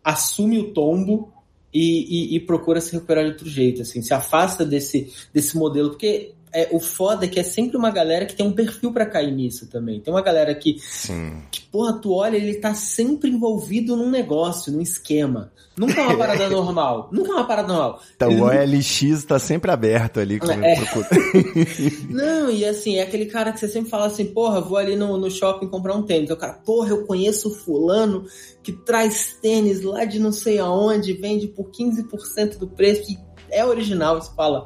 assume 0.04 0.58
o 0.58 0.74
tombo 0.74 1.32
e, 1.74 2.34
e- 2.34 2.36
e 2.36 2.40
procura 2.40 2.82
se 2.82 2.92
recuperar 2.94 3.24
de 3.26 3.32
outro 3.32 3.48
jeito, 3.50 3.84
assim, 3.84 4.02
se 4.02 4.14
afasta 4.14 4.66
desse, 4.66 5.14
desse 5.34 5.56
modelo, 5.56 5.92
porque 5.92 6.34
é, 6.54 6.70
o 6.72 6.80
foda 6.80 7.26
é 7.26 7.28
que 7.28 7.40
é 7.40 7.44
sempre 7.44 7.76
uma 7.78 7.90
galera 7.90 8.26
que 8.26 8.36
tem 8.36 8.46
um 8.46 8.52
perfil 8.54 8.92
pra 8.94 9.06
cair 9.06 9.32
nisso 9.32 9.68
também. 9.68 10.00
Tem 10.00 10.14
uma 10.14 10.22
galera 10.22 10.54
que, 10.54 10.78
Sim. 10.80 11.42
que, 11.52 11.62
porra, 11.62 11.94
tu 12.00 12.14
olha, 12.14 12.38
ele 12.38 12.56
tá 12.56 12.74
sempre 12.74 13.30
envolvido 13.30 13.96
num 13.96 14.10
negócio, 14.10 14.72
num 14.72 14.82
esquema. 14.82 15.52
Nunca 15.76 16.00
é 16.00 16.06
uma 16.06 16.18
parada 16.18 16.48
normal. 16.52 17.10
Nunca 17.12 17.32
é 17.32 17.36
uma 17.36 17.48
parada 17.48 17.68
normal. 17.68 18.00
Então, 18.16 18.30
Ele 18.32 18.42
o 18.42 18.46
nunca- 18.46 18.60
OLX 18.62 19.24
tá 19.26 19.40
sempre 19.40 19.72
aberto 19.72 20.20
ali. 20.20 20.40
É. 20.62 20.76
Não, 22.10 22.52
e 22.52 22.64
assim, 22.66 22.98
é 22.98 23.02
aquele 23.02 23.26
cara 23.26 23.52
que 23.52 23.60
você 23.60 23.68
sempre 23.68 23.90
fala 23.90 24.06
assim, 24.06 24.26
porra, 24.26 24.62
vou 24.62 24.78
ali 24.78 24.96
no, 24.96 25.18
no 25.18 25.32
shopping 25.32 25.68
comprar 25.68 25.96
um 25.96 26.04
tênis. 26.04 26.30
O 26.30 26.38
cara, 26.38 26.54
porra, 26.54 26.90
eu 26.90 27.06
conheço 27.06 27.50
o 27.50 27.54
fulano 27.56 28.26
que 28.62 28.72
traz 28.72 29.36
tênis 29.42 29.82
lá 29.82 30.06
de 30.06 30.20
não 30.20 30.32
sei 30.32 30.60
aonde, 30.60 31.14
vende 31.14 31.48
por 31.48 31.70
15% 31.72 32.58
do 32.58 32.68
preço 32.68 33.12
e 33.12 33.18
é 33.50 33.66
original. 33.66 34.22
Você 34.22 34.32
fala, 34.36 34.66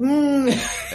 hum, 0.00 0.46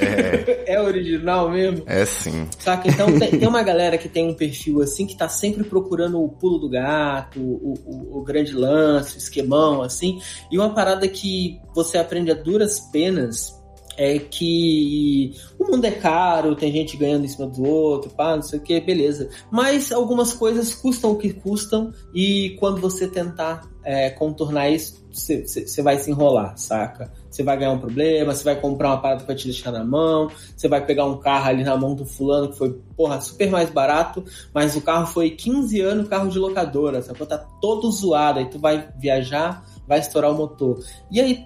é, 0.66 0.82
original 0.82 1.49
mesmo? 1.49 1.84
É 1.86 2.06
sim. 2.06 2.47
Saca? 2.60 2.89
Então 2.89 3.18
tem, 3.20 3.32
tem 3.32 3.47
uma 3.47 3.62
galera 3.64 3.97
que 3.97 4.08
tem 4.10 4.30
um 4.30 4.34
perfil 4.34 4.82
assim 4.82 5.06
que 5.06 5.18
tá 5.18 5.28
sempre 5.30 5.64
procurando 5.64 6.22
o 6.22 6.30
pulo 6.30 6.58
do 6.60 6.70
gato, 6.70 7.39
o, 7.39 7.74
o- 7.86 8.18
o 8.20 8.24
grande 8.24 8.54
lance, 8.54 9.16
o 9.16 9.18
esquemão, 9.18 9.82
assim. 9.82 10.20
E 10.51 10.58
uma 10.58 10.74
parada 10.74 11.08
que 11.08 11.60
você 11.76 11.97
aprende 11.97 12.32
a 12.32 12.36
duras 12.36 12.80
penas 12.91 13.62
é 13.95 14.18
que 14.18 15.34
o 15.60 15.66
mundo 15.70 15.86
é 15.86 15.91
caro, 15.91 16.56
tem 16.56 16.72
gente 16.72 16.97
ganhando 16.97 17.26
em 17.26 17.28
cima 17.28 17.45
do 17.45 17.64
outro, 17.64 18.10
pá, 18.10 18.36
não 18.36 18.41
sei 18.41 18.58
o 18.58 18.62
que, 18.64 18.80
beleza. 18.82 19.30
Mas 19.51 19.91
algumas 19.91 20.34
coisas 20.34 20.74
custam 20.74 21.12
o 21.12 21.16
que 21.18 21.32
custam 21.32 21.91
e 22.14 22.56
quando 22.60 22.82
você 22.82 23.08
tentar 23.08 23.62
é, 23.84 24.10
contornar 24.10 24.70
isso, 24.70 25.04
você- 25.12 25.46
vai 25.82 25.98
se 25.98 26.10
enrolar, 26.10 26.58
saca? 26.58 27.12
Você 27.30 27.44
vai 27.44 27.58
ganhar 27.58 27.72
um 27.72 27.80
problema, 27.80 28.34
você 28.34 28.44
vai 28.44 28.60
comprar 28.60 28.90
uma 28.90 29.02
parada 29.02 29.22
vai 29.26 29.36
te 29.36 29.46
deixar 29.46 29.72
na 29.72 29.84
mão, 29.84 30.30
você 30.56 30.68
vai 30.68 30.86
pegar 30.86 31.06
um 31.06 31.18
carro 31.18 31.50
ali 31.50 31.64
na 31.64 31.76
mão 31.76 31.96
do 31.96 32.06
fulano 32.06 32.50
que 32.50 32.58
foi, 32.58 32.80
porra, 32.96 33.20
super 33.22 33.50
mais 33.50 33.70
barato, 33.70 34.24
mas 34.54 34.76
o 34.76 34.82
carro 34.82 35.08
foi 35.08 35.32
15 35.32 35.82
anos 35.82 36.08
carro 36.08 36.30
de 36.30 36.40
locadora, 36.40 37.02
sacou? 37.02 37.26
Tá 37.26 37.38
todo 37.38 37.92
zoado, 37.92 38.40
aí 38.40 38.46
tu 38.50 38.60
vai 38.60 38.88
viajar, 38.98 39.66
vai 39.88 40.00
estourar 40.00 40.32
o 40.32 40.36
motor. 40.36 40.80
E 41.12 41.20
aí, 41.20 41.46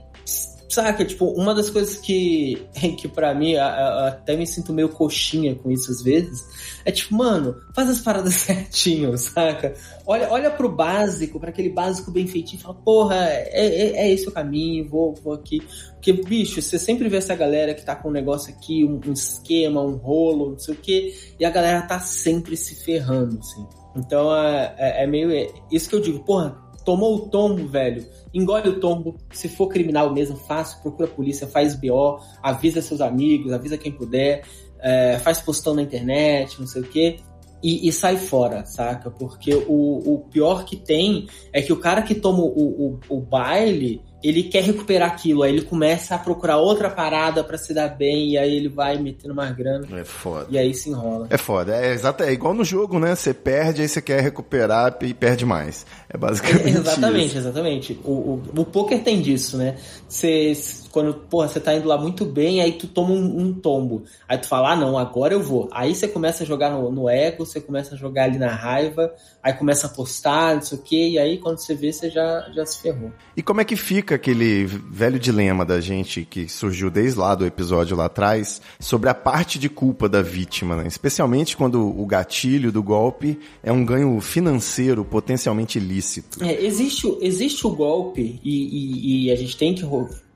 saca, 0.70 1.06
tipo, 1.06 1.26
uma 1.26 1.54
das 1.56 1.70
coisas 1.70 1.98
que, 1.98 2.58
que 2.98 3.08
para 3.08 3.34
mim, 3.34 3.56
a- 3.56 3.66
a- 3.68 4.08
até 4.10 4.36
me 4.36 4.46
sinto 4.46 4.74
meio 4.74 4.90
coxinha 4.90 5.56
com 5.56 5.72
isso 5.72 5.90
às 5.92 6.02
vezes, 6.02 6.46
é 6.84 6.92
tipo, 6.92 7.16
mano, 7.16 7.56
faz 7.74 7.90
as 7.90 8.00
paradas 8.00 8.34
certinho, 8.36 9.18
saca? 9.18 9.74
Olha, 10.06 10.30
olha 10.32 10.52
pro 10.52 10.70
básico, 10.70 11.40
para 11.40 11.50
aquele 11.50 11.70
básico 11.70 12.12
bem 12.12 12.28
feitinho, 12.28 12.62
fala, 12.62 12.76
porra, 12.76 13.16
é, 13.30 13.50
é, 13.52 13.90
é 14.08 14.12
esse 14.12 14.28
o 14.28 14.32
caminho, 14.32 14.88
vou, 14.88 15.14
vou 15.16 15.34
aqui. 15.34 15.62
Porque, 15.94 16.14
bicho, 16.14 16.62
você 16.62 16.78
sempre 16.78 17.10
vê 17.10 17.18
essa 17.18 17.36
galera 17.36 17.74
que 17.74 17.84
tá 17.84 17.96
com 17.96 18.10
um 18.10 18.12
negócio 18.12 18.54
aqui, 18.54 18.86
um, 18.86 19.00
um 19.08 19.14
esquema, 19.14 19.82
um 19.82 19.96
rolo, 19.96 20.52
não 20.52 20.60
sei 20.60 20.74
o 20.74 20.78
quê, 20.78 21.14
e 21.40 21.44
a 21.46 21.50
galera 21.50 21.82
tá 21.82 22.00
sempre 22.00 22.56
se 22.56 22.76
ferrando, 22.76 23.40
assim. 23.40 23.66
Então 23.96 24.34
é, 24.36 24.76
é- 24.78 25.04
é 25.04 25.08
meio. 25.08 25.32
é 25.32 25.48
isso 25.72 25.90
que 25.90 25.96
eu 25.96 26.00
digo, 26.00 26.20
porra, 26.24 26.56
tomou 26.88 27.16
o 27.18 27.20
tombo, 27.28 27.68
velho. 27.68 28.08
Engole 28.34 28.70
o 28.70 28.80
tombo. 28.80 29.18
Se 29.34 29.50
for 29.50 29.68
criminal 29.68 30.14
mesmo, 30.14 30.38
fácil, 30.38 30.82
procura 30.82 31.10
a 31.10 31.12
polícia, 31.12 31.46
faz 31.46 31.76
BO, 31.76 32.18
avisa 32.42 32.82
seus 32.82 33.02
amigos, 33.02 33.52
avisa 33.52 33.78
quem 33.78 33.92
puder, 33.92 34.46
é, 34.80 35.20
faz 35.20 35.42
postão 35.42 35.74
na 35.74 35.82
internet, 35.82 36.58
não 36.58 36.66
sei 36.66 36.84
o 36.84 36.86
quê. 36.86 37.20
E, 37.62 37.90
e 37.90 37.92
sai 37.92 38.16
fora, 38.16 38.66
saca? 38.66 39.12
Porque 39.12 39.54
o, 39.54 40.14
o 40.14 40.20
pior 40.32 40.64
que 40.64 40.78
tem 40.78 41.28
é 41.52 41.62
que 41.62 41.74
o 41.74 41.78
cara 41.78 42.02
que 42.02 42.16
toma 42.16 42.40
o, 42.40 42.46
o, 42.48 43.00
o 43.10 43.20
baile, 43.20 44.02
ele 44.24 44.44
quer 44.44 44.64
recuperar 44.64 45.10
aquilo, 45.12 45.44
aí 45.44 45.52
ele 45.54 45.62
começa 45.62 46.16
a 46.16 46.18
procurar 46.18 46.58
outra 46.58 46.90
parada 46.90 47.44
pra 47.44 47.58
se 47.58 47.74
dar 47.74 47.88
bem, 47.90 48.32
e 48.32 48.38
aí 48.38 48.56
ele 48.56 48.68
vai 48.70 48.98
metendo 48.98 49.34
mais 49.36 49.56
grana, 49.56 49.86
É 50.00 50.04
foda. 50.04 50.48
e 50.50 50.58
aí 50.58 50.74
se 50.74 50.90
enrola. 50.90 51.28
É 51.30 51.38
foda, 51.38 51.76
é, 51.76 51.94
exato, 51.94 52.24
é 52.24 52.32
igual 52.32 52.54
no 52.54 52.64
jogo, 52.64 53.00
né? 53.00 53.16
Você 53.16 53.34
perde, 53.34 53.82
aí 53.82 53.88
você 53.88 54.02
quer 54.02 54.22
recuperar 54.22 54.98
e 55.02 55.14
perde 55.14 55.46
mais. 55.46 55.86
É 56.10 56.18
basicamente 56.18 56.68
exatamente, 56.78 57.28
isso. 57.28 57.38
exatamente. 57.38 58.00
O, 58.04 58.12
o, 58.12 58.44
o 58.58 58.66
poker 58.66 59.04
tem 59.04 59.22
disso, 59.22 59.58
né? 59.58 59.76
Você, 60.08 60.54
quando, 60.92 61.14
porra, 61.14 61.48
você 61.48 61.60
tá 61.60 61.76
indo 61.76 61.88
lá 61.88 61.98
muito 61.98 62.26
bem, 62.26 62.62
aí 62.62 62.72
tu 62.74 62.88
toma 62.88 63.12
um, 63.12 63.40
um 63.42 63.54
tombo. 63.54 64.04
Aí 64.28 64.38
tu 64.38 64.48
fala, 64.48 64.72
ah, 64.72 64.76
não, 64.76 64.98
agora 64.98 65.34
eu 65.34 65.44
vou. 65.44 65.70
Aí 65.72 65.94
você 65.94 66.08
começa 66.08 66.44
a 66.44 66.46
jogar 66.48 66.72
no, 66.72 66.92
no 66.92 67.10
ego, 67.10 67.46
você 67.46 67.60
começa 67.62 67.94
a 67.94 67.98
jogar 67.98 68.24
ali 68.24 68.38
na 68.38 68.50
raiva, 68.50 69.14
aí 69.44 69.54
começa 69.54 69.88
a 69.88 69.90
apostar, 69.90 70.56
não 70.56 70.62
sei 70.62 70.78
o 70.78 70.82
quê, 70.82 71.10
e 71.10 71.20
aí 71.20 71.38
quando 71.38 71.58
você 71.60 71.76
vê, 71.76 71.92
você 71.92 72.10
já, 72.10 72.48
já 72.56 72.66
se 72.66 72.82
ferrou. 72.82 73.12
E 73.36 73.42
como 73.44 73.62
é 73.62 73.66
que 73.66 73.76
fica 73.76 74.07
fica 74.08 74.16
aquele 74.16 74.64
velho 74.66 75.20
dilema 75.20 75.66
da 75.66 75.82
gente 75.82 76.24
que 76.24 76.48
surgiu 76.48 76.90
desde 76.90 77.20
lá 77.20 77.36
do 77.36 77.46
episódio 77.46 77.98
lá 77.98 78.06
atrás 78.06 78.62
sobre 78.80 79.10
a 79.10 79.14
parte 79.14 79.60
de 79.60 79.68
culpa 79.68 80.08
da 80.08 80.22
vítima, 80.22 80.78
né? 80.78 80.88
especialmente 80.88 81.58
quando 81.58 81.82
o 81.86 82.06
gatilho 82.06 82.72
do 82.72 82.82
golpe 82.82 83.38
é 83.62 83.70
um 83.70 83.84
ganho 83.84 84.18
financeiro 84.22 85.04
potencialmente 85.04 85.78
ilícito. 85.78 86.42
É, 86.42 86.64
existe, 86.66 87.06
o- 87.06 87.18
existe 87.22 87.68
o 87.68 87.72
golpe 87.72 88.40
e, 88.42 89.26
e- 89.26 89.26
e 89.26 89.32
a 89.32 89.36
gente 89.36 89.58
tem 89.58 89.76
que 89.76 89.84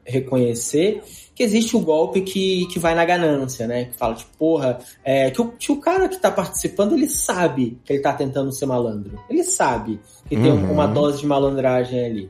reconhecer 0.06 1.02
que 1.34 1.42
existe 1.44 1.76
o 1.78 1.80
golpe 1.80 2.20
que, 2.22 2.66
que 2.68 2.78
vai 2.78 2.94
na 2.94 3.06
ganância, 3.06 3.66
né? 3.68 3.86
Que 3.86 3.96
fala, 3.96 4.16
tipo, 4.16 4.32
porra, 4.38 4.80
é, 5.04 5.32
que, 5.32 5.42
o, 5.42 5.48
que 5.48 5.72
o 5.72 5.78
cara 5.78 6.10
que 6.10 6.18
tá 6.20 6.30
participando, 6.30 6.94
ele 6.94 7.08
sabe 7.08 7.78
que 7.86 7.94
ele 7.94 8.02
tá 8.02 8.12
tentando 8.12 8.52
ser 8.52 8.66
malandro. 8.66 9.18
Ele 9.30 9.44
sabe 9.46 9.98
que 10.28 10.36
tem 10.36 10.52
Uhum. 10.52 10.74
uma 10.74 10.86
dose 10.88 11.22
de 11.22 11.26
malandragem 11.28 12.04
ali. 12.06 12.30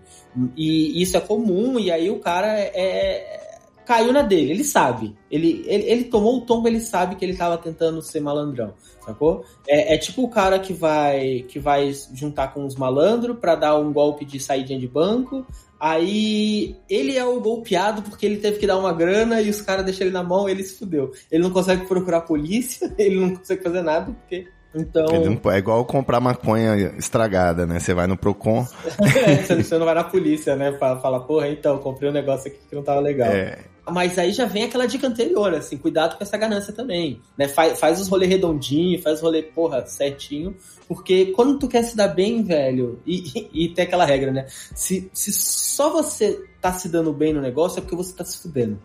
E 0.55 1.01
isso 1.01 1.17
é 1.17 1.19
comum, 1.19 1.79
e 1.79 1.91
aí 1.91 2.09
o 2.09 2.19
cara 2.19 2.47
é, 2.47 3.41
caiu 3.85 4.13
na 4.13 4.21
dele, 4.21 4.51
ele 4.51 4.63
sabe. 4.63 5.15
Ele, 5.29 5.63
ele, 5.67 5.83
ele 5.83 6.03
tomou 6.05 6.37
o 6.37 6.41
tombo, 6.41 6.67
ele 6.67 6.79
sabe 6.79 7.15
que 7.15 7.25
ele 7.25 7.35
tava 7.35 7.57
tentando 7.57 8.01
ser 8.01 8.21
malandrão, 8.21 8.73
sacou? 9.05 9.43
É, 9.67 9.95
é 9.95 9.97
tipo 9.97 10.23
o 10.23 10.29
cara 10.29 10.59
que 10.59 10.71
vai 10.71 11.45
que 11.47 11.59
vai 11.59 11.91
juntar 12.13 12.53
com 12.53 12.65
os 12.65 12.75
malandros 12.75 13.37
pra 13.37 13.55
dar 13.55 13.77
um 13.77 13.91
golpe 13.91 14.23
de 14.23 14.39
saída 14.39 14.77
de 14.77 14.87
banco. 14.87 15.45
Aí 15.79 16.75
ele 16.87 17.17
é 17.17 17.25
o 17.25 17.41
golpeado 17.41 18.03
porque 18.03 18.25
ele 18.25 18.37
teve 18.37 18.59
que 18.59 18.67
dar 18.67 18.77
uma 18.77 18.93
grana 18.93 19.41
e 19.41 19.49
os 19.49 19.61
caras 19.61 19.83
deixam 19.83 20.05
ele 20.05 20.13
na 20.13 20.23
mão 20.23 20.47
ele 20.47 20.63
se 20.63 20.77
fudeu. 20.77 21.11
Ele 21.31 21.43
não 21.43 21.51
consegue 21.51 21.85
procurar 21.85 22.17
a 22.17 22.21
polícia, 22.21 22.93
ele 22.97 23.19
não 23.19 23.35
consegue 23.35 23.63
fazer 23.63 23.81
nada 23.81 24.13
porque. 24.13 24.47
Então. 24.73 25.05
Não- 25.05 25.51
é 25.51 25.57
igual 25.57 25.83
comprar 25.85 26.19
maconha 26.19 26.93
estragada, 26.97 27.65
né? 27.65 27.79
Você 27.79 27.93
vai 27.93 28.07
no 28.07 28.17
Procon, 28.17 28.65
você 29.45 29.63
você 29.63 29.77
não 29.77 29.85
vai 29.85 29.95
na 29.95 30.03
polícia, 30.03 30.55
né? 30.55 30.71
Fala, 30.77 30.99
fala, 30.99 31.19
porra, 31.19 31.49
então, 31.49 31.77
comprei 31.77 32.09
um 32.09 32.13
negócio 32.13 32.47
aqui 32.49 32.59
que 32.69 32.75
não 32.75 32.83
tava 32.83 33.01
legal. 33.01 33.29
é, 33.29 33.59
Mas 33.89 34.17
aí 34.17 34.31
já 34.31 34.45
vem 34.45 34.63
aquela 34.63 34.85
dica 34.85 35.07
anterior, 35.07 35.53
assim, 35.53 35.77
cuidado 35.77 36.17
com 36.17 36.23
essa 36.23 36.37
ganância 36.37 36.71
também. 36.73 37.21
Né? 37.37 37.47
Faz, 37.47 37.79
faz 37.79 37.99
os 37.99 38.07
rolê 38.07 38.25
redondinho, 38.25 39.01
faz 39.01 39.17
os 39.17 39.21
rolê, 39.21 39.41
porra, 39.43 39.85
certinho. 39.85 40.55
Porque 40.87 41.27
quando 41.27 41.59
tu 41.59 41.67
quer 41.67 41.83
se 41.83 41.95
dar 41.95 42.09
bem, 42.09 42.43
velho, 42.43 42.99
e, 43.05 43.49
e, 43.53 43.65
e 43.65 43.69
tem 43.69 43.85
aquela 43.85 44.05
regra, 44.05 44.31
né? 44.31 44.45
Se, 44.75 45.09
se 45.13 45.31
só 45.33 45.89
você 45.91 46.45
tá 46.61 46.71
se 46.73 46.87
dando 46.89 47.11
bem 47.11 47.33
no 47.33 47.41
negócio, 47.41 47.79
é 47.79 47.81
porque 47.81 47.95
você 47.95 48.13
tá 48.13 48.23
se 48.23 48.41
fudendo. 48.41 48.79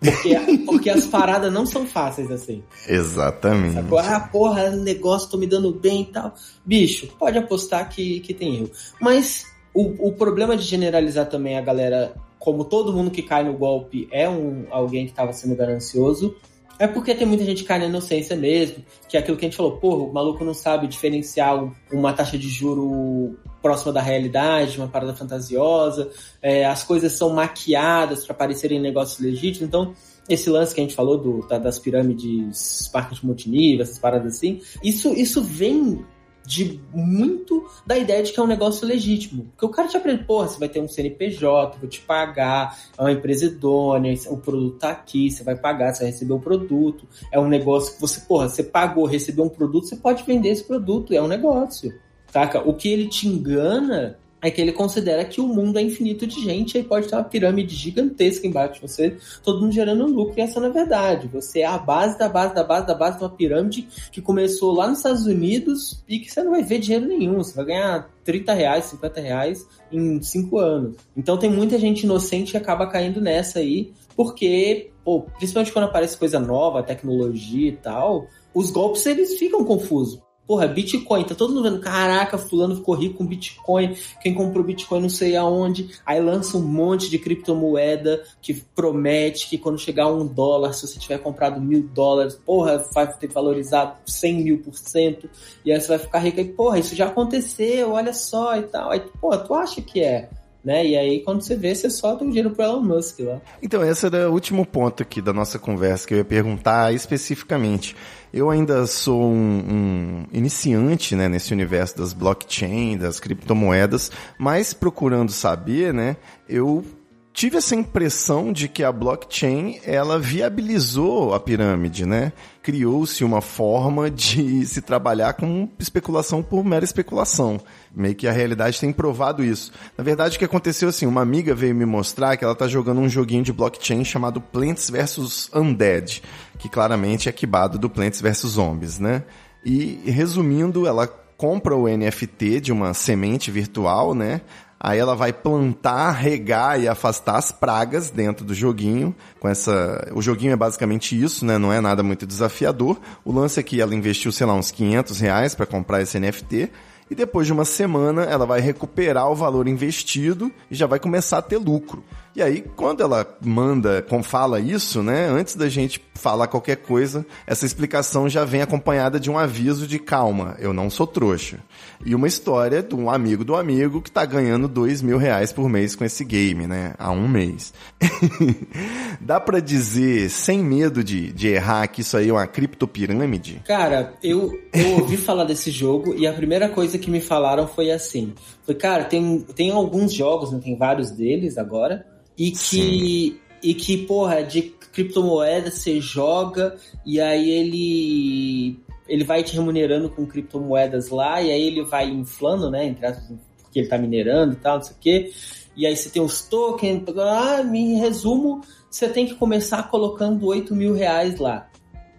Porque, 0.00 0.34
porque 0.64 0.90
as 0.90 1.06
paradas 1.06 1.52
não 1.52 1.66
são 1.66 1.86
fáceis 1.86 2.30
assim. 2.30 2.62
exatamente. 2.88 3.74
Sacou? 3.74 3.98
Ah, 3.98 4.20
porra, 4.20 4.70
negócio, 4.70 5.30
tô 5.30 5.36
me 5.36 5.46
dando 5.46 5.72
bem 5.72 6.02
e 6.02 6.06
tal. 6.06 6.34
Bicho, 6.64 7.06
pode 7.18 7.36
apostar 7.36 7.88
que, 7.90 8.20
que 8.20 8.32
tem 8.32 8.56
erro. 8.56 8.70
Mas 9.00 9.44
o, 9.74 10.08
o 10.08 10.12
problema 10.12 10.56
de 10.56 10.62
generalizar 10.62 11.28
também 11.28 11.58
a 11.58 11.60
galera, 11.60 12.14
como 12.38 12.64
todo 12.64 12.92
mundo 12.92 13.10
que 13.10 13.22
cai 13.22 13.44
no 13.44 13.52
golpe 13.52 14.08
é 14.10 14.28
um 14.28 14.64
alguém 14.70 15.06
que 15.06 15.12
tava 15.12 15.32
sendo 15.32 15.54
ganancioso, 15.54 16.34
é 16.80 16.86
porque 16.88 17.14
tem 17.14 17.26
muita 17.26 17.44
gente 17.44 17.62
que 17.62 17.68
cai 17.68 17.78
na 17.78 17.84
inocência 17.84 18.34
mesmo, 18.34 18.82
que 19.08 19.16
é 19.16 19.20
aquilo 19.20 19.36
que 19.36 19.44
a 19.44 19.48
gente 19.48 19.56
falou, 19.56 19.76
porra, 19.76 20.02
o 20.04 20.12
maluco 20.12 20.42
não 20.44 20.54
sabe 20.54 20.88
diferenciar 20.88 21.62
um- 21.62 21.72
uma 21.92 22.12
taxa 22.12 22.36
de 22.38 22.48
juro 22.48 23.38
próxima 23.62 23.92
da 23.92 24.00
realidade, 24.00 24.78
uma 24.78 24.88
parada 24.88 25.14
fantasiosa, 25.14 26.10
é, 26.40 26.64
as 26.64 26.82
coisas 26.82 27.12
são 27.12 27.30
maquiadas 27.30 28.24
para 28.24 28.34
parecerem 28.34 28.80
negócios 28.80 29.20
legítimos, 29.20 29.68
então 29.68 29.92
esse 30.28 30.48
lance 30.48 30.74
que 30.74 30.80
a 30.80 30.84
gente 30.84 30.94
falou 30.96 31.18
do, 31.18 31.46
da- 31.46 31.58
das 31.58 31.78
pirâmides, 31.78 32.88
parques 32.92 33.20
multinível, 33.20 33.82
essas 33.82 33.98
paradas 33.98 34.36
assim, 34.36 34.60
isso, 34.82 35.12
isso 35.12 35.42
vem 35.42 36.04
de 36.46 36.80
muito 36.92 37.68
da 37.86 37.96
ideia 37.96 38.22
de 38.22 38.32
que 38.32 38.40
é 38.40 38.42
um 38.42 38.46
negócio 38.46 38.86
legítimo. 38.86 39.46
Porque 39.52 39.66
o 39.66 39.68
cara 39.68 39.88
te 39.88 39.96
aprende, 39.96 40.24
porra, 40.24 40.48
você 40.48 40.58
vai 40.58 40.68
ter 40.68 40.80
um 40.80 40.88
CNPJ, 40.88 41.78
vou 41.78 41.88
te 41.88 42.00
pagar, 42.00 42.78
é 42.96 43.02
uma 43.02 43.12
empresa 43.12 43.46
idônea, 43.46 44.14
o 44.28 44.36
produto 44.36 44.78
tá 44.78 44.90
aqui, 44.90 45.30
você 45.30 45.44
vai 45.44 45.56
pagar, 45.56 45.92
você 45.92 46.04
vai 46.04 46.12
receber 46.12 46.32
o 46.32 46.40
produto. 46.40 47.06
É 47.32 47.38
um 47.38 47.48
negócio 47.48 47.94
que 47.94 48.00
você, 48.00 48.20
porra, 48.20 48.48
você 48.48 48.62
pagou, 48.62 49.04
recebeu 49.04 49.44
um 49.44 49.48
produto, 49.48 49.86
você 49.86 49.96
pode 49.96 50.22
vender 50.24 50.50
esse 50.50 50.64
produto, 50.64 51.14
é 51.14 51.22
um 51.22 51.28
negócio. 51.28 51.92
Saca? 52.32 52.60
O 52.60 52.74
que 52.74 52.88
ele 52.88 53.08
te 53.08 53.26
engana 53.26 54.18
é 54.42 54.50
que 54.50 54.60
ele 54.60 54.72
considera 54.72 55.24
que 55.24 55.40
o 55.40 55.46
mundo 55.46 55.78
é 55.78 55.82
infinito 55.82 56.26
de 56.26 56.42
gente, 56.42 56.78
aí 56.78 56.84
pode 56.84 57.08
ter 57.08 57.14
uma 57.14 57.24
pirâmide 57.24 57.74
gigantesca 57.74 58.46
embaixo 58.46 58.74
de 58.74 58.80
você, 58.80 59.16
todo 59.42 59.60
mundo 59.60 59.72
gerando 59.72 60.06
lucro, 60.06 60.34
e 60.38 60.40
essa 60.40 60.60
não 60.60 60.68
é 60.68 60.72
verdade. 60.72 61.28
Você 61.28 61.60
é 61.60 61.66
a 61.66 61.78
base 61.78 62.18
da 62.18 62.28
base 62.28 62.54
da 62.54 62.64
base 62.64 62.86
da 62.86 62.94
base 62.94 63.18
de 63.18 63.24
uma 63.24 63.30
pirâmide 63.30 63.86
que 64.10 64.22
começou 64.22 64.72
lá 64.72 64.88
nos 64.88 64.98
Estados 64.98 65.26
Unidos 65.26 66.02
e 66.08 66.18
que 66.18 66.30
você 66.30 66.42
não 66.42 66.52
vai 66.52 66.62
ver 66.62 66.78
dinheiro 66.78 67.06
nenhum. 67.06 67.38
Você 67.38 67.54
vai 67.54 67.66
ganhar 67.66 68.10
30 68.24 68.52
reais, 68.52 68.84
50 68.86 69.20
reais 69.20 69.66
em 69.92 70.22
5 70.22 70.58
anos. 70.58 70.96
Então 71.16 71.36
tem 71.36 71.50
muita 71.50 71.78
gente 71.78 72.04
inocente 72.04 72.52
que 72.52 72.56
acaba 72.56 72.86
caindo 72.86 73.20
nessa 73.20 73.58
aí, 73.58 73.92
porque, 74.16 74.90
pô, 75.04 75.22
principalmente 75.38 75.72
quando 75.72 75.86
aparece 75.86 76.16
coisa 76.16 76.38
nova, 76.38 76.82
tecnologia 76.82 77.68
e 77.68 77.76
tal, 77.76 78.26
os 78.54 78.70
golpes 78.70 79.04
eles 79.06 79.38
ficam 79.38 79.64
confusos. 79.64 80.20
Porra, 80.50 80.66
Bitcoin, 80.66 81.22
tá 81.22 81.32
todo 81.32 81.54
mundo 81.54 81.62
vendo, 81.62 81.78
caraca, 81.78 82.36
fulano 82.36 82.74
ficou 82.74 82.96
rico 82.96 83.18
com 83.18 83.24
Bitcoin, 83.24 83.94
quem 84.20 84.34
comprou 84.34 84.64
Bitcoin 84.64 85.02
não 85.02 85.08
sei 85.08 85.36
aonde, 85.36 85.90
aí 86.04 86.20
lança 86.20 86.56
um 86.56 86.60
monte 86.60 87.08
de 87.08 87.20
criptomoeda 87.20 88.24
que 88.42 88.54
promete 88.74 89.48
que 89.48 89.56
quando 89.56 89.78
chegar 89.78 90.08
um 90.08 90.26
dólar, 90.26 90.72
se 90.72 90.88
você 90.88 90.98
tiver 90.98 91.18
comprado 91.18 91.60
mil 91.60 91.84
dólares, 91.94 92.34
porra, 92.34 92.84
vai 92.92 93.06
ter 93.16 93.28
valorizado 93.28 93.98
100 94.04 94.42
mil 94.42 94.58
por 94.58 94.74
cento, 94.74 95.30
e 95.64 95.70
aí 95.70 95.80
você 95.80 95.86
vai 95.86 95.98
ficar 96.00 96.18
rico, 96.18 96.40
e 96.40 96.44
porra, 96.46 96.80
isso 96.80 96.96
já 96.96 97.06
aconteceu, 97.06 97.92
olha 97.92 98.12
só 98.12 98.56
e 98.56 98.64
tal, 98.64 98.90
aí, 98.90 98.98
porra, 99.20 99.38
tu 99.38 99.54
acha 99.54 99.80
que 99.80 100.02
é? 100.02 100.30
Né? 100.62 100.86
E 100.88 100.96
aí, 100.96 101.20
quando 101.20 101.40
você 101.40 101.56
vê, 101.56 101.74
você 101.74 101.88
solta 101.88 102.22
o 102.22 102.26
dinheiro 102.26 102.50
pro 102.50 102.64
Elon 102.64 102.82
Musk 102.82 103.20
lá. 103.20 103.40
Então, 103.62 103.82
esse 103.82 104.04
era 104.04 104.30
o 104.30 104.32
último 104.32 104.66
ponto 104.66 105.02
aqui 105.02 105.22
da 105.22 105.32
nossa 105.32 105.58
conversa 105.58 106.06
que 106.06 106.12
eu 106.12 106.18
ia 106.18 106.24
perguntar 106.24 106.92
especificamente. 106.92 107.96
Eu 108.32 108.50
ainda 108.50 108.86
sou 108.86 109.22
um, 109.22 109.34
um 109.34 110.26
iniciante 110.32 111.16
né, 111.16 111.28
nesse 111.28 111.52
universo 111.52 111.96
das 111.96 112.12
blockchain, 112.12 112.98
das 112.98 113.18
criptomoedas, 113.18 114.12
mas 114.38 114.72
procurando 114.74 115.32
saber, 115.32 115.92
né, 115.94 116.16
eu 116.48 116.84
tive 117.32 117.56
essa 117.56 117.74
impressão 117.74 118.52
de 118.52 118.68
que 118.68 118.84
a 118.84 118.92
blockchain 118.92 119.80
ela 119.84 120.18
viabilizou 120.18 121.32
a 121.32 121.40
pirâmide, 121.40 122.04
né? 122.04 122.32
Criou-se 122.62 123.24
uma 123.24 123.40
forma 123.40 124.10
de 124.10 124.66
se 124.66 124.82
trabalhar 124.82 125.34
com 125.34 125.68
especulação 125.78 126.42
por 126.42 126.64
mera 126.64 126.84
especulação. 126.84 127.58
Meio 127.94 128.14
que 128.14 128.28
a 128.28 128.32
realidade 128.32 128.78
tem 128.78 128.92
provado 128.92 129.42
isso. 129.44 129.72
Na 129.98 130.04
verdade, 130.04 130.36
o 130.36 130.38
que 130.38 130.44
aconteceu 130.44 130.88
assim, 130.88 131.06
uma 131.06 131.22
amiga 131.22 131.54
veio 131.54 131.74
me 131.74 131.84
mostrar 131.84 132.36
que 132.36 132.44
ela 132.44 132.54
tá 132.54 132.68
jogando 132.68 133.00
um 133.00 133.08
joguinho 133.08 133.42
de 133.42 133.52
blockchain 133.52 134.04
chamado 134.04 134.40
Plants 134.40 134.88
vs 134.88 135.50
Undead, 135.52 136.22
que 136.58 136.68
claramente 136.68 137.28
é 137.28 137.32
quibado 137.32 137.78
do 137.78 137.90
Plants 137.90 138.20
vs 138.20 138.40
Zombies, 138.42 138.98
né? 138.98 139.24
E 139.64 140.00
resumindo, 140.06 140.86
ela 140.86 141.06
compra 141.36 141.74
o 141.74 141.88
NFT 141.88 142.60
de 142.60 142.72
uma 142.72 142.94
semente 142.94 143.50
virtual, 143.50 144.14
né? 144.14 144.42
Aí 144.82 144.98
ela 144.98 145.14
vai 145.14 145.30
plantar, 145.30 146.10
regar 146.12 146.80
e 146.80 146.88
afastar 146.88 147.36
as 147.36 147.52
pragas 147.52 148.08
dentro 148.08 148.46
do 148.46 148.54
joguinho. 148.54 149.14
Com 149.38 149.46
essa, 149.46 150.10
o 150.14 150.22
joguinho 150.22 150.52
é 150.52 150.56
basicamente 150.56 151.20
isso, 151.20 151.44
né? 151.44 151.58
Não 151.58 151.70
é 151.70 151.82
nada 151.82 152.02
muito 152.02 152.26
desafiador. 152.26 152.98
O 153.22 153.30
lance 153.30 153.60
é 153.60 153.62
que 153.62 153.78
ela 153.78 153.94
investiu, 153.94 154.32
sei 154.32 154.46
lá, 154.46 154.54
uns 154.54 154.70
500 154.70 155.20
reais 155.20 155.54
para 155.54 155.66
comprar 155.66 156.00
esse 156.00 156.18
NFT. 156.18 156.70
E 157.10 157.14
depois 157.14 157.44
de 157.44 157.52
uma 157.52 157.64
semana, 157.64 158.22
ela 158.22 158.46
vai 158.46 158.60
recuperar 158.60 159.28
o 159.28 159.34
valor 159.34 159.66
investido 159.66 160.52
e 160.70 160.76
já 160.76 160.86
vai 160.86 161.00
começar 161.00 161.38
a 161.38 161.42
ter 161.42 161.58
lucro. 161.58 162.04
E 162.40 162.42
aí, 162.42 162.64
quando 162.74 163.02
ela 163.02 163.36
manda, 163.44 164.00
com 164.00 164.22
fala 164.22 164.58
isso, 164.58 165.02
né? 165.02 165.26
Antes 165.26 165.56
da 165.56 165.68
gente 165.68 166.00
falar 166.14 166.48
qualquer 166.48 166.76
coisa, 166.76 167.26
essa 167.46 167.66
explicação 167.66 168.30
já 168.30 168.46
vem 168.46 168.62
acompanhada 168.62 169.20
de 169.20 169.30
um 169.30 169.36
aviso 169.36 169.86
de 169.86 169.98
calma, 169.98 170.56
eu 170.58 170.72
não 170.72 170.88
sou 170.88 171.06
trouxa. 171.06 171.58
E 172.02 172.14
uma 172.14 172.26
história 172.26 172.82
de 172.82 172.94
um 172.94 173.10
amigo 173.10 173.44
do 173.44 173.54
amigo 173.54 174.00
que 174.00 174.10
tá 174.10 174.24
ganhando 174.24 174.68
dois 174.68 175.02
mil 175.02 175.18
reais 175.18 175.52
por 175.52 175.68
mês 175.68 175.94
com 175.94 176.02
esse 176.02 176.24
game, 176.24 176.66
né? 176.66 176.94
Há 176.98 177.10
um 177.10 177.28
mês. 177.28 177.74
Dá 179.20 179.38
pra 179.38 179.60
dizer, 179.60 180.30
sem 180.30 180.64
medo 180.64 181.04
de, 181.04 181.30
de 181.32 181.48
errar, 181.48 181.86
que 181.88 182.00
isso 182.00 182.16
aí 182.16 182.30
é 182.30 182.32
uma 182.32 182.46
criptopirâmide? 182.46 183.60
Cara, 183.66 184.14
eu, 184.22 184.58
eu 184.72 184.92
ouvi 184.92 185.18
falar 185.18 185.44
desse 185.44 185.70
jogo 185.70 186.14
e 186.14 186.26
a 186.26 186.32
primeira 186.32 186.70
coisa 186.70 186.98
que 186.98 187.10
me 187.10 187.20
falaram 187.20 187.68
foi 187.68 187.90
assim: 187.90 188.32
foi, 188.62 188.74
cara, 188.74 189.04
tem, 189.04 189.40
tem 189.54 189.70
alguns 189.70 190.14
jogos, 190.14 190.50
né, 190.50 190.58
tem 190.62 190.74
vários 190.74 191.10
deles 191.10 191.58
agora, 191.58 192.06
e 192.40 192.50
que, 192.52 193.38
e 193.62 193.74
que, 193.74 193.98
porra, 194.06 194.42
de 194.42 194.62
criptomoeda 194.62 195.70
você 195.70 196.00
joga 196.00 196.74
e 197.04 197.20
aí 197.20 197.50
ele, 197.50 198.80
ele 199.06 199.24
vai 199.24 199.42
te 199.42 199.54
remunerando 199.54 200.08
com 200.08 200.24
criptomoedas 200.24 201.10
lá, 201.10 201.42
e 201.42 201.50
aí 201.50 201.62
ele 201.62 201.84
vai 201.84 202.08
inflando, 202.08 202.70
né, 202.70 202.86
entre 202.86 203.04
aspas, 203.04 203.36
porque 203.62 203.80
ele 203.80 203.88
tá 203.88 203.98
minerando 203.98 204.54
e 204.54 204.56
tal, 204.56 204.76
não 204.76 204.82
sei 204.82 204.96
o 204.96 204.98
quê. 204.98 205.32
E 205.76 205.86
aí 205.86 205.94
você 205.94 206.08
tem 206.08 206.22
os 206.22 206.40
tokens, 206.48 207.02
ah, 207.18 207.60
em 207.60 207.98
resumo, 207.98 208.62
você 208.90 209.06
tem 209.06 209.26
que 209.26 209.34
começar 209.34 209.90
colocando 209.90 210.46
8 210.46 210.74
mil 210.74 210.94
reais 210.94 211.38
lá. 211.38 211.68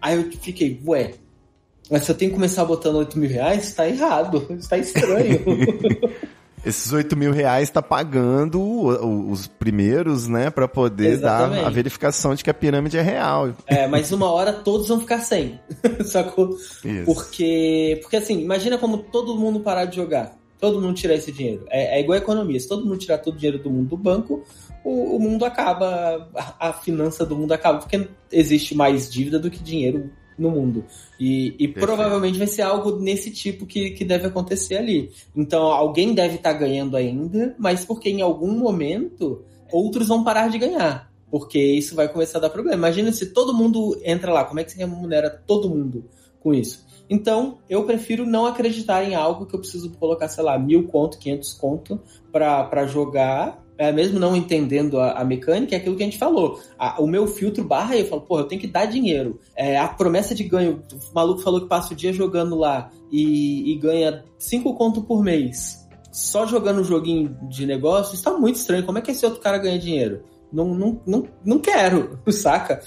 Aí 0.00 0.16
eu 0.16 0.30
fiquei, 0.30 0.80
ué, 0.86 1.14
mas 1.90 2.04
se 2.04 2.12
eu 2.12 2.14
tenho 2.14 2.30
que 2.30 2.36
começar 2.36 2.64
botando 2.64 2.94
8 2.94 3.18
mil 3.18 3.28
reais, 3.28 3.74
tá 3.74 3.88
errado, 3.88 4.46
está 4.56 4.78
estranho. 4.78 5.40
Esses 6.64 6.92
8 6.92 7.16
mil 7.16 7.32
reais 7.32 7.70
tá 7.70 7.82
pagando 7.82 8.60
os 8.62 9.46
primeiros, 9.46 10.28
né, 10.28 10.48
pra 10.48 10.68
poder 10.68 11.14
Exatamente. 11.14 11.60
dar 11.60 11.66
a 11.66 11.70
verificação 11.70 12.34
de 12.34 12.44
que 12.44 12.50
a 12.50 12.54
pirâmide 12.54 12.96
é 12.96 13.02
real. 13.02 13.52
É, 13.66 13.88
mas 13.88 14.12
uma 14.12 14.30
hora 14.30 14.52
todos 14.52 14.88
vão 14.88 15.00
ficar 15.00 15.18
sem. 15.18 15.58
Sacou? 16.04 16.50
Isso. 16.84 17.04
Porque, 17.04 17.98
porque 18.00 18.16
assim, 18.16 18.40
imagina 18.40 18.78
como 18.78 18.98
todo 18.98 19.36
mundo 19.36 19.60
parar 19.60 19.86
de 19.86 19.96
jogar. 19.96 20.38
Todo 20.60 20.80
mundo 20.80 20.94
tirar 20.94 21.14
esse 21.14 21.32
dinheiro. 21.32 21.66
É, 21.68 21.98
é 21.98 22.00
igual 22.00 22.14
a 22.14 22.22
economia. 22.22 22.60
Se 22.60 22.68
todo 22.68 22.86
mundo 22.86 22.98
tirar 22.98 23.18
todo 23.18 23.34
o 23.34 23.36
dinheiro 23.36 23.60
do 23.60 23.68
mundo 23.68 23.88
do 23.88 23.96
banco, 23.96 24.44
o, 24.84 25.16
o 25.16 25.18
mundo 25.18 25.44
acaba, 25.44 26.28
a, 26.36 26.68
a 26.68 26.72
finança 26.72 27.26
do 27.26 27.36
mundo 27.36 27.50
acaba, 27.50 27.80
porque 27.80 28.08
existe 28.30 28.72
mais 28.72 29.10
dívida 29.10 29.40
do 29.40 29.50
que 29.50 29.60
dinheiro 29.60 30.12
no 30.38 30.50
mundo. 30.50 30.84
E, 31.18 31.54
e 31.58 31.68
provavelmente 31.68 32.38
vai 32.38 32.46
ser 32.46 32.62
algo 32.62 32.98
nesse 32.98 33.30
tipo 33.30 33.66
que, 33.66 33.90
que 33.90 34.04
deve 34.04 34.26
acontecer 34.26 34.76
ali. 34.76 35.10
Então 35.34 35.62
alguém 35.62 36.14
deve 36.14 36.36
estar 36.36 36.52
ganhando 36.52 36.96
ainda, 36.96 37.54
mas 37.58 37.84
porque 37.84 38.08
em 38.08 38.22
algum 38.22 38.52
momento 38.52 39.42
outros 39.70 40.08
vão 40.08 40.24
parar 40.24 40.48
de 40.48 40.58
ganhar. 40.58 41.10
Porque 41.30 41.58
isso 41.58 41.94
vai 41.94 42.08
começar 42.08 42.38
a 42.38 42.42
dar 42.42 42.50
problema. 42.50 42.76
Imagina 42.76 43.10
se 43.10 43.32
todo 43.32 43.54
mundo 43.54 43.98
entra 44.04 44.32
lá, 44.32 44.44
como 44.44 44.60
é 44.60 44.64
que 44.64 44.72
você 44.72 44.78
remunera 44.78 45.30
todo 45.30 45.68
mundo 45.68 46.04
com 46.40 46.52
isso? 46.52 46.84
Então, 47.08 47.58
eu 47.68 47.84
prefiro 47.84 48.26
não 48.26 48.46
acreditar 48.46 49.02
em 49.04 49.14
algo 49.14 49.46
que 49.46 49.54
eu 49.54 49.58
preciso 49.58 49.90
colocar, 49.92 50.28
sei 50.28 50.44
lá, 50.44 50.58
mil 50.58 50.88
conto, 50.88 51.18
quinhentos 51.18 51.52
conto 51.52 52.00
pra 52.30 52.86
jogar, 52.86 53.61
é, 53.78 53.90
mesmo 53.90 54.18
não 54.18 54.36
entendendo 54.36 55.00
a, 55.00 55.12
a 55.12 55.24
mecânica, 55.24 55.74
é 55.74 55.78
aquilo 55.78 55.96
que 55.96 56.02
a 56.02 56.06
gente 56.06 56.18
falou. 56.18 56.60
A- 56.78 57.00
o 57.00 57.06
meu 57.06 57.26
filtro 57.26 57.64
barra, 57.64 57.96
eu 57.96 58.06
falo, 58.06 58.22
porra, 58.22 58.42
eu 58.42 58.48
tenho 58.48 58.60
que 58.60 58.66
dar 58.66 58.86
dinheiro. 58.86 59.40
É, 59.56 59.78
a 59.78 59.88
promessa 59.88 60.34
de 60.34 60.44
ganho, 60.44 60.82
o 60.92 61.14
maluco 61.14 61.40
falou 61.42 61.60
que 61.60 61.68
passa 61.68 61.92
o 61.92 61.96
dia 61.96 62.12
jogando 62.12 62.56
lá 62.56 62.90
e, 63.10 63.72
e 63.72 63.76
ganha 63.76 64.24
cinco 64.38 64.74
conto 64.74 65.02
por 65.02 65.22
mês. 65.22 65.86
Só 66.10 66.46
jogando 66.46 66.80
um 66.82 66.84
joguinho 66.84 67.36
de 67.48 67.64
negócio, 67.64 68.14
isso 68.14 68.24
tá 68.24 68.32
muito 68.32 68.56
estranho. 68.56 68.84
Como 68.84 68.98
é 68.98 69.00
que 69.00 69.10
esse 69.10 69.24
outro 69.24 69.40
cara 69.40 69.58
ganha 69.58 69.78
dinheiro? 69.78 70.22
Não, 70.52 70.74
não, 70.74 71.00
não, 71.06 71.24
não 71.44 71.58
quero, 71.58 72.18
saca? 72.30 72.82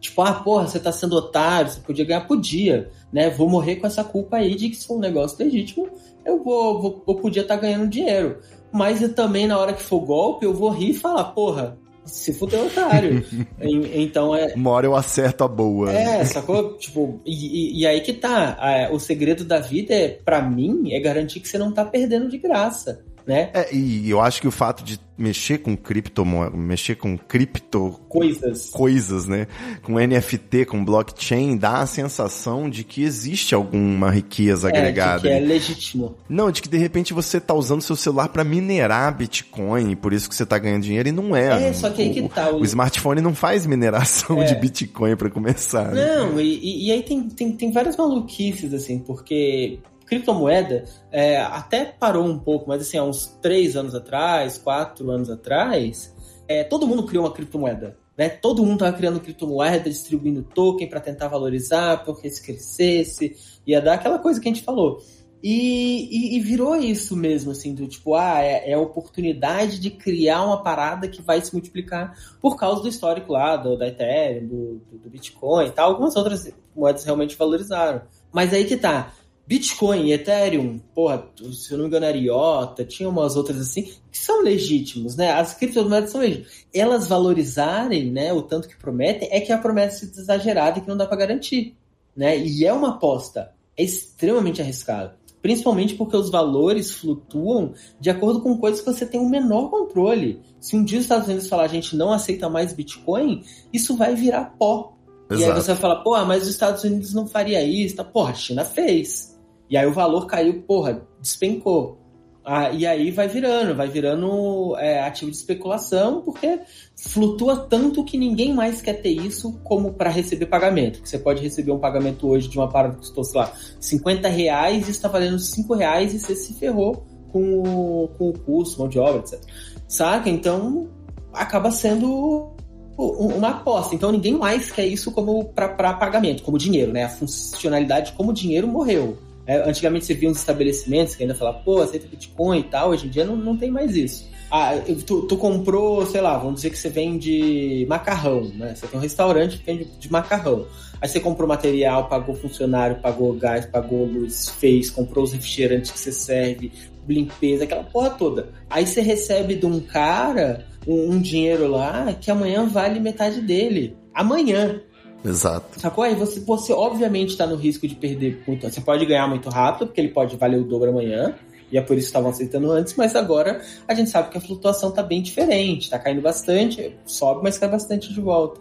Tipo, 0.00 0.22
ah, 0.22 0.34
porra, 0.34 0.66
você 0.66 0.80
tá 0.80 0.90
sendo 0.90 1.14
otário, 1.14 1.70
você 1.70 1.80
podia 1.80 2.04
ganhar, 2.04 2.26
podia, 2.26 2.90
né? 3.12 3.30
Vou 3.30 3.48
morrer 3.48 3.76
com 3.76 3.86
essa 3.86 4.02
culpa 4.02 4.38
aí 4.38 4.56
de 4.56 4.68
que 4.68 4.74
se 4.74 4.86
for 4.86 4.96
um 4.96 5.00
negócio 5.00 5.38
legítimo, 5.38 5.88
eu 6.24 6.42
vou, 6.42 6.82
vou 6.82 7.04
eu 7.06 7.14
podia 7.14 7.42
estar 7.42 7.54
ganhando 7.56 7.86
dinheiro. 7.88 8.40
Mas 8.72 9.02
eu 9.02 9.14
também, 9.14 9.46
na 9.46 9.58
hora 9.58 9.72
que 9.72 9.82
for 9.82 10.00
golpe, 10.00 10.46
eu 10.46 10.54
vou 10.54 10.70
rir 10.70 10.90
e 10.90 10.94
falar, 10.94 11.24
porra, 11.24 11.76
se 12.04 12.32
fudeu, 12.32 12.66
otário. 12.66 13.24
En- 13.60 14.02
então 14.02 14.34
é, 14.34 14.54
Uma 14.54 14.70
hora 14.70 14.86
eu 14.86 14.96
acerto 14.96 15.44
a 15.44 15.48
boa. 15.48 15.92
é, 15.92 16.24
sacou? 16.24 16.76
Tipo, 16.78 17.20
e, 17.24 17.32
e- 17.76 17.80
e 17.80 17.86
aí 17.86 18.00
que 18.00 18.12
tá. 18.12 18.56
é, 18.60 18.90
o 18.90 18.98
segredo 18.98 19.44
da 19.44 19.60
vida 19.60 19.94
é, 19.94 20.08
para 20.08 20.42
mim, 20.42 20.92
é 20.92 20.98
garantir 20.98 21.38
que 21.40 21.48
você 21.48 21.58
não 21.58 21.70
tá 21.72 21.84
perdendo 21.84 22.28
de 22.28 22.38
graça, 22.38 23.04
né? 23.26 23.50
É, 23.54 23.74
e 23.74 24.08
eu 24.10 24.20
acho 24.20 24.40
que 24.40 24.48
o 24.48 24.50
fato 24.52 24.82
de 24.84 24.98
mexer 25.16 25.58
com 25.58 25.76
criptomoeda, 25.76 26.56
mexer 26.56 26.96
com 26.96 27.16
cripto 27.16 28.00
Coisas. 28.08 28.70
coisas, 28.70 29.26
né? 29.26 29.46
Com 29.82 29.98
NFT, 30.00 30.64
com 30.64 30.84
blockchain, 30.84 31.56
dá 31.56 31.78
a 31.78 31.86
sensação 31.86 32.68
de 32.68 32.82
que 32.82 33.02
existe 33.04 33.54
alguma 33.54 34.10
riqueza 34.10 34.68
É, 34.68 34.72
de 34.72 34.78
agregada. 34.78 35.20
que 35.20 35.28
é 35.28 35.38
legítimo. 35.38 36.16
Não, 36.28 36.50
de 36.50 36.60
que 36.62 36.68
de 36.68 36.76
repente 36.78 37.12
você 37.14 37.40
tá 37.40 37.54
usando 37.54 37.82
seu 37.82 37.94
celular 37.94 38.28
pra 38.30 38.42
minerar 38.42 39.16
Bitcoin, 39.16 39.92
e 39.92 39.96
por 39.96 40.12
isso 40.12 40.28
que 40.28 40.34
você 40.34 40.44
tá 40.46 40.58
ganhando 40.58 40.82
dinheiro 40.82 41.08
e 41.08 41.12
não 41.12 41.36
é. 41.36 41.68
É, 41.68 41.72
só 41.72 41.88
que 41.90 42.02
aí 42.02 42.10
que 42.12 42.20
O- 42.22 42.28
tá. 42.28 42.50
O 42.50 42.64
smartphone 42.64 43.20
não 43.20 43.34
faz 43.34 43.64
mineração 43.66 44.42
É. 44.42 44.46
de 44.46 44.54
Bitcoin 44.56 45.14
pra 45.14 45.30
começar. 45.30 45.92
né? 45.92 46.16
Não, 46.16 46.40
e, 46.40 46.58
e- 46.58 46.86
e 46.88 46.92
aí 46.92 47.02
tem, 47.02 47.22
tem, 47.28 47.52
tem 47.52 47.70
várias 47.70 47.96
maluquices, 47.96 48.72
assim, 48.74 48.98
porque 48.98 49.78
criptomoeda 50.12 50.84
é, 51.10 51.38
até 51.38 51.86
parou 51.86 52.26
um 52.26 52.38
pouco, 52.38 52.68
mas 52.68 52.82
assim, 52.82 52.98
há 52.98 53.02
uns 53.04 53.26
três 53.40 53.76
anos 53.76 53.94
atrás, 53.94 54.58
quatro 54.58 55.10
anos 55.10 55.30
atrás, 55.30 56.14
é, 56.46 56.62
todo 56.62 56.86
mundo 56.86 57.04
criou 57.06 57.24
uma 57.24 57.32
criptomoeda. 57.32 57.96
Né? 58.16 58.28
Todo 58.28 58.62
mundo 58.62 58.74
estava 58.74 58.94
criando 58.94 59.20
criptomoeda, 59.20 59.88
distribuindo 59.88 60.42
token 60.42 60.86
para 60.86 61.00
tentar 61.00 61.28
valorizar, 61.28 62.04
porque 62.04 62.28
se 62.28 62.42
crescesse, 62.44 63.34
ia 63.66 63.80
dar 63.80 63.94
aquela 63.94 64.18
coisa 64.18 64.38
que 64.38 64.46
a 64.46 64.52
gente 64.52 64.62
falou. 64.62 64.98
E, 65.42 66.34
e- 66.34 66.36
e 66.36 66.40
virou 66.40 66.76
isso 66.76 67.16
mesmo, 67.16 67.50
assim, 67.50 67.74
do 67.74 67.88
tipo, 67.88 68.14
ah, 68.14 68.40
é, 68.42 68.70
é 68.70 68.74
a 68.74 68.78
oportunidade 68.78 69.80
de 69.80 69.90
criar 69.90 70.44
uma 70.44 70.62
parada 70.62 71.08
que 71.08 71.22
vai 71.22 71.40
se 71.40 71.52
multiplicar 71.52 72.14
por 72.40 72.56
causa 72.56 72.82
do 72.82 72.88
histórico 72.88 73.32
lá, 73.32 73.56
do, 73.56 73.76
da 73.76 73.88
Ethereum, 73.88 74.46
do, 74.46 74.74
do, 74.90 74.98
do 74.98 75.10
Bitcoin 75.10 75.66
e 75.66 75.70
tal. 75.72 75.90
Algumas 75.90 76.14
outras 76.14 76.52
moedas 76.76 77.02
realmente 77.02 77.34
valorizaram. 77.34 78.02
Mas 78.30 78.52
aí 78.52 78.64
que 78.64 78.76
tá. 78.76 79.12
Bitcoin 79.46 80.12
Ethereum, 80.12 80.78
porra, 80.94 81.26
se 81.52 81.72
eu 81.72 81.76
não 81.76 81.84
me 81.84 81.88
engano, 81.88 82.06
era 82.06 82.16
IOTA, 82.16 82.84
tinha 82.84 83.08
umas 83.08 83.36
outras 83.36 83.60
assim, 83.60 83.92
que 84.10 84.18
são 84.18 84.42
legítimos, 84.42 85.16
né? 85.16 85.32
As 85.32 85.54
criptomoedas 85.54 86.10
são 86.10 86.20
legítimas. 86.20 86.66
Elas 86.72 87.06
valorizarem, 87.06 88.10
né, 88.10 88.32
o 88.32 88.42
tanto 88.42 88.68
que 88.68 88.76
prometem, 88.76 89.28
é 89.32 89.40
que 89.40 89.52
a 89.52 89.58
promessa 89.58 90.04
é 90.04 90.08
exagerada 90.08 90.78
e 90.78 90.82
que 90.82 90.88
não 90.88 90.96
dá 90.96 91.06
pra 91.06 91.16
garantir, 91.16 91.76
né? 92.16 92.38
E 92.38 92.64
é 92.64 92.72
uma 92.72 92.90
aposta. 92.90 93.52
É 93.76 93.82
extremamente 93.82 94.62
arriscado. 94.62 95.14
Principalmente 95.42 95.96
porque 95.96 96.16
os 96.16 96.30
valores 96.30 96.92
flutuam 96.92 97.74
de 97.98 98.08
acordo 98.10 98.40
com 98.40 98.56
coisas 98.56 98.80
que 98.80 98.86
você 98.86 99.04
tem 99.04 99.20
o 99.20 99.28
menor 99.28 99.70
controle. 99.70 100.40
Se 100.60 100.76
um 100.76 100.84
dia 100.84 100.98
os 100.98 101.04
Estados 101.04 101.26
Unidos 101.26 101.48
falar 101.48 101.64
a 101.64 101.68
gente 101.68 101.96
não 101.96 102.12
aceita 102.12 102.48
mais 102.48 102.72
Bitcoin, 102.72 103.42
isso 103.72 103.96
vai 103.96 104.14
virar 104.14 104.54
pó. 104.56 104.96
E 105.28 105.34
aí 105.34 105.42
Exato. 105.42 105.60
você 105.60 105.72
vai 105.72 105.80
falar, 105.80 105.96
porra, 105.96 106.24
mas 106.24 106.44
os 106.44 106.50
Estados 106.50 106.84
Unidos 106.84 107.12
não 107.12 107.26
faria 107.26 107.62
isso. 107.64 107.96
Tá? 107.96 108.04
Porra, 108.04 108.30
a 108.30 108.34
China 108.34 108.64
fez. 108.64 109.31
E 109.72 109.76
aí 109.78 109.86
o 109.86 109.92
valor 109.92 110.26
caiu, 110.26 110.62
porra, 110.64 111.02
despencou. 111.18 111.98
Ah, 112.44 112.70
e 112.72 112.86
aí 112.86 113.10
vai 113.10 113.26
virando, 113.26 113.74
vai 113.74 113.88
virando 113.88 114.76
é, 114.76 115.00
ativo 115.00 115.30
de 115.30 115.36
especulação, 115.38 116.20
porque 116.20 116.60
flutua 116.94 117.56
tanto 117.56 118.04
que 118.04 118.18
ninguém 118.18 118.52
mais 118.52 118.82
quer 118.82 119.00
ter 119.00 119.12
isso 119.12 119.58
como 119.64 119.94
para 119.94 120.10
receber 120.10 120.44
pagamento. 120.44 121.00
Que 121.00 121.08
você 121.08 121.18
pode 121.18 121.42
receber 121.42 121.72
um 121.72 121.78
pagamento 121.78 122.28
hoje 122.28 122.48
de 122.48 122.58
uma 122.58 122.68
parada 122.68 122.96
que 122.96 123.00
custou, 123.00 123.24
sei 123.24 123.40
lá, 123.40 123.50
50 123.80 124.28
reais 124.28 124.88
e 124.88 124.90
está 124.90 125.08
valendo 125.08 125.38
5 125.38 125.72
reais 125.72 126.12
e 126.12 126.18
você 126.18 126.36
se 126.36 126.52
ferrou 126.52 127.06
com 127.32 127.62
o, 127.62 128.08
com 128.18 128.28
o 128.28 128.38
custo, 128.40 128.78
mão 128.78 128.90
de 128.90 128.98
obra, 128.98 129.20
etc. 129.20 129.40
Saca? 129.88 130.28
Então 130.28 130.90
acaba 131.32 131.70
sendo 131.70 132.52
uma 132.98 133.48
aposta. 133.48 133.94
Então 133.94 134.12
ninguém 134.12 134.36
mais 134.36 134.70
quer 134.70 134.84
isso 134.84 135.10
como 135.12 135.46
para 135.46 135.94
pagamento, 135.94 136.42
como 136.42 136.58
dinheiro, 136.58 136.92
né? 136.92 137.04
A 137.04 137.08
funcionalidade 137.08 138.12
como 138.12 138.34
dinheiro 138.34 138.68
morreu. 138.68 139.16
É, 139.46 139.68
antigamente 139.68 140.04
você 140.04 140.14
via 140.14 140.30
uns 140.30 140.38
estabelecimentos 140.38 141.16
que 141.16 141.22
ainda 141.22 141.34
falavam, 141.34 141.62
pô, 141.62 141.80
aceita 141.80 142.06
Bitcoin 142.06 142.60
e 142.60 142.64
tal, 142.64 142.90
hoje 142.90 143.06
em 143.06 143.10
dia 143.10 143.24
não, 143.24 143.36
não 143.36 143.56
tem 143.56 143.70
mais 143.70 143.96
isso. 143.96 144.30
Ah, 144.50 144.72
tu, 145.06 145.22
tu 145.22 145.36
comprou, 145.36 146.04
sei 146.06 146.20
lá, 146.20 146.36
vamos 146.36 146.56
dizer 146.56 146.70
que 146.70 146.78
você 146.78 146.90
vende 146.90 147.86
macarrão, 147.88 148.52
né? 148.54 148.74
Você 148.74 148.86
tem 148.86 148.98
um 148.98 149.02
restaurante 149.02 149.58
que 149.58 149.64
vende 149.64 149.84
de 149.98 150.12
macarrão. 150.12 150.66
Aí 151.00 151.08
você 151.08 151.18
comprou 151.18 151.48
material, 151.48 152.06
pagou 152.06 152.34
funcionário, 152.34 153.00
pagou 153.00 153.32
gás, 153.32 153.64
pagou 153.64 154.04
luz, 154.04 154.50
fez, 154.50 154.90
comprou 154.90 155.24
os 155.24 155.32
refrigerantes 155.32 155.90
que 155.90 155.98
você 155.98 156.12
serve, 156.12 156.70
limpeza, 157.08 157.64
aquela 157.64 157.82
porra 157.82 158.10
toda. 158.10 158.50
Aí 158.68 158.86
você 158.86 159.00
recebe 159.00 159.54
de 159.54 159.64
um 159.64 159.80
cara 159.80 160.66
um, 160.86 161.12
um 161.12 161.20
dinheiro 161.20 161.66
lá 161.66 162.12
que 162.20 162.30
amanhã 162.30 162.66
vale 162.66 163.00
metade 163.00 163.40
dele. 163.40 163.96
Amanhã. 164.14 164.80
Exato. 165.24 165.80
Sacou? 165.80 166.04
Aí 166.04 166.14
você, 166.14 166.40
você 166.40 166.72
obviamente 166.72 167.30
está 167.30 167.46
no 167.46 167.56
risco 167.56 167.86
de 167.86 167.94
perder 167.94 168.42
muito. 168.46 168.68
Você 168.68 168.80
pode 168.80 169.06
ganhar 169.06 169.28
muito 169.28 169.48
rápido, 169.48 169.86
porque 169.86 170.00
ele 170.00 170.08
pode 170.08 170.36
valer 170.36 170.60
o 170.60 170.64
dobro 170.64 170.90
amanhã. 170.90 171.34
E 171.70 171.78
é 171.78 171.80
por 171.80 171.96
isso 171.96 172.06
que 172.06 172.10
estavam 172.10 172.30
aceitando 172.30 172.70
antes, 172.70 172.94
mas 172.96 173.16
agora 173.16 173.62
a 173.88 173.94
gente 173.94 174.10
sabe 174.10 174.28
que 174.28 174.36
a 174.36 174.40
flutuação 174.40 174.90
tá 174.90 175.02
bem 175.02 175.22
diferente, 175.22 175.88
tá 175.88 175.98
caindo 175.98 176.20
bastante, 176.20 176.94
sobe, 177.06 177.40
mas 177.42 177.56
cai 177.56 177.68
bastante 177.68 178.12
de 178.12 178.20
volta. 178.20 178.60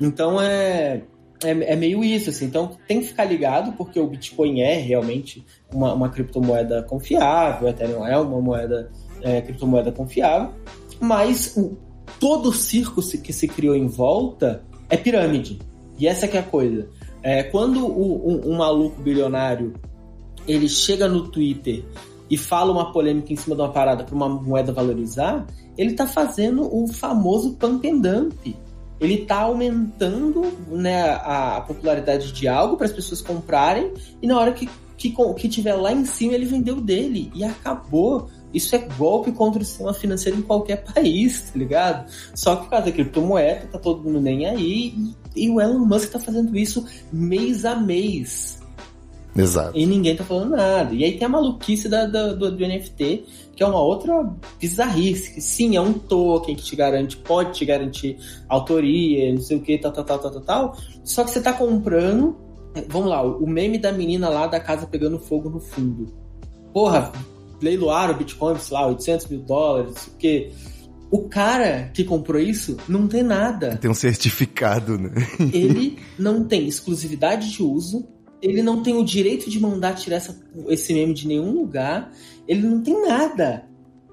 Então 0.00 0.40
é, 0.40 1.02
é, 1.42 1.50
é 1.50 1.76
meio 1.76 2.04
isso, 2.04 2.30
assim. 2.30 2.44
Então 2.44 2.78
tem 2.86 3.00
que 3.00 3.08
ficar 3.08 3.24
ligado, 3.24 3.72
porque 3.72 3.98
o 3.98 4.06
Bitcoin 4.06 4.60
é 4.60 4.76
realmente 4.76 5.44
uma, 5.74 5.92
uma 5.92 6.08
criptomoeda 6.08 6.84
confiável, 6.84 7.66
o 7.66 7.70
Ethereum 7.70 8.06
é 8.06 8.16
uma 8.16 8.40
moeda, 8.40 8.92
é, 9.20 9.40
criptomoeda 9.40 9.90
confiável, 9.90 10.52
mas 11.00 11.56
o, 11.56 11.76
todo 12.20 12.50
o 12.50 12.52
circo 12.52 13.02
que 13.18 13.32
se 13.32 13.48
criou 13.48 13.74
em 13.74 13.88
volta 13.88 14.62
é 14.88 14.96
pirâmide. 14.96 15.58
E 16.02 16.06
essa 16.08 16.26
que 16.26 16.36
é 16.36 16.40
a 16.40 16.42
coisa. 16.42 16.88
É, 17.22 17.44
quando 17.44 17.86
o- 17.86 18.28
um, 18.28 18.52
um 18.52 18.56
maluco 18.56 19.00
bilionário 19.00 19.72
ele 20.48 20.68
chega 20.68 21.06
no 21.06 21.28
Twitter 21.28 21.84
e 22.28 22.36
fala 22.36 22.72
uma 22.72 22.90
polêmica 22.90 23.32
em 23.32 23.36
cima 23.36 23.54
de 23.54 23.62
uma 23.62 23.70
parada 23.70 24.02
para 24.02 24.12
uma 24.12 24.28
moeda 24.28 24.72
valorizar, 24.72 25.46
ele 25.78 25.94
tá 25.94 26.04
fazendo 26.04 26.68
o 26.74 26.88
famoso 26.88 27.52
pump 27.54 27.88
and 27.88 27.98
dump. 27.98 28.56
Ele 29.00 29.18
tá 29.18 29.42
aumentando 29.42 30.42
né, 30.68 31.10
a, 31.10 31.60
popularidade 31.60 32.32
de 32.32 32.48
algo 32.48 32.76
para 32.76 32.86
as 32.86 32.92
pessoas 32.92 33.20
comprarem 33.20 33.92
e 34.20 34.26
na 34.26 34.36
hora 34.40 34.52
que, 34.52 34.68
que, 34.96 35.14
que 35.36 35.48
tiver 35.48 35.74
lá 35.74 35.92
em 35.92 36.04
cima 36.04 36.32
ele 36.34 36.46
vendeu 36.46 36.80
dele 36.80 37.30
e 37.32 37.44
acabou. 37.44 38.28
Isso 38.52 38.74
é 38.74 38.78
golpe 38.78 39.32
contra 39.32 39.62
o 39.62 39.64
sistema 39.64 39.94
financeiro 39.94 40.38
em 40.38 40.42
qualquer 40.42 40.84
país, 40.92 41.50
tá 41.50 41.58
ligado? 41.58 42.10
Só 42.34 42.56
que 42.56 42.64
por 42.64 42.70
causa 42.70 42.86
da 42.86 42.92
criptomoeda, 42.92 43.66
tá 43.72 43.78
todo 43.78 44.02
mundo 44.02 44.20
nem 44.20 44.46
aí 44.46 44.94
e, 45.36 45.44
e 45.46 45.50
o 45.50 45.60
Elon 45.60 45.84
Musk 45.84 46.10
tá 46.10 46.18
fazendo 46.18 46.56
isso 46.56 46.84
mês 47.12 47.64
a 47.64 47.74
mês. 47.76 48.60
Exato. 49.34 49.76
E 49.76 49.86
ninguém 49.86 50.14
tá 50.14 50.24
falando 50.24 50.50
nada. 50.50 50.94
E 50.94 51.04
aí 51.04 51.16
tem 51.16 51.24
a 51.24 51.28
maluquice 51.28 51.88
da, 51.88 52.04
da- 52.06 52.34
do, 52.34 52.50
do 52.54 52.66
NFT, 52.66 53.24
que 53.56 53.62
é 53.62 53.66
uma 53.66 53.80
outra 53.80 54.30
bizarrice. 54.60 55.32
Que 55.34 55.40
sim, 55.40 55.74
é 55.74 55.80
um 55.80 55.94
token 55.94 56.54
que 56.54 56.62
te 56.62 56.76
garante, 56.76 57.16
pode 57.16 57.52
te 57.52 57.64
garantir 57.64 58.18
autoria, 58.48 59.32
não 59.32 59.40
sei 59.40 59.56
o 59.56 59.60
que, 59.62 59.78
tal, 59.78 59.90
tal, 59.90 60.04
tal, 60.04 60.18
tal, 60.18 60.30
tal, 60.32 60.40
tal. 60.42 60.76
Só 61.02 61.24
que 61.24 61.30
você 61.30 61.40
tá 61.40 61.52
comprando. 61.52 62.36
Vamos 62.88 63.08
lá, 63.08 63.22
o 63.22 63.46
meme 63.46 63.78
da 63.78 63.92
menina 63.92 64.28
lá 64.28 64.46
da 64.46 64.58
casa 64.60 64.86
pegando 64.86 65.18
fogo 65.18 65.48
no 65.50 65.60
fundo. 65.60 66.12
Porra, 66.72 67.10
leiloaram 67.62 68.14
o 68.14 68.16
Bitcoin, 68.18 68.58
sei 68.58 68.74
lá, 68.76 68.86
800 68.88 69.26
mil 69.28 69.40
dólares, 69.40 70.06
o 70.08 70.16
quê. 70.18 70.50
O 71.10 71.28
cara 71.28 71.90
que 71.92 72.04
comprou 72.04 72.40
isso 72.40 72.76
não 72.88 73.06
tem 73.06 73.22
nada 73.22 73.76
Tem 73.76 73.90
um 73.90 73.94
certificado, 73.94 74.96
né? 74.98 75.10
ele 75.52 75.98
não 76.18 76.42
tem 76.44 76.66
exclusividade 76.66 77.50
de 77.52 77.62
uso, 77.62 78.06
ele 78.40 78.62
não 78.62 78.82
tem 78.82 78.94
o 78.94 79.04
direito 79.04 79.48
de 79.50 79.60
mandar 79.60 79.94
tirar 79.94 80.16
essa- 80.16 80.40
esse 80.68 80.92
meme 80.94 81.12
de 81.14 81.28
nenhum 81.28 81.52
lugar, 81.52 82.10
ele 82.48 82.62
não 82.66 82.80
tem 82.82 83.00
nada. 83.06 83.68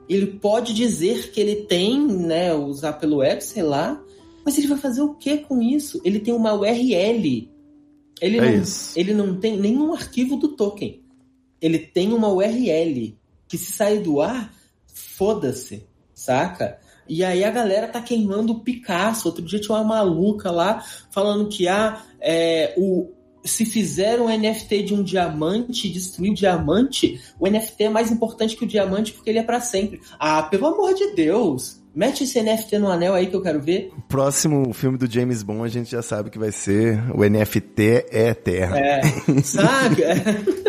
Ele 0.10 0.26
pode 0.28 0.74
dizer 0.74 1.32
que 1.32 1.40
ele 1.40 1.56
tem, 1.68 2.06
né, 2.06 2.54
usar 2.54 2.94
pelo 2.94 3.18
web, 3.18 3.42
sei 3.44 3.64
lá, 3.64 4.02
mas 4.46 4.58
ele 4.58 4.68
vai 4.68 4.78
fazer 4.78 5.02
o 5.02 5.14
que 5.14 5.38
com 5.38 5.62
isso? 5.62 6.02
Ele 6.04 6.20
tem 6.20 6.34
uma 6.34 6.54
URL. 6.54 7.50
Ele, 8.22 8.38
É 8.38 8.42
não, 8.42 8.62
isso. 8.62 9.00
ele 9.00 9.14
não 9.14 9.40
tem 9.40 9.58
nenhum 9.58 9.94
arquivo 9.94 10.36
do 10.36 10.50
token. 10.50 11.02
Ele 11.62 11.78
tem 11.80 12.12
uma 12.12 12.28
URL 12.32 13.18
que 13.50 13.58
se 13.58 13.74
sair 13.74 14.00
do 14.00 14.22
ar, 14.22 14.54
foda-se, 14.88 15.86
saca? 16.14 16.80
E 17.10 17.24
aí 17.24 17.44
a 17.44 17.50
galera 17.50 17.88
tá 17.88 18.00
queimando 18.00 18.54
o 18.54 18.60
Picasso. 18.60 19.28
Outro 19.28 19.44
dia 19.44 19.60
tinha 19.60 19.76
uma 19.76 19.84
maluca 19.84 20.52
lá 20.52 20.84
falando 21.10 21.50
que 21.50 21.68
ah, 21.68 22.02
é, 22.22 22.76
o, 22.78 23.10
se 23.44 23.66
fizer 23.66 24.22
um 24.22 24.30
NFT 24.30 24.84
de 24.84 24.94
um 24.94 25.02
diamante 25.02 25.88
e 25.88 25.92
destruir 25.92 26.32
o 26.32 26.36
diamante, 26.36 27.20
o 27.40 27.48
NFT 27.48 27.86
é 27.86 27.90
mais 27.90 28.12
importante 28.12 28.56
que 28.56 28.64
o 28.64 28.68
diamante 28.68 29.12
porque 29.12 29.32
ele 29.32 29.40
é 29.40 29.44
pra 29.44 29.60
sempre. 29.60 30.00
Ah, 30.20 30.44
pelo 30.44 30.68
amor 30.68 30.94
de 30.94 31.16
Deus! 31.16 31.80
Mete 31.96 32.24
esse 32.24 32.40
NFT 32.40 32.78
no 32.78 32.88
anel 32.88 33.16
aí 33.16 33.26
que 33.26 33.36
eu 33.36 33.42
quero 33.42 33.60
ver. 33.60 33.92
O 33.98 34.02
próximo 34.04 34.72
filme 34.74 34.96
do 34.96 35.12
James 35.12 35.42
Bond 35.42 35.64
a 35.64 35.68
gente 35.68 35.90
já 35.90 36.04
sabe 36.04 36.30
que 36.30 36.38
vai 36.38 36.52
ser 36.52 37.04
o 37.12 37.28
NFT 37.28 38.06
é 38.12 38.30
eterno. 38.30 38.76
É, 38.76 39.02
saca? 39.44 40.69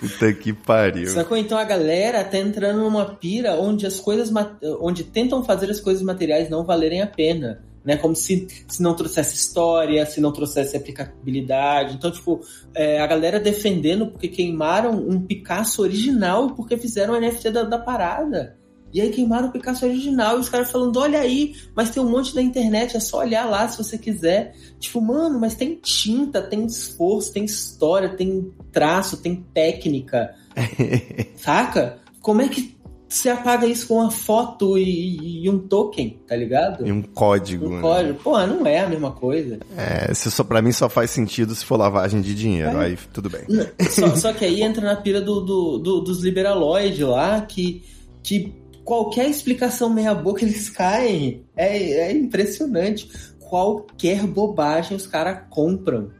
Puta 0.00 0.32
que 0.32 0.50
pariu. 0.50 1.08
Sacou? 1.08 1.36
Então 1.36 1.58
a 1.58 1.64
galera 1.64 2.24
tá 2.24 2.38
entrando 2.38 2.80
numa 2.80 3.04
pira 3.04 3.60
onde 3.60 3.86
as 3.86 4.00
coisas, 4.00 4.32
onde 4.80 5.04
tentam 5.04 5.44
fazer 5.44 5.70
as 5.70 5.78
coisas 5.78 6.02
materiais 6.02 6.48
não 6.48 6.64
valerem 6.64 7.02
a 7.02 7.06
pena. 7.06 7.62
Né, 7.82 7.96
como 7.96 8.14
se, 8.14 8.46
se 8.68 8.82
não 8.82 8.94
trouxesse 8.94 9.34
história, 9.34 10.04
se 10.04 10.20
não 10.20 10.30
trouxesse 10.30 10.76
aplicabilidade. 10.76 11.94
Então, 11.94 12.10
tipo, 12.10 12.42
é, 12.74 13.00
a 13.00 13.06
galera 13.06 13.40
defendendo 13.40 14.08
porque 14.08 14.28
queimaram 14.28 14.92
um 14.92 15.18
Picasso 15.22 15.80
original 15.80 16.50
porque 16.50 16.76
fizeram 16.76 17.14
o 17.14 17.18
NFT 17.18 17.50
da, 17.50 17.62
da 17.62 17.78
parada. 17.78 18.59
E 18.92 19.00
aí 19.00 19.10
queimaram 19.10 19.48
o 19.48 19.52
Picasso 19.52 19.86
original 19.86 20.36
e 20.36 20.40
os 20.40 20.48
caras 20.48 20.70
falando, 20.70 20.98
olha 20.98 21.20
aí, 21.20 21.54
mas 21.74 21.90
tem 21.90 22.02
um 22.02 22.10
monte 22.10 22.34
na 22.34 22.42
internet, 22.42 22.96
é 22.96 23.00
só 23.00 23.18
olhar 23.18 23.44
lá 23.48 23.68
se 23.68 23.78
você 23.78 23.96
quiser. 23.96 24.54
Tipo, 24.78 25.00
mano, 25.00 25.38
mas 25.38 25.54
tem 25.54 25.76
tinta, 25.82 26.42
tem 26.42 26.64
esforço, 26.66 27.32
tem 27.32 27.44
história, 27.44 28.08
tem 28.10 28.52
traço, 28.72 29.16
tem 29.18 29.36
técnica. 29.54 30.34
Saca? 31.36 31.98
Como 32.20 32.42
é 32.42 32.48
que 32.48 32.76
você 33.08 33.28
apaga 33.28 33.66
isso 33.66 33.88
com 33.88 33.94
uma 33.94 34.10
foto 34.10 34.78
e, 34.78 35.42
e 35.44 35.50
um 35.50 35.58
token, 35.58 36.20
tá 36.28 36.36
ligado? 36.36 36.86
E 36.86 36.92
um 36.92 37.02
código. 37.02 37.66
Um 37.66 37.74
né? 37.76 37.80
código. 37.80 38.20
Pô, 38.22 38.46
não 38.46 38.64
é 38.64 38.80
a 38.80 38.88
mesma 38.88 39.10
coisa. 39.10 39.58
É, 39.76 40.14
se 40.14 40.30
só, 40.30 40.44
pra 40.44 40.62
mim 40.62 40.70
só 40.70 40.88
faz 40.88 41.10
sentido 41.10 41.52
se 41.54 41.64
for 41.64 41.76
lavagem 41.76 42.20
de 42.20 42.34
dinheiro. 42.34 42.78
É. 42.80 42.84
Aí 42.86 42.98
tudo 43.12 43.28
bem. 43.28 43.42
Só, 43.90 44.14
só 44.14 44.32
que 44.32 44.44
aí 44.44 44.62
entra 44.62 44.82
na 44.84 44.94
pira 44.94 45.20
do, 45.20 45.40
do- 45.40 45.78
do- 45.78 46.00
dos 46.02 46.22
liberaloides 46.22 47.00
lá, 47.00 47.40
que, 47.40 47.82
que 48.22 48.54
qualquer 48.84 49.28
explicação 49.28 49.90
meia 49.90 50.14
boca 50.14 50.44
eles 50.44 50.68
caem. 50.68 51.44
É, 51.56 52.08
é 52.08 52.12
impressionante. 52.12 53.10
Qualquer 53.38 54.26
bobagem 54.26 54.96
os 54.96 55.06
caras 55.06 55.42
compram. 55.50 56.10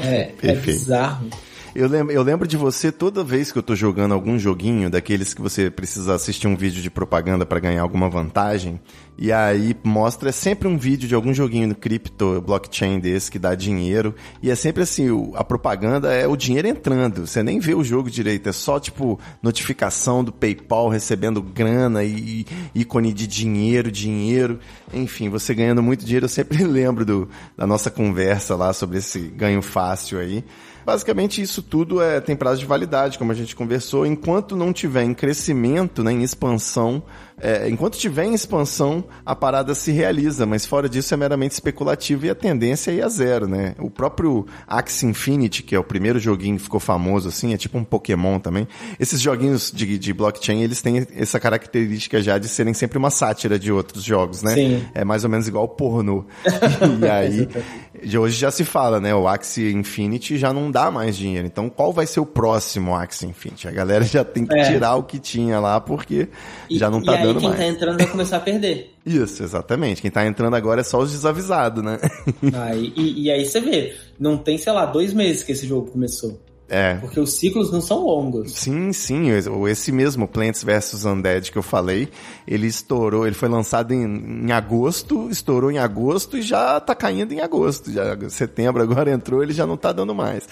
É, 0.00 0.32
é 0.42 0.54
bizarro. 0.54 1.28
Eu 1.74 1.88
lembro, 1.88 2.12
eu 2.12 2.22
lembro 2.22 2.46
de 2.46 2.54
você 2.54 2.92
toda 2.92 3.24
vez 3.24 3.50
que 3.50 3.58
eu 3.58 3.62
tô 3.62 3.74
jogando 3.74 4.12
algum 4.12 4.38
joguinho, 4.38 4.90
daqueles 4.90 5.32
que 5.32 5.40
você 5.40 5.70
precisa 5.70 6.14
assistir 6.14 6.46
um 6.46 6.54
vídeo 6.54 6.82
de 6.82 6.90
propaganda 6.90 7.46
pra 7.46 7.58
ganhar 7.58 7.80
alguma 7.80 8.10
vantagem, 8.10 8.78
e 9.16 9.32
aí 9.32 9.74
mostra 9.82 10.28
é 10.28 10.32
sempre 10.32 10.68
um 10.68 10.76
vídeo 10.76 11.08
de 11.08 11.14
algum 11.14 11.32
joguinho 11.32 11.74
cripto, 11.74 12.42
blockchain 12.42 13.00
desse 13.00 13.30
que 13.30 13.38
dá 13.38 13.54
dinheiro, 13.54 14.14
e 14.42 14.50
é 14.50 14.54
sempre 14.54 14.82
assim, 14.82 15.08
a 15.34 15.42
propaganda 15.42 16.12
é 16.12 16.26
o 16.26 16.36
dinheiro 16.36 16.68
entrando, 16.68 17.26
você 17.26 17.42
nem 17.42 17.58
vê 17.58 17.74
o 17.74 17.82
jogo 17.82 18.10
direito, 18.10 18.50
é 18.50 18.52
só 18.52 18.78
tipo 18.78 19.18
notificação 19.42 20.22
do 20.22 20.30
PayPal 20.30 20.90
recebendo 20.90 21.40
grana 21.40 22.04
e, 22.04 22.44
e 22.74 22.82
ícone 22.82 23.14
de 23.14 23.26
dinheiro, 23.26 23.90
dinheiro, 23.90 24.60
enfim, 24.92 25.30
você 25.30 25.54
ganhando 25.54 25.82
muito 25.82 26.04
dinheiro, 26.04 26.26
eu 26.26 26.28
sempre 26.28 26.62
lembro 26.68 27.06
do, 27.06 27.30
da 27.56 27.66
nossa 27.66 27.90
conversa 27.90 28.54
lá 28.56 28.74
sobre 28.74 28.98
esse 28.98 29.20
ganho 29.20 29.62
fácil 29.62 30.18
aí. 30.18 30.44
Basicamente, 30.84 31.40
isso 31.40 31.62
tudo 31.62 32.02
é, 32.02 32.20
tem 32.20 32.36
prazo 32.36 32.60
de 32.60 32.66
validade, 32.66 33.18
como 33.18 33.32
a 33.32 33.34
gente 33.34 33.54
conversou. 33.54 34.06
Enquanto 34.06 34.56
não 34.56 34.72
tiver 34.72 35.04
em 35.04 35.14
crescimento, 35.14 36.02
né, 36.02 36.12
em 36.12 36.22
expansão, 36.22 37.02
é, 37.42 37.68
enquanto 37.68 37.98
tiver 37.98 38.24
em 38.24 38.34
expansão, 38.34 39.04
a 39.26 39.34
parada 39.34 39.74
se 39.74 39.90
realiza, 39.90 40.46
mas 40.46 40.64
fora 40.64 40.88
disso 40.88 41.12
é 41.12 41.16
meramente 41.16 41.52
especulativo 41.52 42.24
e 42.26 42.30
a 42.30 42.36
tendência 42.36 42.92
é 42.92 42.94
ir 42.94 43.02
a 43.02 43.08
zero, 43.08 43.48
né? 43.48 43.74
O 43.80 43.90
próprio 43.90 44.46
Axie 44.64 45.06
Infinity, 45.06 45.64
que 45.64 45.74
é 45.74 45.78
o 45.78 45.82
primeiro 45.82 46.20
joguinho 46.20 46.56
que 46.56 46.62
ficou 46.62 46.78
famoso, 46.78 47.28
assim, 47.28 47.52
é 47.52 47.56
tipo 47.56 47.76
um 47.76 47.82
Pokémon 47.82 48.38
também. 48.38 48.68
Esses 48.98 49.20
joguinhos 49.20 49.72
de, 49.74 49.98
de 49.98 50.12
blockchain, 50.12 50.62
eles 50.62 50.80
têm 50.80 51.04
essa 51.16 51.40
característica 51.40 52.22
já 52.22 52.38
de 52.38 52.46
serem 52.46 52.74
sempre 52.74 52.96
uma 52.96 53.10
sátira 53.10 53.58
de 53.58 53.72
outros 53.72 54.04
jogos, 54.04 54.42
né? 54.44 54.54
Sim. 54.54 54.84
É 54.94 55.04
mais 55.04 55.24
ou 55.24 55.30
menos 55.30 55.48
igual 55.48 55.66
pornô. 55.66 56.24
e 57.02 57.08
aí, 57.08 57.48
de 58.04 58.16
hoje 58.18 58.38
já 58.38 58.50
se 58.50 58.64
fala, 58.64 59.00
né? 59.00 59.14
O 59.14 59.26
Axie 59.28 59.72
Infinity 59.72 60.38
já 60.38 60.52
não 60.52 60.70
dá 60.70 60.90
mais 60.90 61.16
dinheiro. 61.16 61.46
Então, 61.46 61.68
qual 61.68 61.92
vai 61.92 62.06
ser 62.06 62.20
o 62.20 62.26
próximo 62.26 62.94
Axie 62.94 63.26
Infinity? 63.26 63.68
A 63.68 63.70
galera 63.70 64.04
já 64.04 64.24
tem 64.24 64.46
que 64.46 64.54
É. 64.56 64.64
tirar 64.72 64.96
o 64.96 65.02
que 65.02 65.18
tinha 65.18 65.60
lá, 65.60 65.80
porque 65.80 66.28
E, 66.70 66.78
já 66.78 66.88
não 66.90 67.02
tá 67.02 67.12
aí 67.16 67.22
dando 67.22 67.40
quem 67.40 67.48
mais. 67.48 67.60
tá 67.60 67.66
entrando 67.66 67.98
vai 67.98 68.06
começar 68.06 68.36
a 68.38 68.40
perder. 68.40 68.92
Isso, 69.04 69.42
exatamente. 69.42 70.00
Quem 70.00 70.10
tá 70.10 70.24
entrando 70.26 70.54
agora 70.54 70.80
é 70.80 70.84
só 70.84 70.98
os 71.00 71.10
desavisados, 71.10 71.82
né? 71.84 71.98
Aí, 72.54 72.92
e, 72.96 73.24
e 73.24 73.30
aí 73.30 73.44
você 73.44 73.60
vê, 73.60 73.94
não 74.18 74.36
tem, 74.38 74.56
sei 74.56 74.72
lá, 74.72 74.86
dois 74.86 75.12
meses 75.12 75.42
que 75.42 75.52
esse 75.52 75.66
jogo 75.66 75.90
começou. 75.90 76.40
É. 76.68 76.94
Porque 76.94 77.20
os 77.20 77.34
ciclos 77.34 77.70
não 77.70 77.80
são 77.82 78.04
longos. 78.06 78.52
Sim, 78.52 78.92
sim. 78.94 79.28
Esse 79.68 79.92
mesmo 79.92 80.26
Plants 80.26 80.64
vs 80.64 81.04
Undead 81.04 81.52
que 81.52 81.58
eu 81.58 81.62
falei, 81.62 82.08
ele 82.48 82.66
estourou, 82.66 83.26
ele 83.26 83.34
foi 83.34 83.48
lançado 83.48 83.92
em, 83.92 84.04
em 84.46 84.52
agosto, 84.52 85.28
estourou 85.30 85.70
em 85.70 85.76
agosto 85.78 86.38
e 86.38 86.42
já 86.42 86.80
tá 86.80 86.94
caindo 86.94 87.32
em 87.32 87.40
agosto. 87.40 87.92
Já 87.92 88.16
setembro 88.30 88.82
agora 88.82 89.10
entrou, 89.12 89.42
ele 89.42 89.52
já 89.52 89.66
não 89.66 89.76
tá 89.76 89.92
dando 89.92 90.14
mais. 90.14 90.48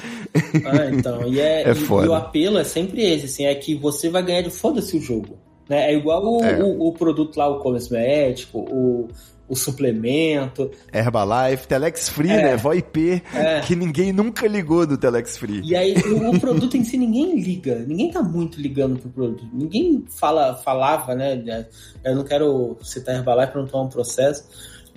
Ah, 0.67 0.87
então. 0.93 1.27
E, 1.27 1.41
é, 1.41 1.63
É 1.69 1.73
e- 1.73 1.75
foda. 1.75 2.07
e 2.07 2.09
o 2.11 2.15
apelo 2.15 2.59
é 2.59 2.65
sempre 2.65 3.03
esse, 3.03 3.25
assim, 3.27 3.45
é 3.47 3.55
que 3.55 3.75
você 3.75 4.11
vai 4.11 4.23
ganhar 4.23 4.43
de 4.43 4.51
foda-se 4.51 4.97
o 4.97 5.01
jogo. 5.01 5.39
Né? 5.69 5.91
É 5.93 5.97
igual 5.97 6.23
o, 6.23 6.45
É. 6.45 6.63
o- 6.63 6.89
o 6.89 6.93
produto 6.93 7.37
lá, 7.39 7.49
o 7.49 7.61
cosmético, 7.61 8.59
o, 8.59 9.09
o 9.51 9.57
suplemento. 9.57 10.71
Herbalife, 10.93 11.67
Telex 11.67 12.09
Free, 12.09 12.31
É. 12.31 12.43
né? 12.43 12.57
VoIP, 12.57 13.23
É. 13.35 13.61
que 13.61 13.75
ninguém 13.75 14.13
nunca 14.13 14.47
ligou 14.47 14.87
do 14.87 14.97
Telex 14.97 15.37
Free. 15.37 15.61
E 15.65 15.75
aí 15.75 15.95
o, 15.95 16.31
o 16.37 16.41
produto 16.41 16.77
em 16.77 16.85
si 16.85 16.97
ninguém 16.97 17.39
liga, 17.41 17.81
ninguém 17.87 18.11
tá 18.11 18.23
muito 18.23 18.61
ligando 18.61 18.99
pro 18.99 19.11
produto. 19.11 19.45
Ninguém 19.53 20.05
fala, 20.09 20.55
falava, 20.55 21.15
né? 21.15 21.67
Eu 22.05 22.15
não 22.15 22.23
quero 22.25 22.79
citar 22.83 23.17
Herbalife 23.17 23.53
pra 23.53 23.61
não 23.61 23.69
tomar 23.69 23.85
um 23.85 23.89
processo. 23.89 24.45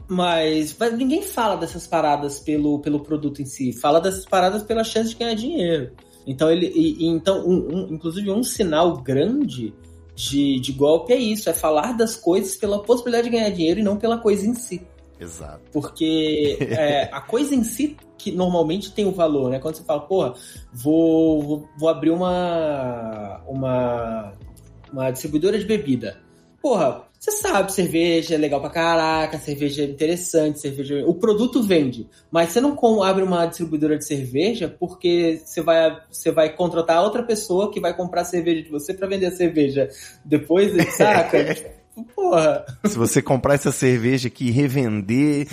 Mas, 0.08 0.76
mas 0.80 0.98
ninguém 0.98 1.22
fala 1.24 1.56
dessas 1.56 1.88
paradas 1.88 2.40
pelo, 2.40 2.80
pelo 2.80 3.00
produto 3.00 3.42
em 3.42 3.46
si, 3.46 3.72
fala 3.74 4.00
dessas 4.02 4.26
paradas 4.26 4.62
pela 4.62 4.84
chance 4.84 5.10
de 5.10 5.16
ganhar 5.16 5.34
dinheiro. 5.34 5.92
Então 6.28 6.52
ele. 6.52 6.68
e- 6.68 7.04
e 7.04 7.08
então, 7.08 7.40
um- 7.48 7.68
um- 7.74 7.88
inclusive, 7.96 8.30
um 8.30 8.44
sinal 8.44 8.98
grande 8.98 9.74
de, 10.16 10.60
de 10.60 10.72
golpe 10.72 11.14
é 11.14 11.18
isso, 11.18 11.50
é 11.50 11.54
falar 11.54 11.94
das 11.94 12.16
coisas 12.16 12.56
pela 12.56 12.82
possibilidade 12.82 13.30
de 13.30 13.36
ganhar 13.36 13.50
dinheiro 13.50 13.80
e 13.80 13.84
não 13.84 13.98
pela 13.98 14.18
coisa 14.18 14.46
em 14.46 14.54
si. 14.54 14.86
Exato. 15.20 15.62
Porque 15.72 16.58
é, 16.70 17.10
a 17.12 17.22
coisa 17.22 17.56
em 17.56 17.64
si 17.64 17.98
que 18.18 18.32
normalmente 18.32 18.92
tem 18.92 19.06
o 19.06 19.12
valor, 19.12 19.50
né? 19.50 19.60
Quando 19.60 19.76
você 19.76 19.84
fala, 19.84 20.02
porra, 20.02 20.34
vou, 20.72 21.42
vou, 21.42 21.70
vou 21.78 21.90
abrir 21.90 22.12
uma, 22.12 23.42
uma, 23.48 24.34
uma 24.92 25.12
distribuidora 25.12 25.60
de 25.60 25.66
bebida. 25.66 26.22
Porra, 26.62 27.04
você 27.24 27.32
sabe, 27.38 27.72
cerveja 27.72 28.36
é 28.36 28.38
legal 28.38 28.60
pra 28.60 28.70
caraca, 28.70 29.40
cerveja 29.40 29.84
é 29.84 29.86
interessante, 29.86 30.60
cerveja. 30.60 31.06
O 31.08 31.14
produto 31.14 31.64
vende. 31.64 32.06
Mas 32.30 32.50
você 32.50 32.60
não 32.60 33.02
abre 33.02 33.24
uma 33.24 33.46
distribuidora 33.46 33.98
de 33.98 34.06
cerveja 34.06 34.68
porque 34.78 35.40
você 35.42 35.62
vai, 35.62 36.02
você 36.12 36.32
vai 36.32 36.54
contratar 36.54 37.02
outra 37.02 37.24
pessoa 37.24 37.72
que 37.72 37.80
vai 37.80 37.96
comprar 37.96 38.26
cerveja 38.26 38.62
de 38.64 38.70
você 38.70 38.94
pra 38.94 39.08
vender 39.08 39.28
a 39.28 39.32
cerveja 39.32 39.88
depois, 40.26 40.74
saca? 40.98 41.56
porra. 42.14 42.66
Se 42.84 42.98
você 42.98 43.22
comprar 43.22 43.54
essa 43.54 43.72
cerveja 43.72 44.28
aqui 44.28 44.48
e 44.48 44.52
revender. 44.52 45.48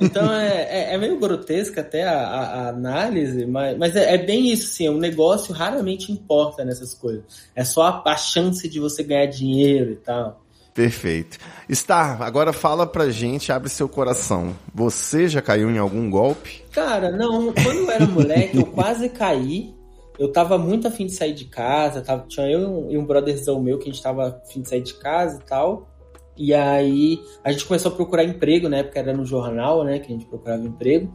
Então 0.00 0.32
é, 0.32 0.62
é, 0.68 0.94
é 0.94 0.98
meio 0.98 1.16
grotesca 1.20 1.80
até 1.80 2.02
a, 2.02 2.18
a- 2.26 2.44
a 2.64 2.68
análise, 2.70 3.46
mas, 3.46 3.78
mas 3.78 3.94
é, 3.94 4.14
é 4.14 4.18
bem 4.18 4.50
isso, 4.50 4.66
sim. 4.66 4.88
O 4.88 4.98
negócio 4.98 5.54
raramente 5.54 6.10
importa 6.10 6.64
nessas 6.64 6.92
coisas. 6.92 7.22
É 7.54 7.62
só 7.64 7.82
a, 7.82 8.02
a 8.04 8.16
chance 8.16 8.68
de 8.68 8.80
você 8.80 9.04
ganhar 9.04 9.26
dinheiro 9.26 9.92
e 9.92 9.96
tal. 9.96 10.43
Perfeito. 10.74 11.38
Star, 11.72 12.20
agora 12.20 12.52
fala 12.52 12.84
pra 12.84 13.08
gente, 13.08 13.52
abre 13.52 13.68
seu 13.68 13.88
coração. 13.88 14.54
Você 14.74 15.28
já 15.28 15.40
caiu 15.40 15.70
em 15.70 15.78
algum 15.78 16.10
golpe? 16.10 16.64
Cara, 16.72 17.12
não, 17.12 17.52
quando 17.52 17.76
eu 17.78 17.90
era 17.90 18.06
moleque, 18.06 18.56
eu 18.56 18.66
quase 18.66 19.08
caí. 19.08 19.72
Eu 20.18 20.32
tava 20.32 20.58
muito 20.58 20.88
afim 20.88 21.06
de 21.06 21.12
sair 21.12 21.32
de 21.32 21.44
casa, 21.44 22.00
tava, 22.00 22.24
tinha 22.28 22.46
eu 22.48 22.88
e 22.90 22.98
um- 22.98 23.04
brotherzão 23.04 23.60
meu 23.62 23.78
que 23.78 23.88
a 23.88 23.92
gente 23.92 24.02
tava 24.02 24.40
afim 24.44 24.62
de 24.62 24.68
sair 24.68 24.82
de 24.82 24.94
casa 24.94 25.38
e 25.40 25.44
tal. 25.48 25.88
E 26.36 26.52
aí 26.52 27.20
a 27.44 27.52
gente 27.52 27.64
começou 27.64 27.92
a 27.92 27.94
procurar 27.94 28.24
emprego, 28.24 28.68
na 28.68 28.78
época 28.78 28.98
era 28.98 29.12
no 29.12 29.24
jornal, 29.24 29.84
né, 29.84 30.00
que 30.00 30.06
a 30.06 30.16
gente 30.16 30.26
procurava 30.26 30.62
emprego. 30.64 31.12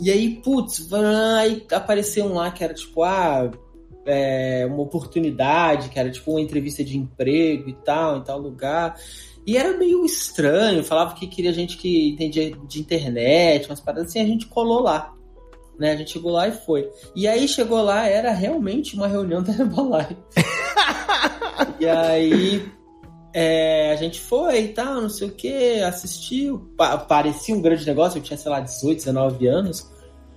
E 0.00 0.10
aí, 0.10 0.40
putz, 0.42 0.88
aí 1.38 1.66
apareceu 1.70 2.24
um 2.24 2.34
lá 2.34 2.50
que 2.50 2.64
era 2.64 2.72
tipo, 2.74 3.02
ah, 3.02 3.50
é, 4.06 4.66
uma 4.66 4.82
oportunidade, 4.82 5.88
que 5.88 5.98
era 5.98 6.10
tipo 6.10 6.32
uma 6.32 6.40
entrevista 6.40 6.82
de 6.82 6.96
emprego 6.96 7.68
e 7.68 7.74
tal, 7.74 8.18
em 8.18 8.22
tal 8.22 8.38
lugar. 8.38 8.96
E 9.46 9.56
era 9.56 9.76
meio 9.76 10.04
estranho, 10.04 10.84
falava 10.84 11.14
que 11.14 11.26
queria 11.26 11.52
gente 11.52 11.76
que 11.76 12.10
entendia 12.10 12.56
de 12.66 12.80
internet, 12.80 13.68
umas 13.68 13.80
paradas 13.80 14.08
assim, 14.08 14.20
a 14.20 14.26
gente 14.26 14.46
colou 14.46 14.80
lá. 14.80 15.12
Né? 15.78 15.92
A 15.92 15.96
gente 15.96 16.12
chegou 16.12 16.30
lá 16.30 16.46
e 16.46 16.52
foi. 16.52 16.88
E 17.14 17.26
aí 17.26 17.48
chegou 17.48 17.82
lá, 17.82 18.06
era 18.06 18.30
realmente 18.30 18.94
uma 18.94 19.08
reunião 19.08 19.42
da 19.42 19.52
Herbalife. 19.52 20.16
e 21.80 21.86
aí 21.88 22.64
é, 23.34 23.92
a 23.92 23.96
gente 23.96 24.20
foi 24.20 24.60
e 24.60 24.68
tal, 24.68 25.00
não 25.00 25.08
sei 25.08 25.28
o 25.28 25.32
que, 25.32 25.80
assistiu. 25.80 26.70
Pa- 26.76 26.98
parecia 26.98 27.54
um 27.54 27.62
grande 27.62 27.86
negócio, 27.86 28.18
eu 28.18 28.22
tinha, 28.22 28.36
sei 28.36 28.50
lá, 28.50 28.60
18, 28.60 28.98
19 28.98 29.46
anos. 29.46 29.90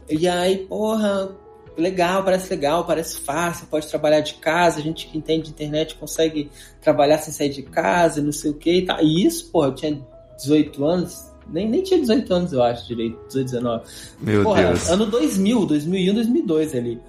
E 0.09 0.27
aí, 0.27 0.65
porra, 0.65 1.35
legal, 1.77 2.23
parece 2.23 2.49
legal, 2.49 2.85
parece 2.85 3.19
fácil, 3.19 3.67
pode 3.67 3.87
trabalhar 3.87 4.21
de 4.21 4.35
casa, 4.35 4.79
a 4.79 4.81
gente 4.81 5.07
que 5.07 5.17
entende 5.17 5.43
de 5.43 5.49
internet 5.51 5.95
consegue 5.95 6.49
trabalhar 6.81 7.17
sem 7.19 7.33
sair 7.33 7.49
de 7.49 7.63
casa, 7.63 8.21
não 8.21 8.31
sei 8.31 8.51
o 8.51 8.53
que 8.53 8.71
e 8.71 8.85
tal. 8.85 9.01
E 9.01 9.25
isso, 9.25 9.51
porra, 9.51 9.67
eu 9.67 9.75
tinha 9.75 10.01
18 10.37 10.85
anos, 10.85 11.31
nem, 11.47 11.69
nem 11.69 11.83
tinha 11.83 11.99
18 11.99 12.33
anos, 12.33 12.53
eu 12.53 12.63
acho, 12.63 12.87
direito, 12.87 13.19
18, 13.27 13.45
19. 13.45 13.83
Meu 14.21 14.43
Porra, 14.43 14.63
Deus. 14.63 14.89
ano 14.89 15.05
2000, 15.05 15.65
2001, 15.65 16.13
2002 16.13 16.75
ali. 16.75 17.01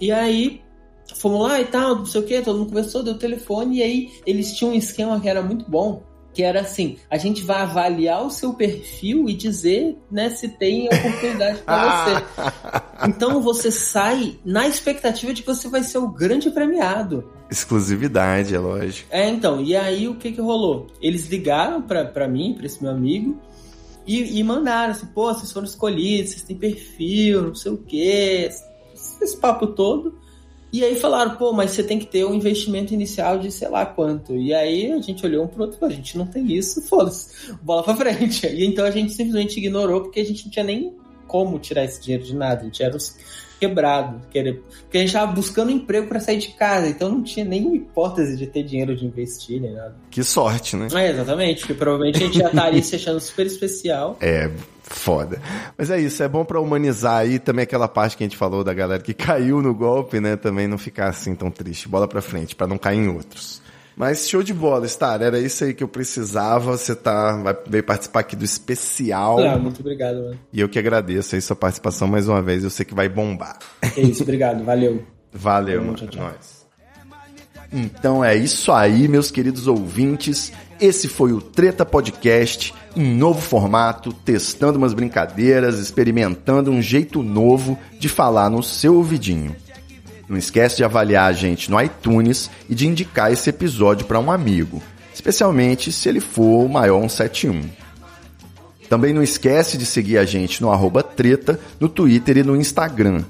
E 0.00 0.12
aí, 0.12 0.60
fomos 1.14 1.42
lá 1.42 1.60
e 1.60 1.64
tal, 1.66 1.96
não 1.96 2.06
sei 2.06 2.20
o 2.20 2.24
que, 2.24 2.40
todo 2.42 2.58
mundo 2.58 2.68
conversou, 2.68 3.02
deu 3.02 3.18
telefone, 3.18 3.78
e 3.78 3.82
aí 3.82 4.10
eles 4.26 4.54
tinham 4.54 4.72
um 4.72 4.76
esquema 4.76 5.20
que 5.20 5.28
era 5.28 5.42
muito 5.42 5.68
bom, 5.70 6.02
que 6.36 6.42
era 6.42 6.60
assim, 6.60 6.98
a 7.10 7.16
gente 7.16 7.40
vai 7.40 7.62
avaliar 7.62 8.22
o 8.22 8.30
seu 8.30 8.52
perfil 8.52 9.26
e 9.26 9.32
dizer, 9.32 9.96
né, 10.10 10.28
se 10.28 10.46
tem 10.46 10.86
oportunidade 10.86 11.62
pra 11.62 12.04
você. 12.04 13.08
Então 13.08 13.40
você 13.40 13.70
sai 13.70 14.38
na 14.44 14.68
expectativa 14.68 15.32
de 15.32 15.40
que 15.40 15.48
você 15.48 15.66
vai 15.66 15.82
ser 15.82 15.96
o 15.96 16.08
grande 16.08 16.50
premiado. 16.50 17.26
Exclusividade, 17.50 18.54
é 18.54 18.58
lógico. 18.58 19.08
É, 19.10 19.26
então, 19.26 19.62
e 19.62 19.74
aí 19.74 20.08
o 20.08 20.16
que 20.16 20.30
que 20.30 20.40
rolou? 20.42 20.88
Eles 21.00 21.26
ligaram 21.26 21.80
pra, 21.80 22.04
pra 22.04 22.28
mim, 22.28 22.52
pra 22.54 22.66
esse 22.66 22.82
meu 22.82 22.92
amigo, 22.92 23.40
e, 24.06 24.38
e 24.38 24.44
mandaram 24.44 24.90
assim, 24.90 25.06
pô, 25.06 25.32
vocês 25.32 25.50
foram 25.50 25.66
escolhidos, 25.66 26.32
vocês 26.32 26.42
têm 26.42 26.58
perfil, 26.58 27.44
não 27.44 27.54
sei 27.54 27.72
o 27.72 27.78
quê, 27.78 28.50
esse 29.22 29.36
papo 29.38 29.68
todo. 29.68 30.18
E 30.72 30.84
aí 30.84 30.96
falaram, 30.96 31.36
pô, 31.36 31.52
mas 31.52 31.70
você 31.70 31.82
tem 31.82 31.98
que 31.98 32.06
ter 32.06 32.24
um 32.26 32.34
investimento 32.34 32.92
inicial 32.92 33.38
de 33.38 33.50
sei 33.50 33.68
lá 33.68 33.86
quanto. 33.86 34.34
E 34.36 34.52
aí 34.52 34.92
a 34.92 35.00
gente 35.00 35.24
olhou 35.24 35.44
um 35.44 35.48
pro 35.48 35.62
outro 35.62 35.76
e 35.76 35.80
falou, 35.80 35.92
a 35.94 35.96
gente 35.96 36.18
não 36.18 36.26
tem 36.26 36.52
isso, 36.52 36.82
foda-se, 36.82 37.52
bola 37.62 37.82
pra 37.82 37.94
frente. 37.96 38.46
E 38.52 38.64
então 38.66 38.84
a 38.84 38.90
gente 38.90 39.12
simplesmente 39.12 39.58
ignorou 39.58 40.02
porque 40.02 40.20
a 40.20 40.24
gente 40.24 40.44
não 40.44 40.50
tinha 40.52 40.64
nem 40.64 40.94
como 41.26 41.58
tirar 41.58 41.84
esse 41.84 42.00
dinheiro 42.00 42.24
de 42.24 42.34
nada, 42.34 42.60
a 42.62 42.64
gente 42.64 42.82
era 42.82 42.96
os 42.96 43.16
quebrado, 43.58 44.20
querer- 44.30 44.62
porque 44.82 44.98
a 44.98 45.00
gente 45.00 45.12
tava 45.12 45.32
buscando 45.32 45.70
emprego 45.70 46.06
pra 46.08 46.20
sair 46.20 46.38
de 46.38 46.48
casa, 46.48 46.88
então 46.88 47.08
não 47.08 47.22
tinha 47.22 47.44
nem 47.44 47.74
hipótese 47.74 48.36
de 48.36 48.46
ter 48.46 48.62
dinheiro 48.62 48.94
de 48.94 49.06
investir 49.06 49.60
nem 49.60 49.72
nada. 49.72 49.96
Que 50.10 50.22
sorte, 50.22 50.76
né? 50.76 50.88
É, 50.94 51.10
exatamente, 51.10 51.60
porque 51.60 51.74
provavelmente 51.74 52.22
a 52.22 52.26
gente 52.26 52.38
já 52.38 52.48
estaria 52.48 52.82
se 52.84 52.96
achando 52.96 53.18
super 53.20 53.46
especial. 53.46 54.16
É, 54.20 54.50
foda. 54.88 55.40
Mas 55.76 55.90
é 55.90 56.00
isso, 56.00 56.22
é 56.22 56.28
bom 56.28 56.44
pra 56.44 56.60
humanizar 56.60 57.18
aí 57.18 57.38
também 57.38 57.64
aquela 57.64 57.88
parte 57.88 58.16
que 58.16 58.22
a 58.22 58.26
gente 58.26 58.36
falou 58.36 58.62
da 58.62 58.72
galera 58.72 59.02
que 59.02 59.12
caiu 59.14 59.60
no 59.60 59.74
golpe, 59.74 60.20
né? 60.20 60.36
Também 60.36 60.66
não 60.66 60.78
ficar 60.78 61.08
assim 61.08 61.34
tão 61.34 61.50
triste. 61.50 61.88
Bola 61.88 62.06
pra 62.08 62.22
frente, 62.22 62.54
pra 62.54 62.66
não 62.66 62.78
cair 62.78 62.98
em 62.98 63.08
outros. 63.08 63.60
Mas 63.96 64.28
show 64.28 64.42
de 64.42 64.52
bola, 64.52 64.86
Star. 64.86 65.22
Era 65.22 65.38
isso 65.38 65.64
aí 65.64 65.72
que 65.72 65.82
eu 65.82 65.88
precisava. 65.88 66.76
Você 66.76 66.94
tá, 66.94 67.34
vai, 67.42 67.56
veio 67.66 67.82
participar 67.82 68.20
aqui 68.20 68.36
do 68.36 68.44
especial. 68.44 69.38
Ah, 69.42 69.56
muito 69.56 69.80
obrigado, 69.80 70.16
mano. 70.16 70.38
E 70.52 70.60
eu 70.60 70.68
que 70.68 70.78
agradeço 70.78 71.34
aí 71.34 71.40
sua 71.40 71.56
participação 71.56 72.06
mais 72.06 72.28
uma 72.28 72.42
vez. 72.42 72.62
Eu 72.62 72.68
sei 72.68 72.84
que 72.84 72.94
vai 72.94 73.08
bombar. 73.08 73.58
É 73.96 74.00
isso, 74.02 74.22
obrigado, 74.22 74.62
valeu. 74.62 75.02
Valeu, 75.32 75.80
Tamo 75.80 75.92
mano. 75.92 75.98
tchau, 75.98 76.08
tchau. 76.08 76.22
Nós. 76.24 76.66
Então 77.72 78.24
é 78.24 78.36
isso 78.36 78.70
aí, 78.70 79.08
meus 79.08 79.30
queridos 79.30 79.66
ouvintes. 79.66 80.52
Esse 80.80 81.08
foi 81.08 81.32
o 81.32 81.40
Treta 81.40 81.86
Podcast 81.86 82.74
em 82.94 83.14
novo 83.14 83.40
formato, 83.40 84.12
testando 84.12 84.76
umas 84.76 84.92
brincadeiras, 84.92 85.78
experimentando 85.78 86.70
um 86.70 86.82
jeito 86.82 87.22
novo 87.22 87.78
de 87.98 88.08
falar 88.08 88.50
no 88.50 88.62
seu 88.62 88.94
ouvidinho. 88.96 89.56
Não 90.28 90.36
esquece 90.36 90.76
de 90.76 90.84
avaliar 90.84 91.30
a 91.30 91.32
gente 91.32 91.70
no 91.70 91.80
iTunes 91.80 92.50
e 92.68 92.74
de 92.74 92.86
indicar 92.86 93.32
esse 93.32 93.48
episódio 93.48 94.06
para 94.06 94.20
um 94.20 94.30
amigo, 94.30 94.82
especialmente 95.14 95.90
se 95.90 96.08
ele 96.08 96.20
for 96.20 96.64
o 96.64 96.68
maior 96.68 97.00
171. 97.08 97.70
Também 98.88 99.14
não 99.14 99.22
esquece 99.22 99.78
de 99.78 99.86
seguir 99.86 100.18
a 100.18 100.24
gente 100.24 100.60
no 100.60 100.70
arroba 100.70 101.02
treta, 101.02 101.58
no 101.80 101.88
Twitter 101.88 102.38
e 102.38 102.42
no 102.42 102.54
Instagram. 102.54 103.24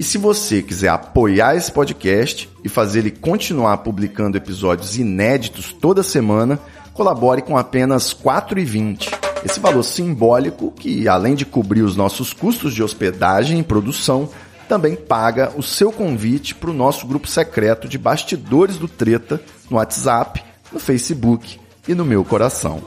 E 0.00 0.02
se 0.02 0.16
você 0.16 0.62
quiser 0.62 0.88
apoiar 0.88 1.54
esse 1.54 1.70
podcast 1.70 2.48
e 2.64 2.70
fazer 2.70 3.00
ele 3.00 3.10
continuar 3.10 3.76
publicando 3.76 4.38
episódios 4.38 4.96
inéditos 4.96 5.74
toda 5.74 6.02
semana, 6.02 6.58
colabore 6.94 7.42
com 7.42 7.54
apenas 7.54 8.12
R$ 8.12 8.20
4,20. 8.24 9.10
Esse 9.44 9.60
valor 9.60 9.82
simbólico 9.82 10.70
que, 10.72 11.06
além 11.06 11.34
de 11.34 11.44
cobrir 11.44 11.82
os 11.82 11.96
nossos 11.96 12.32
custos 12.32 12.72
de 12.72 12.82
hospedagem 12.82 13.60
e 13.60 13.62
produção, 13.62 14.26
também 14.66 14.96
paga 14.96 15.52
o 15.54 15.62
seu 15.62 15.92
convite 15.92 16.54
para 16.54 16.70
o 16.70 16.74
nosso 16.74 17.06
grupo 17.06 17.28
secreto 17.28 17.86
de 17.86 17.98
bastidores 17.98 18.78
do 18.78 18.88
Treta 18.88 19.38
no 19.68 19.76
WhatsApp, 19.76 20.42
no 20.72 20.80
Facebook 20.80 21.60
e 21.86 21.94
no 21.94 22.06
meu 22.06 22.24
coração. 22.24 22.82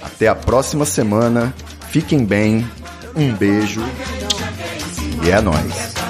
Até 0.00 0.28
a 0.28 0.34
próxima 0.34 0.86
semana. 0.86 1.54
Fiquem 1.90 2.24
bem. 2.24 2.66
Um 3.14 3.34
beijo. 3.34 3.82
E 5.24 5.30
é 5.30 5.40
nóis. 5.40 6.03